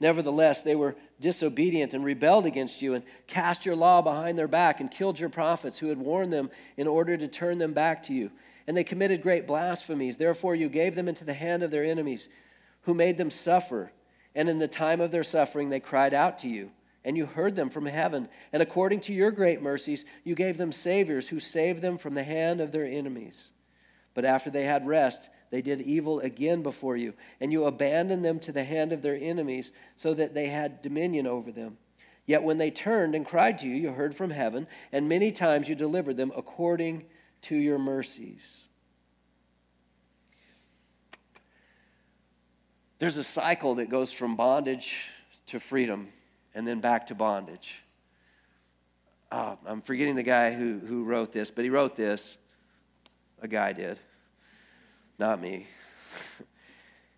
Nevertheless, 0.00 0.62
they 0.62 0.76
were 0.76 0.96
disobedient 1.20 1.92
and 1.92 2.04
rebelled 2.04 2.46
against 2.46 2.82
you 2.82 2.94
and 2.94 3.04
cast 3.26 3.66
your 3.66 3.74
law 3.74 4.00
behind 4.00 4.38
their 4.38 4.48
back 4.48 4.80
and 4.80 4.90
killed 4.90 5.18
your 5.18 5.28
prophets 5.28 5.78
who 5.78 5.88
had 5.88 5.98
warned 5.98 6.32
them 6.32 6.50
in 6.76 6.86
order 6.86 7.16
to 7.16 7.26
turn 7.26 7.58
them 7.58 7.72
back 7.72 8.04
to 8.04 8.14
you 8.14 8.30
and 8.68 8.76
they 8.76 8.84
committed 8.84 9.22
great 9.22 9.46
blasphemies. 9.46 10.18
Therefore, 10.18 10.54
you 10.54 10.68
gave 10.68 10.94
them 10.94 11.08
into 11.08 11.24
the 11.24 11.32
hand 11.32 11.62
of 11.62 11.70
their 11.70 11.84
enemies, 11.84 12.28
who 12.82 12.92
made 12.92 13.16
them 13.16 13.30
suffer. 13.30 13.90
And 14.34 14.46
in 14.46 14.58
the 14.58 14.68
time 14.68 15.00
of 15.00 15.10
their 15.10 15.24
suffering, 15.24 15.70
they 15.70 15.80
cried 15.80 16.12
out 16.12 16.38
to 16.40 16.48
you, 16.48 16.70
and 17.02 17.16
you 17.16 17.24
heard 17.24 17.56
them 17.56 17.70
from 17.70 17.86
heaven. 17.86 18.28
And 18.52 18.62
according 18.62 19.00
to 19.00 19.14
your 19.14 19.30
great 19.30 19.62
mercies, 19.62 20.04
you 20.22 20.34
gave 20.34 20.58
them 20.58 20.70
saviors 20.70 21.28
who 21.28 21.40
saved 21.40 21.80
them 21.80 21.96
from 21.96 22.12
the 22.12 22.22
hand 22.22 22.60
of 22.60 22.70
their 22.70 22.84
enemies. 22.84 23.48
But 24.12 24.26
after 24.26 24.50
they 24.50 24.64
had 24.64 24.86
rest, 24.86 25.30
they 25.50 25.62
did 25.62 25.80
evil 25.80 26.20
again 26.20 26.62
before 26.62 26.96
you, 26.96 27.14
and 27.40 27.52
you 27.52 27.64
abandoned 27.64 28.24
them 28.24 28.38
to 28.40 28.52
the 28.52 28.64
hand 28.64 28.92
of 28.92 29.02
their 29.02 29.16
enemies, 29.16 29.72
so 29.96 30.14
that 30.14 30.34
they 30.34 30.48
had 30.48 30.82
dominion 30.82 31.26
over 31.26 31.50
them. 31.52 31.78
Yet 32.26 32.42
when 32.42 32.58
they 32.58 32.70
turned 32.70 33.14
and 33.14 33.24
cried 33.24 33.58
to 33.58 33.66
you, 33.66 33.74
you 33.74 33.90
heard 33.90 34.14
from 34.14 34.30
heaven, 34.30 34.66
and 34.92 35.08
many 35.08 35.32
times 35.32 35.68
you 35.68 35.74
delivered 35.74 36.16
them 36.16 36.32
according 36.36 37.06
to 37.42 37.56
your 37.56 37.78
mercies. 37.78 38.64
There's 42.98 43.16
a 43.16 43.24
cycle 43.24 43.76
that 43.76 43.88
goes 43.88 44.12
from 44.12 44.36
bondage 44.36 45.08
to 45.46 45.60
freedom 45.60 46.08
and 46.54 46.66
then 46.66 46.80
back 46.80 47.06
to 47.06 47.14
bondage. 47.14 47.76
Oh, 49.30 49.58
I'm 49.64 49.82
forgetting 49.82 50.16
the 50.16 50.22
guy 50.22 50.52
who, 50.52 50.78
who 50.78 51.04
wrote 51.04 51.32
this, 51.32 51.50
but 51.50 51.64
he 51.64 51.70
wrote 51.70 51.94
this. 51.94 52.36
A 53.40 53.46
guy 53.46 53.72
did, 53.72 54.00
not 55.18 55.40
me. 55.40 55.66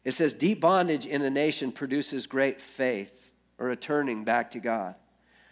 It 0.03 0.13
says, 0.13 0.33
Deep 0.33 0.61
bondage 0.61 1.07
in 1.07 1.21
a 1.23 1.31
nation 1.31 1.73
produces 1.73 2.27
great 2.27 2.61
faith 2.61 3.33
or 3.59 3.71
a 3.71 3.77
turning 3.77 4.25
back 4.25 4.51
to 4.53 4.59
God. 4.59 4.95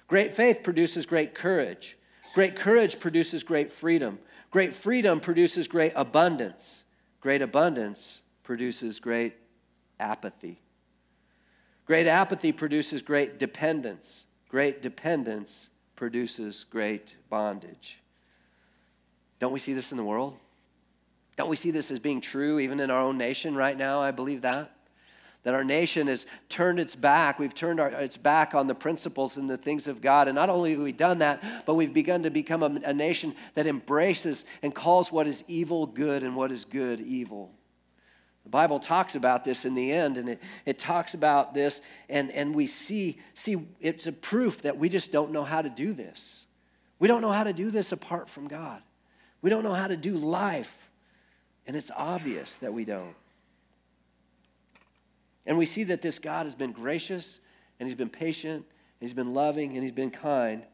Great 0.06 0.34
faith 0.34 0.62
produces 0.62 1.04
great 1.04 1.34
courage. 1.34 1.98
Great 2.34 2.56
courage 2.56 2.98
produces 2.98 3.42
great 3.42 3.70
freedom. 3.70 4.18
Great 4.50 4.72
freedom 4.72 5.20
produces 5.20 5.68
great 5.68 5.92
abundance. 5.94 6.82
Great 7.20 7.42
abundance 7.42 8.20
produces 8.42 9.00
great 9.00 9.34
apathy. 10.00 10.60
Great 11.84 12.06
apathy 12.06 12.52
produces 12.52 13.02
great 13.02 13.38
dependence. 13.38 14.24
Great 14.48 14.80
dependence 14.80 15.68
produces 15.96 16.64
great 16.64 17.14
bondage. 17.28 17.98
Don't 19.38 19.52
we 19.52 19.58
see 19.58 19.74
this 19.74 19.90
in 19.90 19.98
the 19.98 20.04
world? 20.04 20.36
Don't 21.38 21.48
we 21.48 21.56
see 21.56 21.70
this 21.70 21.90
as 21.90 22.00
being 22.00 22.20
true 22.20 22.58
even 22.58 22.80
in 22.80 22.90
our 22.90 23.00
own 23.00 23.16
nation 23.16 23.54
right 23.54 23.78
now? 23.78 24.02
I 24.02 24.10
believe 24.10 24.42
that 24.42 24.72
that 25.44 25.54
our 25.54 25.62
nation 25.62 26.08
has 26.08 26.26
turned 26.48 26.80
its 26.80 26.96
back. 26.96 27.38
We've 27.38 27.54
turned 27.54 27.78
our, 27.78 27.88
its 27.88 28.16
back 28.16 28.54
on 28.54 28.66
the 28.66 28.74
principles 28.74 29.36
and 29.36 29.48
the 29.48 29.56
things 29.56 29.86
of 29.86 30.00
God. 30.00 30.26
And 30.26 30.34
not 30.34 30.50
only 30.50 30.72
have 30.72 30.80
we 30.80 30.92
done 30.92 31.20
that, 31.20 31.64
but 31.64 31.74
we've 31.74 31.94
begun 31.94 32.24
to 32.24 32.30
become 32.30 32.62
a, 32.62 32.80
a 32.84 32.92
nation 32.92 33.34
that 33.54 33.66
embraces 33.66 34.44
and 34.62 34.74
calls 34.74 35.12
what 35.12 35.28
is 35.28 35.44
evil 35.46 35.86
good 35.86 36.24
and 36.24 36.34
what 36.34 36.50
is 36.50 36.64
good 36.64 37.00
evil. 37.00 37.52
The 38.42 38.50
Bible 38.50 38.80
talks 38.80 39.14
about 39.14 39.44
this 39.44 39.64
in 39.64 39.74
the 39.74 39.92
end, 39.92 40.18
and 40.18 40.28
it, 40.28 40.42
it 40.66 40.78
talks 40.78 41.14
about 41.14 41.54
this, 41.54 41.80
and, 42.08 42.32
and 42.32 42.54
we 42.54 42.66
see, 42.66 43.20
see 43.34 43.56
it's 43.80 44.08
a 44.08 44.12
proof 44.12 44.62
that 44.62 44.76
we 44.76 44.88
just 44.88 45.12
don't 45.12 45.30
know 45.30 45.44
how 45.44 45.62
to 45.62 45.70
do 45.70 45.92
this. 45.92 46.46
We 46.98 47.06
don't 47.06 47.22
know 47.22 47.32
how 47.32 47.44
to 47.44 47.52
do 47.52 47.70
this 47.70 47.92
apart 47.92 48.28
from 48.28 48.48
God. 48.48 48.82
We 49.40 49.50
don't 49.50 49.62
know 49.62 49.74
how 49.74 49.86
to 49.86 49.96
do 49.96 50.16
life, 50.16 50.76
and 51.68 51.76
it's 51.76 51.90
obvious 51.94 52.54
that 52.56 52.72
we 52.72 52.86
don't. 52.86 53.14
And 55.46 55.58
we 55.58 55.66
see 55.66 55.84
that 55.84 56.00
this 56.00 56.18
God 56.18 56.46
has 56.46 56.54
been 56.54 56.72
gracious 56.72 57.40
and 57.78 57.86
he's 57.88 57.96
been 57.96 58.08
patient 58.08 58.56
and 58.56 59.08
he's 59.08 59.12
been 59.12 59.34
loving 59.34 59.74
and 59.74 59.82
he's 59.82 59.92
been 59.92 60.10
kind 60.10 60.64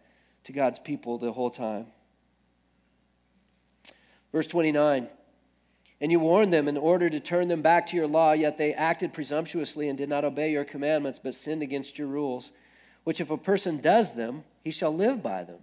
to 0.44 0.52
God's 0.52 0.78
people 0.78 1.18
the 1.18 1.32
whole 1.32 1.50
time. 1.50 1.86
Verse 4.32 4.46
29 4.46 5.08
And 6.00 6.12
you 6.12 6.20
warned 6.20 6.52
them 6.52 6.68
in 6.68 6.76
order 6.76 7.10
to 7.10 7.18
turn 7.18 7.48
them 7.48 7.60
back 7.60 7.86
to 7.88 7.96
your 7.96 8.06
law, 8.06 8.32
yet 8.32 8.56
they 8.56 8.72
acted 8.72 9.12
presumptuously 9.12 9.88
and 9.88 9.98
did 9.98 10.08
not 10.08 10.24
obey 10.24 10.52
your 10.52 10.64
commandments, 10.64 11.18
but 11.22 11.34
sinned 11.34 11.62
against 11.62 11.98
your 11.98 12.08
rules, 12.08 12.52
which 13.02 13.20
if 13.20 13.30
a 13.30 13.36
person 13.36 13.80
does 13.80 14.12
them, 14.12 14.44
he 14.62 14.70
shall 14.70 14.94
live 14.94 15.24
by 15.24 15.42
them. 15.42 15.58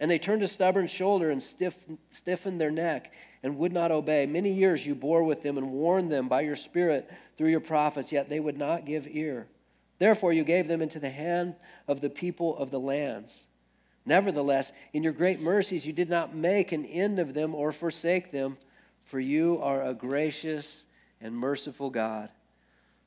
And 0.00 0.10
they 0.10 0.18
turned 0.18 0.42
a 0.42 0.46
stubborn 0.46 0.86
shoulder 0.86 1.30
and 1.30 1.42
stiff, 1.42 1.76
stiffened 2.08 2.60
their 2.60 2.70
neck 2.70 3.12
and 3.42 3.58
would 3.58 3.72
not 3.72 3.90
obey. 3.90 4.26
Many 4.26 4.52
years 4.52 4.86
you 4.86 4.94
bore 4.94 5.24
with 5.24 5.42
them 5.42 5.58
and 5.58 5.72
warned 5.72 6.10
them 6.10 6.28
by 6.28 6.42
your 6.42 6.56
Spirit 6.56 7.10
through 7.36 7.48
your 7.48 7.60
prophets, 7.60 8.12
yet 8.12 8.28
they 8.28 8.40
would 8.40 8.58
not 8.58 8.84
give 8.84 9.08
ear. 9.08 9.48
Therefore 9.98 10.32
you 10.32 10.44
gave 10.44 10.68
them 10.68 10.82
into 10.82 11.00
the 11.00 11.10
hand 11.10 11.56
of 11.88 12.00
the 12.00 12.10
people 12.10 12.56
of 12.56 12.70
the 12.70 12.80
lands. 12.80 13.44
Nevertheless, 14.06 14.72
in 14.92 15.02
your 15.02 15.12
great 15.12 15.40
mercies 15.40 15.86
you 15.86 15.92
did 15.92 16.08
not 16.08 16.34
make 16.34 16.72
an 16.72 16.84
end 16.86 17.18
of 17.18 17.34
them 17.34 17.54
or 17.54 17.72
forsake 17.72 18.30
them, 18.30 18.56
for 19.04 19.18
you 19.18 19.58
are 19.60 19.82
a 19.82 19.94
gracious 19.94 20.84
and 21.20 21.36
merciful 21.36 21.90
God. 21.90 22.28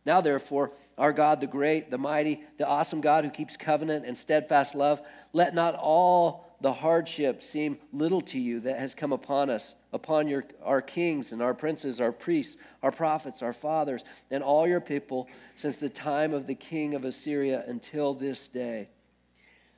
Now, 0.05 0.20
therefore, 0.20 0.72
our 0.97 1.13
God, 1.13 1.39
the 1.39 1.47
great, 1.47 1.89
the 1.89 1.97
mighty, 1.97 2.43
the 2.57 2.68
awesome 2.68 3.01
God 3.01 3.24
who 3.24 3.30
keeps 3.30 3.55
covenant 3.55 4.05
and 4.05 4.18
steadfast 4.18 4.76
love, 4.76 5.01
let 5.32 5.55
not 5.55 5.76
all 5.76 6.51
the 6.62 6.74
hardship 6.74 7.41
seem 7.41 7.78
little 7.91 8.22
to 8.22 8.39
you 8.39 8.59
that 8.62 8.80
has 8.80 8.93
come 8.93 9.12
upon 9.12 9.49
us, 9.49 9.76
upon 9.91 10.28
your, 10.28 10.45
our 10.64 10.82
kings 10.82 11.32
and 11.32 11.41
our 11.41 11.53
princes, 11.53 11.99
our 11.99 12.12
priests, 12.12 12.57
our 12.84 12.91
prophets, 12.91 13.41
our 13.41 13.53
fathers, 13.53 14.05
and 14.30 14.43
all 14.43 14.68
your 14.68 14.80
people 14.80 15.28
since 15.55 15.78
the 15.78 15.89
time 15.89 16.34
of 16.34 16.47
the 16.47 16.55
king 16.55 16.93
of 16.93 17.03
Assyria 17.03 17.64
until 17.68 18.14
this 18.14 18.47
day. 18.47 18.89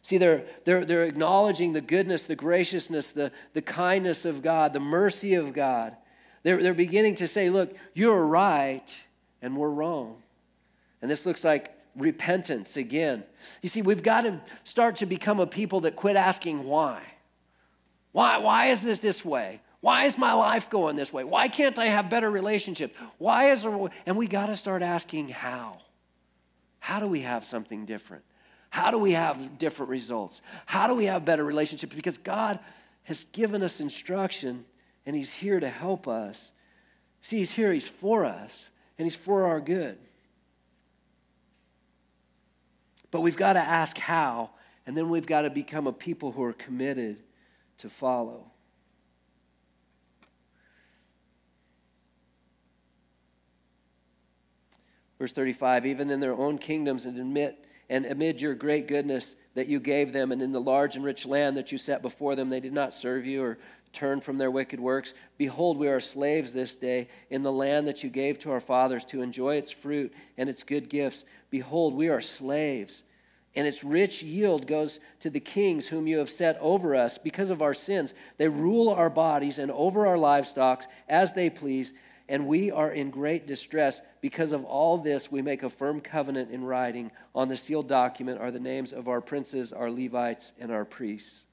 See, 0.01 0.17
they're, 0.17 0.43
they're, 0.65 0.83
they're 0.83 1.05
acknowledging 1.05 1.71
the 1.71 1.81
goodness, 1.81 2.23
the 2.23 2.35
graciousness, 2.35 3.11
the, 3.11 3.31
the 3.53 3.61
kindness 3.61 4.25
of 4.25 4.41
God, 4.41 4.73
the 4.73 4.81
mercy 4.81 5.35
of 5.35 5.53
God. 5.53 5.95
They're, 6.43 6.61
they're 6.61 6.73
beginning 6.73 7.15
to 7.15 7.27
say, 7.27 7.49
look, 7.49 7.73
you're 7.93 8.25
right 8.25 8.93
and 9.41 9.55
we're 9.55 9.69
wrong. 9.69 10.21
And 11.01 11.09
this 11.09 11.25
looks 11.25 11.45
like 11.45 11.72
repentance 11.95 12.77
again. 12.77 13.23
You 13.61 13.69
see, 13.69 13.81
we've 13.81 14.03
got 14.03 14.21
to 14.21 14.41
start 14.63 14.97
to 14.97 15.05
become 15.05 15.39
a 15.39 15.47
people 15.47 15.81
that 15.81 15.95
quit 15.95 16.15
asking 16.15 16.63
why. 16.63 17.01
Why, 18.11 18.37
why 18.37 18.67
is 18.67 18.81
this 18.81 18.99
this 18.99 19.25
way? 19.25 19.61
Why 19.81 20.05
is 20.05 20.17
my 20.17 20.33
life 20.33 20.69
going 20.69 20.95
this 20.95 21.11
way? 21.11 21.23
Why 21.23 21.49
can't 21.49 21.77
I 21.77 21.87
have 21.87 22.09
better 22.09 22.31
relationships? 22.31 22.95
Why 23.17 23.51
is 23.51 23.63
there, 23.63 23.89
and 24.05 24.15
we 24.15 24.27
got 24.27 24.45
to 24.45 24.55
start 24.55 24.81
asking 24.81 25.29
how. 25.29 25.79
How 26.79 26.99
do 26.99 27.07
we 27.07 27.21
have 27.21 27.43
something 27.43 27.85
different? 27.85 28.23
How 28.69 28.91
do 28.91 28.97
we 28.97 29.11
have 29.11 29.57
different 29.57 29.89
results? 29.89 30.41
How 30.65 30.87
do 30.87 30.95
we 30.95 31.05
have 31.05 31.25
better 31.25 31.43
relationships? 31.43 31.93
Because 31.93 32.17
God 32.17 32.59
has 33.03 33.25
given 33.25 33.61
us 33.61 33.79
instruction 33.79 34.65
and 35.05 35.15
He's 35.15 35.33
here 35.33 35.59
to 35.59 35.69
help 35.69 36.07
us. 36.07 36.51
See, 37.21 37.37
He's 37.37 37.51
here, 37.51 37.71
He's 37.73 37.87
for 37.87 38.25
us, 38.25 38.69
and 38.97 39.05
He's 39.05 39.15
for 39.15 39.43
our 39.43 39.59
good. 39.59 39.97
But 43.13 43.21
we've 43.21 43.37
got 43.37 43.53
to 43.53 43.59
ask 43.59 43.95
how, 43.99 44.49
and 44.87 44.97
then 44.97 45.07
we've 45.07 45.27
got 45.27 45.43
to 45.43 45.51
become 45.51 45.85
a 45.85 45.93
people 45.93 46.31
who 46.31 46.41
are 46.41 46.51
committed 46.51 47.21
to 47.77 47.87
follow. 47.87 48.49
Verse 55.19 55.31
35 55.31 55.85
even 55.85 56.09
in 56.09 56.19
their 56.19 56.33
own 56.33 56.57
kingdoms 56.57 57.05
and 57.05 57.19
admit 57.19 57.65
and 57.87 58.07
amid 58.07 58.41
your 58.41 58.55
great 58.55 58.87
goodness 58.87 59.35
that 59.53 59.67
you 59.67 59.79
gave 59.79 60.11
them 60.11 60.31
and 60.31 60.41
in 60.41 60.51
the 60.51 60.59
large 60.59 60.95
and 60.95 61.05
rich 61.05 61.23
land 61.27 61.55
that 61.55 61.71
you 61.71 61.77
set 61.77 62.01
before 62.01 62.35
them 62.35 62.49
they 62.49 62.59
did 62.59 62.73
not 62.73 62.93
serve 62.93 63.25
you 63.27 63.43
or 63.43 63.57
turn 63.93 64.19
from 64.19 64.37
their 64.37 64.51
wicked 64.51 64.79
works 64.79 65.13
behold 65.37 65.77
we 65.77 65.87
are 65.87 65.99
slaves 65.99 66.51
this 66.51 66.75
day 66.75 67.07
in 67.29 67.43
the 67.43 67.51
land 67.51 67.87
that 67.87 68.03
you 68.03 68.09
gave 68.09 68.37
to 68.39 68.51
our 68.51 68.59
fathers 68.59 69.05
to 69.05 69.21
enjoy 69.21 69.55
its 69.55 69.71
fruit 69.71 70.13
and 70.37 70.49
its 70.49 70.63
good 70.63 70.89
gifts 70.89 71.23
behold 71.49 71.93
we 71.93 72.09
are 72.09 72.21
slaves 72.21 73.03
and 73.55 73.67
its 73.67 73.83
rich 73.83 74.23
yield 74.23 74.65
goes 74.65 74.99
to 75.19 75.29
the 75.29 75.39
kings 75.39 75.87
whom 75.87 76.07
you 76.07 76.17
have 76.17 76.29
set 76.29 76.57
over 76.59 76.95
us 76.95 77.17
because 77.17 77.49
of 77.49 77.61
our 77.61 77.73
sins. 77.73 78.13
They 78.37 78.47
rule 78.47 78.89
our 78.89 79.09
bodies 79.09 79.59
and 79.59 79.71
over 79.71 80.07
our 80.07 80.17
livestock 80.17 80.85
as 81.07 81.33
they 81.33 81.49
please, 81.49 81.93
and 82.27 82.47
we 82.47 82.71
are 82.71 82.91
in 82.91 83.11
great 83.11 83.45
distress. 83.45 84.01
Because 84.21 84.51
of 84.51 84.65
all 84.65 84.97
this, 84.97 85.31
we 85.31 85.41
make 85.41 85.61
a 85.61 85.69
firm 85.69 86.01
covenant 86.01 86.49
in 86.49 86.63
writing. 86.63 87.11
On 87.35 87.47
the 87.47 87.57
sealed 87.57 87.87
document 87.87 88.41
are 88.41 88.51
the 88.51 88.59
names 88.59 88.91
of 88.91 89.07
our 89.07 89.21
princes, 89.21 89.71
our 89.71 89.91
Levites, 89.91 90.51
and 90.59 90.71
our 90.71 90.85
priests. 90.85 91.43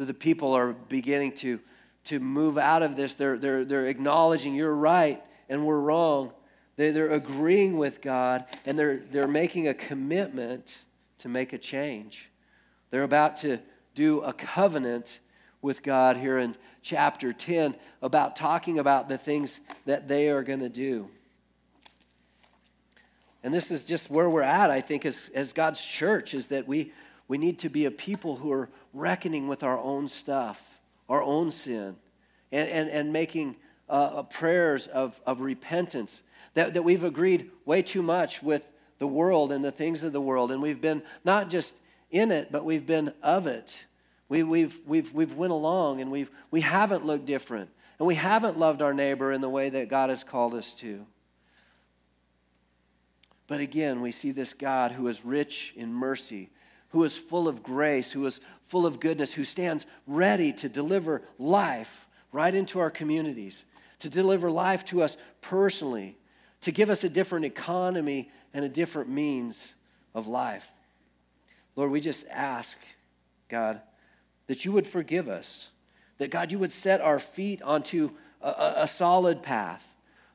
So 0.00 0.06
the 0.06 0.14
people 0.14 0.54
are 0.54 0.72
beginning 0.72 1.32
to, 1.32 1.60
to 2.04 2.20
move 2.20 2.56
out 2.56 2.82
of 2.82 2.96
this. 2.96 3.12
They're, 3.12 3.36
they're, 3.36 3.66
they're 3.66 3.86
acknowledging 3.86 4.54
you're 4.54 4.74
right 4.74 5.22
and 5.50 5.66
we're 5.66 5.78
wrong. 5.78 6.32
They're, 6.76 6.90
they're 6.90 7.10
agreeing 7.10 7.76
with 7.76 8.00
God 8.00 8.46
and 8.64 8.78
they're, 8.78 9.02
they're 9.10 9.28
making 9.28 9.68
a 9.68 9.74
commitment 9.74 10.78
to 11.18 11.28
make 11.28 11.52
a 11.52 11.58
change. 11.58 12.30
They're 12.88 13.02
about 13.02 13.36
to 13.42 13.58
do 13.94 14.22
a 14.22 14.32
covenant 14.32 15.20
with 15.60 15.82
God 15.82 16.16
here 16.16 16.38
in 16.38 16.56
chapter 16.80 17.34
10 17.34 17.74
about 18.00 18.36
talking 18.36 18.78
about 18.78 19.10
the 19.10 19.18
things 19.18 19.60
that 19.84 20.08
they 20.08 20.30
are 20.30 20.42
going 20.42 20.60
to 20.60 20.70
do. 20.70 21.10
And 23.44 23.52
this 23.52 23.70
is 23.70 23.84
just 23.84 24.08
where 24.08 24.30
we're 24.30 24.40
at, 24.40 24.70
I 24.70 24.80
think, 24.80 25.04
as, 25.04 25.30
as 25.34 25.52
God's 25.52 25.84
church, 25.84 26.32
is 26.32 26.46
that 26.46 26.66
we, 26.66 26.90
we 27.28 27.36
need 27.36 27.58
to 27.58 27.68
be 27.68 27.84
a 27.84 27.90
people 27.90 28.36
who 28.36 28.50
are 28.50 28.70
reckoning 28.92 29.48
with 29.48 29.62
our 29.62 29.78
own 29.78 30.08
stuff, 30.08 30.66
our 31.08 31.22
own 31.22 31.50
sin, 31.50 31.96
and, 32.52 32.68
and, 32.68 32.88
and 32.88 33.12
making 33.12 33.56
uh, 33.88 34.22
prayers 34.24 34.86
of, 34.86 35.20
of 35.26 35.40
repentance 35.40 36.22
that, 36.54 36.74
that 36.74 36.82
we've 36.82 37.04
agreed 37.04 37.50
way 37.64 37.82
too 37.82 38.02
much 38.02 38.42
with 38.42 38.66
the 38.98 39.06
world 39.06 39.52
and 39.52 39.64
the 39.64 39.70
things 39.70 40.02
of 40.02 40.12
the 40.12 40.20
world. 40.20 40.50
And 40.52 40.60
we've 40.60 40.80
been 40.80 41.02
not 41.24 41.50
just 41.50 41.74
in 42.10 42.30
it, 42.30 42.50
but 42.50 42.64
we've 42.64 42.86
been 42.86 43.12
of 43.22 43.46
it. 43.46 43.84
We, 44.28 44.42
we've, 44.42 44.78
we've, 44.86 45.12
we've 45.12 45.34
went 45.34 45.52
along 45.52 46.00
and 46.00 46.10
we've, 46.10 46.30
we 46.50 46.60
haven't 46.60 47.04
looked 47.06 47.24
different. 47.24 47.70
And 47.98 48.06
we 48.06 48.14
haven't 48.14 48.58
loved 48.58 48.80
our 48.80 48.94
neighbor 48.94 49.32
in 49.32 49.40
the 49.40 49.48
way 49.48 49.68
that 49.68 49.88
God 49.88 50.10
has 50.10 50.24
called 50.24 50.54
us 50.54 50.72
to. 50.74 51.04
But 53.46 53.60
again, 53.60 54.00
we 54.00 54.10
see 54.10 54.30
this 54.30 54.54
God 54.54 54.92
who 54.92 55.08
is 55.08 55.24
rich 55.24 55.74
in 55.76 55.92
mercy, 55.92 56.50
who 56.90 57.04
is 57.04 57.16
full 57.16 57.48
of 57.48 57.62
grace, 57.62 58.12
who 58.12 58.24
is 58.26 58.40
full 58.68 58.86
of 58.86 59.00
goodness, 59.00 59.32
who 59.32 59.44
stands 59.44 59.86
ready 60.06 60.52
to 60.52 60.68
deliver 60.68 61.22
life 61.38 62.06
right 62.32 62.54
into 62.54 62.78
our 62.78 62.90
communities, 62.90 63.64
to 64.00 64.08
deliver 64.08 64.50
life 64.50 64.84
to 64.86 65.02
us 65.02 65.16
personally, 65.40 66.16
to 66.60 66.72
give 66.72 66.90
us 66.90 67.02
a 67.04 67.08
different 67.08 67.44
economy 67.44 68.30
and 68.52 68.64
a 68.64 68.68
different 68.68 69.08
means 69.08 69.72
of 70.14 70.26
life. 70.26 70.66
Lord, 71.76 71.90
we 71.90 72.00
just 72.00 72.26
ask, 72.30 72.76
God, 73.48 73.80
that 74.46 74.64
you 74.64 74.72
would 74.72 74.86
forgive 74.86 75.28
us, 75.28 75.68
that 76.18 76.30
God, 76.30 76.52
you 76.52 76.58
would 76.58 76.72
set 76.72 77.00
our 77.00 77.18
feet 77.18 77.62
onto 77.62 78.10
a, 78.42 78.74
a, 78.78 78.86
solid 78.86 79.42
path, 79.42 79.86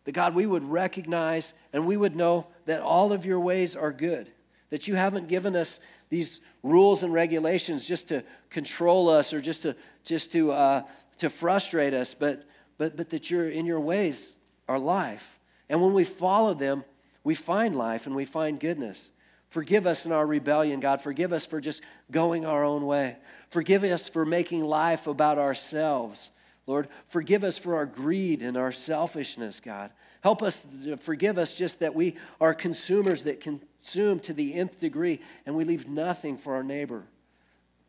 that 0.06 0.14
God, 0.14 0.36
we 0.36 0.46
would 0.46 0.64
recognize 0.64 1.54
and 1.74 1.86
we 1.86 1.98
would 1.98 2.16
know 2.16 2.48
that 2.66 2.82
all 2.82 3.12
of 3.12 3.26
your 3.26 3.40
ways 3.40 3.76
are 3.76 3.92
good, 3.92 4.32
that 4.76 4.90
you 4.90 4.96
haven't 4.96 5.30
given 5.30 5.56
us 5.56 5.80
these 6.10 6.42
rules 6.62 7.02
and 7.02 7.14
regulations 7.14 7.86
just 7.86 8.10
to 8.10 8.22
control 8.50 9.08
us 9.08 9.32
or 9.32 9.40
just 9.40 9.62
to, 9.62 9.74
just 10.04 10.34
to, 10.34 10.52
uh, 10.52 10.82
to 11.18 11.30
frustrate 11.30 11.94
us, 11.94 12.14
but, 12.14 12.44
but, 12.78 12.98
but 12.98 13.10
that 13.10 13.32
you're 13.32 13.50
in 13.50 13.66
your 13.66 13.80
ways 13.80 14.36
are 14.68 14.78
life. 14.78 15.40
And 15.70 15.82
when 15.82 15.94
we 15.94 16.04
follow 16.04 16.54
them, 16.54 16.84
we 17.24 17.36
find 17.36 17.78
life 17.78 18.06
and 18.06 18.18
we 18.18 18.26
find 18.26 18.60
goodness. 18.60 19.12
Forgive 19.48 19.88
us 19.88 20.06
in 20.06 20.12
our 20.12 20.28
rebellion, 20.28 20.82
God. 20.82 21.02
Forgive 21.02 21.32
us 21.32 21.46
for 21.46 21.62
just 21.62 21.82
going 22.12 22.46
our 22.46 22.66
own 22.66 22.86
way. 22.86 23.16
Forgive 23.48 23.86
us 23.86 24.10
for 24.10 24.26
making 24.26 24.62
life 24.62 25.08
about 25.08 25.38
ourselves, 25.38 26.32
Lord. 26.68 26.90
Forgive 27.08 27.46
us 27.46 27.58
for 27.58 27.76
our 27.76 27.86
greed 27.86 28.42
and 28.42 28.58
our 28.58 28.74
selfishness, 28.74 29.62
God. 29.62 29.92
Help 30.20 30.44
us, 30.44 30.62
forgive 31.00 31.38
us 31.38 31.54
just 31.54 31.80
that 31.80 31.96
we 31.96 32.18
are 32.42 32.54
consumers 32.54 33.24
that 33.24 33.40
consume 33.86 34.20
to 34.20 34.34
the 34.34 34.54
nth 34.56 34.80
degree 34.80 35.22
and 35.46 35.56
we 35.56 35.64
leave 35.64 35.88
nothing 35.88 36.38
for 36.38 36.56
our 36.56 36.64
neighbor. 36.64 37.04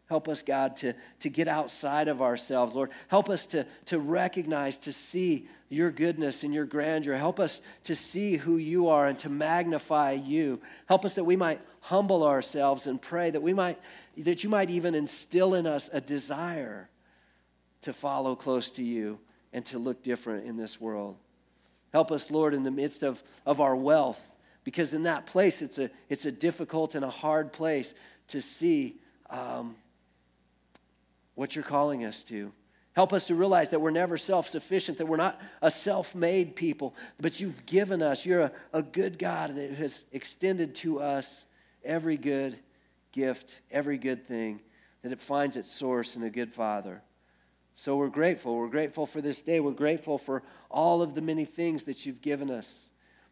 Help 0.09 0.29
us, 0.29 0.43
God, 0.43 0.77
to, 0.77 0.93
to 1.21 1.29
get 1.29 1.49
outside 1.49 2.07
of 2.07 2.23
ourselves, 2.23 2.75
Lord. 2.75 2.91
Help 3.09 3.29
us 3.29 3.47
to, 3.47 3.67
to 3.87 3.99
recognize, 3.99 4.79
to 4.79 4.93
see 4.93 5.49
your 5.69 5.91
goodness 5.91 6.45
and 6.45 6.55
your 6.55 6.65
grandeur. 6.65 7.17
Help 7.17 7.41
us 7.41 7.61
to 7.85 7.97
see 7.97 8.37
who 8.37 8.57
you 8.57 8.89
are 8.89 9.07
and 9.09 9.19
to 9.21 9.29
magnify 9.29 10.13
you. 10.13 10.61
Help 10.87 11.05
us 11.05 11.15
that 11.15 11.25
we 11.25 11.35
might 11.35 11.61
humble 11.81 12.23
ourselves 12.23 12.87
and 12.87 13.03
pray 13.03 13.31
that 13.31 13.43
we 13.43 13.53
might 13.53 13.79
that 14.19 14.45
you 14.45 14.51
might 14.51 14.71
even 14.71 14.95
instill 14.95 15.55
in 15.55 15.67
us 15.67 15.91
a 15.93 16.01
desire 16.01 16.89
to 17.83 17.93
follow 17.93 18.35
close 18.37 18.71
to 18.71 18.83
you 18.83 19.19
and 19.53 19.65
to 19.67 19.79
look 19.79 20.03
different 20.03 20.47
in 20.47 20.57
this 20.57 20.81
world. 20.81 21.17
Help 21.93 22.11
us, 22.13 22.31
Lord, 22.31 22.55
in 22.55 22.63
the 22.63 22.71
midst 22.71 23.03
of, 23.03 23.23
of 23.45 23.61
our 23.61 23.77
wealth, 23.77 24.21
because 24.67 24.93
in 24.93 25.05
that 25.05 25.27
place 25.27 25.63
it's 25.63 25.79
a, 25.79 25.89
it's 26.09 26.27
a 26.27 26.33
difficult 26.33 26.97
and 26.97 27.05
a 27.05 27.09
hard 27.09 27.53
place 27.53 27.95
to 28.27 28.41
see 28.41 28.97
um, 29.31 29.77
what 31.37 31.55
you're 31.55 31.65
calling 31.65 32.05
us 32.05 32.25
to. 32.25 32.51
Help 32.93 33.13
us 33.13 33.29
to 33.29 33.37
realize 33.37 33.71
that 33.71 33.81
we're 33.81 33.91
never 33.93 34.17
self 34.17 34.49
sufficient, 34.49 34.99
that 34.99 35.07
we're 35.07 35.19
not 35.19 35.41
a 35.63 35.71
self 35.71 36.17
made 36.17 36.57
people, 36.57 36.97
but 37.21 37.39
you've 37.39 37.65
given 37.65 38.03
us, 38.03 38.27
you're 38.27 38.41
a, 38.41 38.53
a 38.73 38.83
good 38.83 39.21
God 39.21 39.55
that 39.55 39.71
has 39.75 40.05
extended 40.11 40.75
to 40.77 41.01
us 41.01 41.45
every 41.85 42.17
good 42.17 42.59
gift, 43.13 43.61
every 43.71 43.99
good 43.99 44.27
thing, 44.27 44.61
that 45.03 45.13
it 45.13 45.21
finds 45.21 45.55
its 45.55 45.71
source 45.71 46.17
in 46.17 46.25
a 46.25 46.31
good 46.31 46.53
Father. 46.53 47.03
So 47.77 47.95
we're 47.97 48.09
grateful. 48.09 48.57
We're 48.57 48.67
grateful 48.67 49.07
for 49.07 49.21
this 49.21 49.43
day. 49.43 49.61
We're 49.61 49.71
grateful 49.71 50.19
for 50.19 50.43
all 50.69 51.03
of 51.03 51.15
the 51.15 51.23
many 51.23 51.45
things 51.45 51.85
that 51.85 52.05
you've 52.05 52.21
given 52.21 52.51
us. 52.51 52.86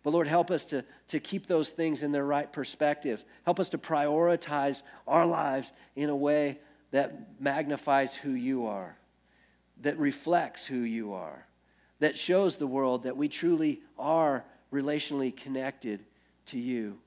But 0.05 0.13
Lord, 0.13 0.29
help 0.29 0.53
us 0.53 0.67
to, 0.67 0.85
to 1.09 1.19
keep 1.19 1.49
those 1.49 1.71
things 1.71 2.05
in 2.05 2.13
their 2.13 2.25
right 2.25 2.51
perspective. 2.53 3.25
Help 3.45 3.59
us 3.59 3.71
to 3.71 3.79
prioritize 3.79 4.83
our 5.09 5.27
lives 5.27 5.73
in 5.97 6.11
a 6.11 6.17
way 6.17 6.61
that 6.93 7.41
magnifies 7.41 8.15
who 8.15 8.31
you 8.31 8.67
are 8.67 8.97
that 9.83 9.99
reflects 9.99 10.67
who 10.67 10.79
you 10.79 11.13
are, 11.13 11.47
that 12.01 12.17
shows 12.19 12.57
the 12.57 12.67
world 12.67 13.05
that 13.05 13.17
we 13.17 13.29
truly 13.29 13.81
are 13.99 14.45
relationally 14.73 15.35
connected 15.35 16.05
to 16.47 16.59
you. 16.59 16.99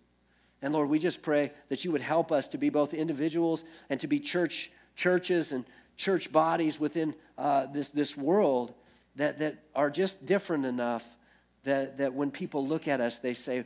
And 0.61 0.73
Lord, 0.73 0.89
we 0.89 0.99
just 0.99 1.21
pray 1.21 1.51
that 1.69 1.85
you 1.85 1.91
would 1.91 2.01
help 2.01 2.31
us 2.31 2.47
to 2.49 2.57
be 2.57 2.69
both 2.69 2.93
individuals 2.93 3.63
and 3.89 3.99
to 3.99 4.07
be 4.07 4.19
church 4.19 4.71
churches 4.95 5.51
and 5.51 5.63
church 5.95 6.31
bodies 6.31 6.79
within 6.79 7.13
uh, 7.37 7.67
this, 7.67 7.89
this 7.89 8.17
world 8.17 8.73
that, 9.15 9.37
that 9.39 9.57
are 9.75 9.91
just 9.91 10.25
different 10.25 10.65
enough 10.65 11.03
that, 11.67 11.97
that 11.97 12.13
when 12.13 12.31
people 12.31 12.65
look 12.65 12.87
at 12.87 13.01
us, 13.01 13.19
they 13.19 13.33
say, 13.33 13.65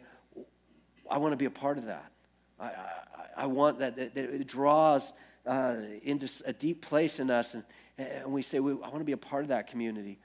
I 1.10 1.20
want 1.20 1.34
to 1.34 1.38
be 1.38 1.46
a 1.46 1.52
part 1.52 1.78
of 1.78 1.86
that. 1.86 2.12
I, 2.60 2.66
I, 2.66 2.90
I 3.38 3.46
want 3.46 3.78
that, 3.80 3.96
that, 3.96 4.16
that 4.16 4.24
it 4.24 4.48
draws 4.48 5.14
uh, 5.46 5.76
into 6.02 6.28
a 6.46 6.52
deep 6.52 6.82
place 6.82 7.20
in 7.20 7.30
us. 7.30 7.54
And, 7.54 7.64
and 8.00 8.32
we 8.32 8.42
say, 8.42 8.58
I 8.58 8.62
want 8.62 8.98
to 8.98 9.04
be 9.04 9.12
a 9.12 9.18
part 9.18 9.44
of 9.44 9.50
that 9.50 9.68
community. 9.68 10.18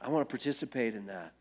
I 0.00 0.08
want 0.08 0.28
to 0.28 0.32
participate 0.32 0.94
in 0.94 1.06
that. 1.06 1.32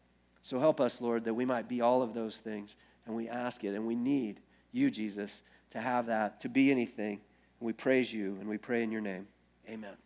So 0.42 0.60
help 0.60 0.82
us, 0.82 1.02
Lord, 1.02 1.24
that 1.26 1.36
we 1.36 1.46
might 1.46 1.70
be 1.70 1.82
all 1.82 2.02
of 2.02 2.16
those 2.16 2.40
things. 2.40 2.76
And 3.06 3.16
we 3.16 3.30
ask 3.30 3.64
it. 3.64 3.76
And 3.76 3.86
we 3.86 3.96
need 3.96 4.40
you, 4.72 4.90
Jesus, 4.90 5.44
to 5.70 5.80
have 5.80 6.08
that, 6.08 6.40
to 6.42 6.50
be 6.50 6.72
anything. 6.72 7.20
And 7.60 7.68
we 7.68 7.74
praise 7.74 8.12
you 8.12 8.38
and 8.40 8.50
we 8.50 8.58
pray 8.58 8.82
in 8.82 8.92
your 8.92 9.02
name. 9.02 9.28
Amen. 9.70 10.05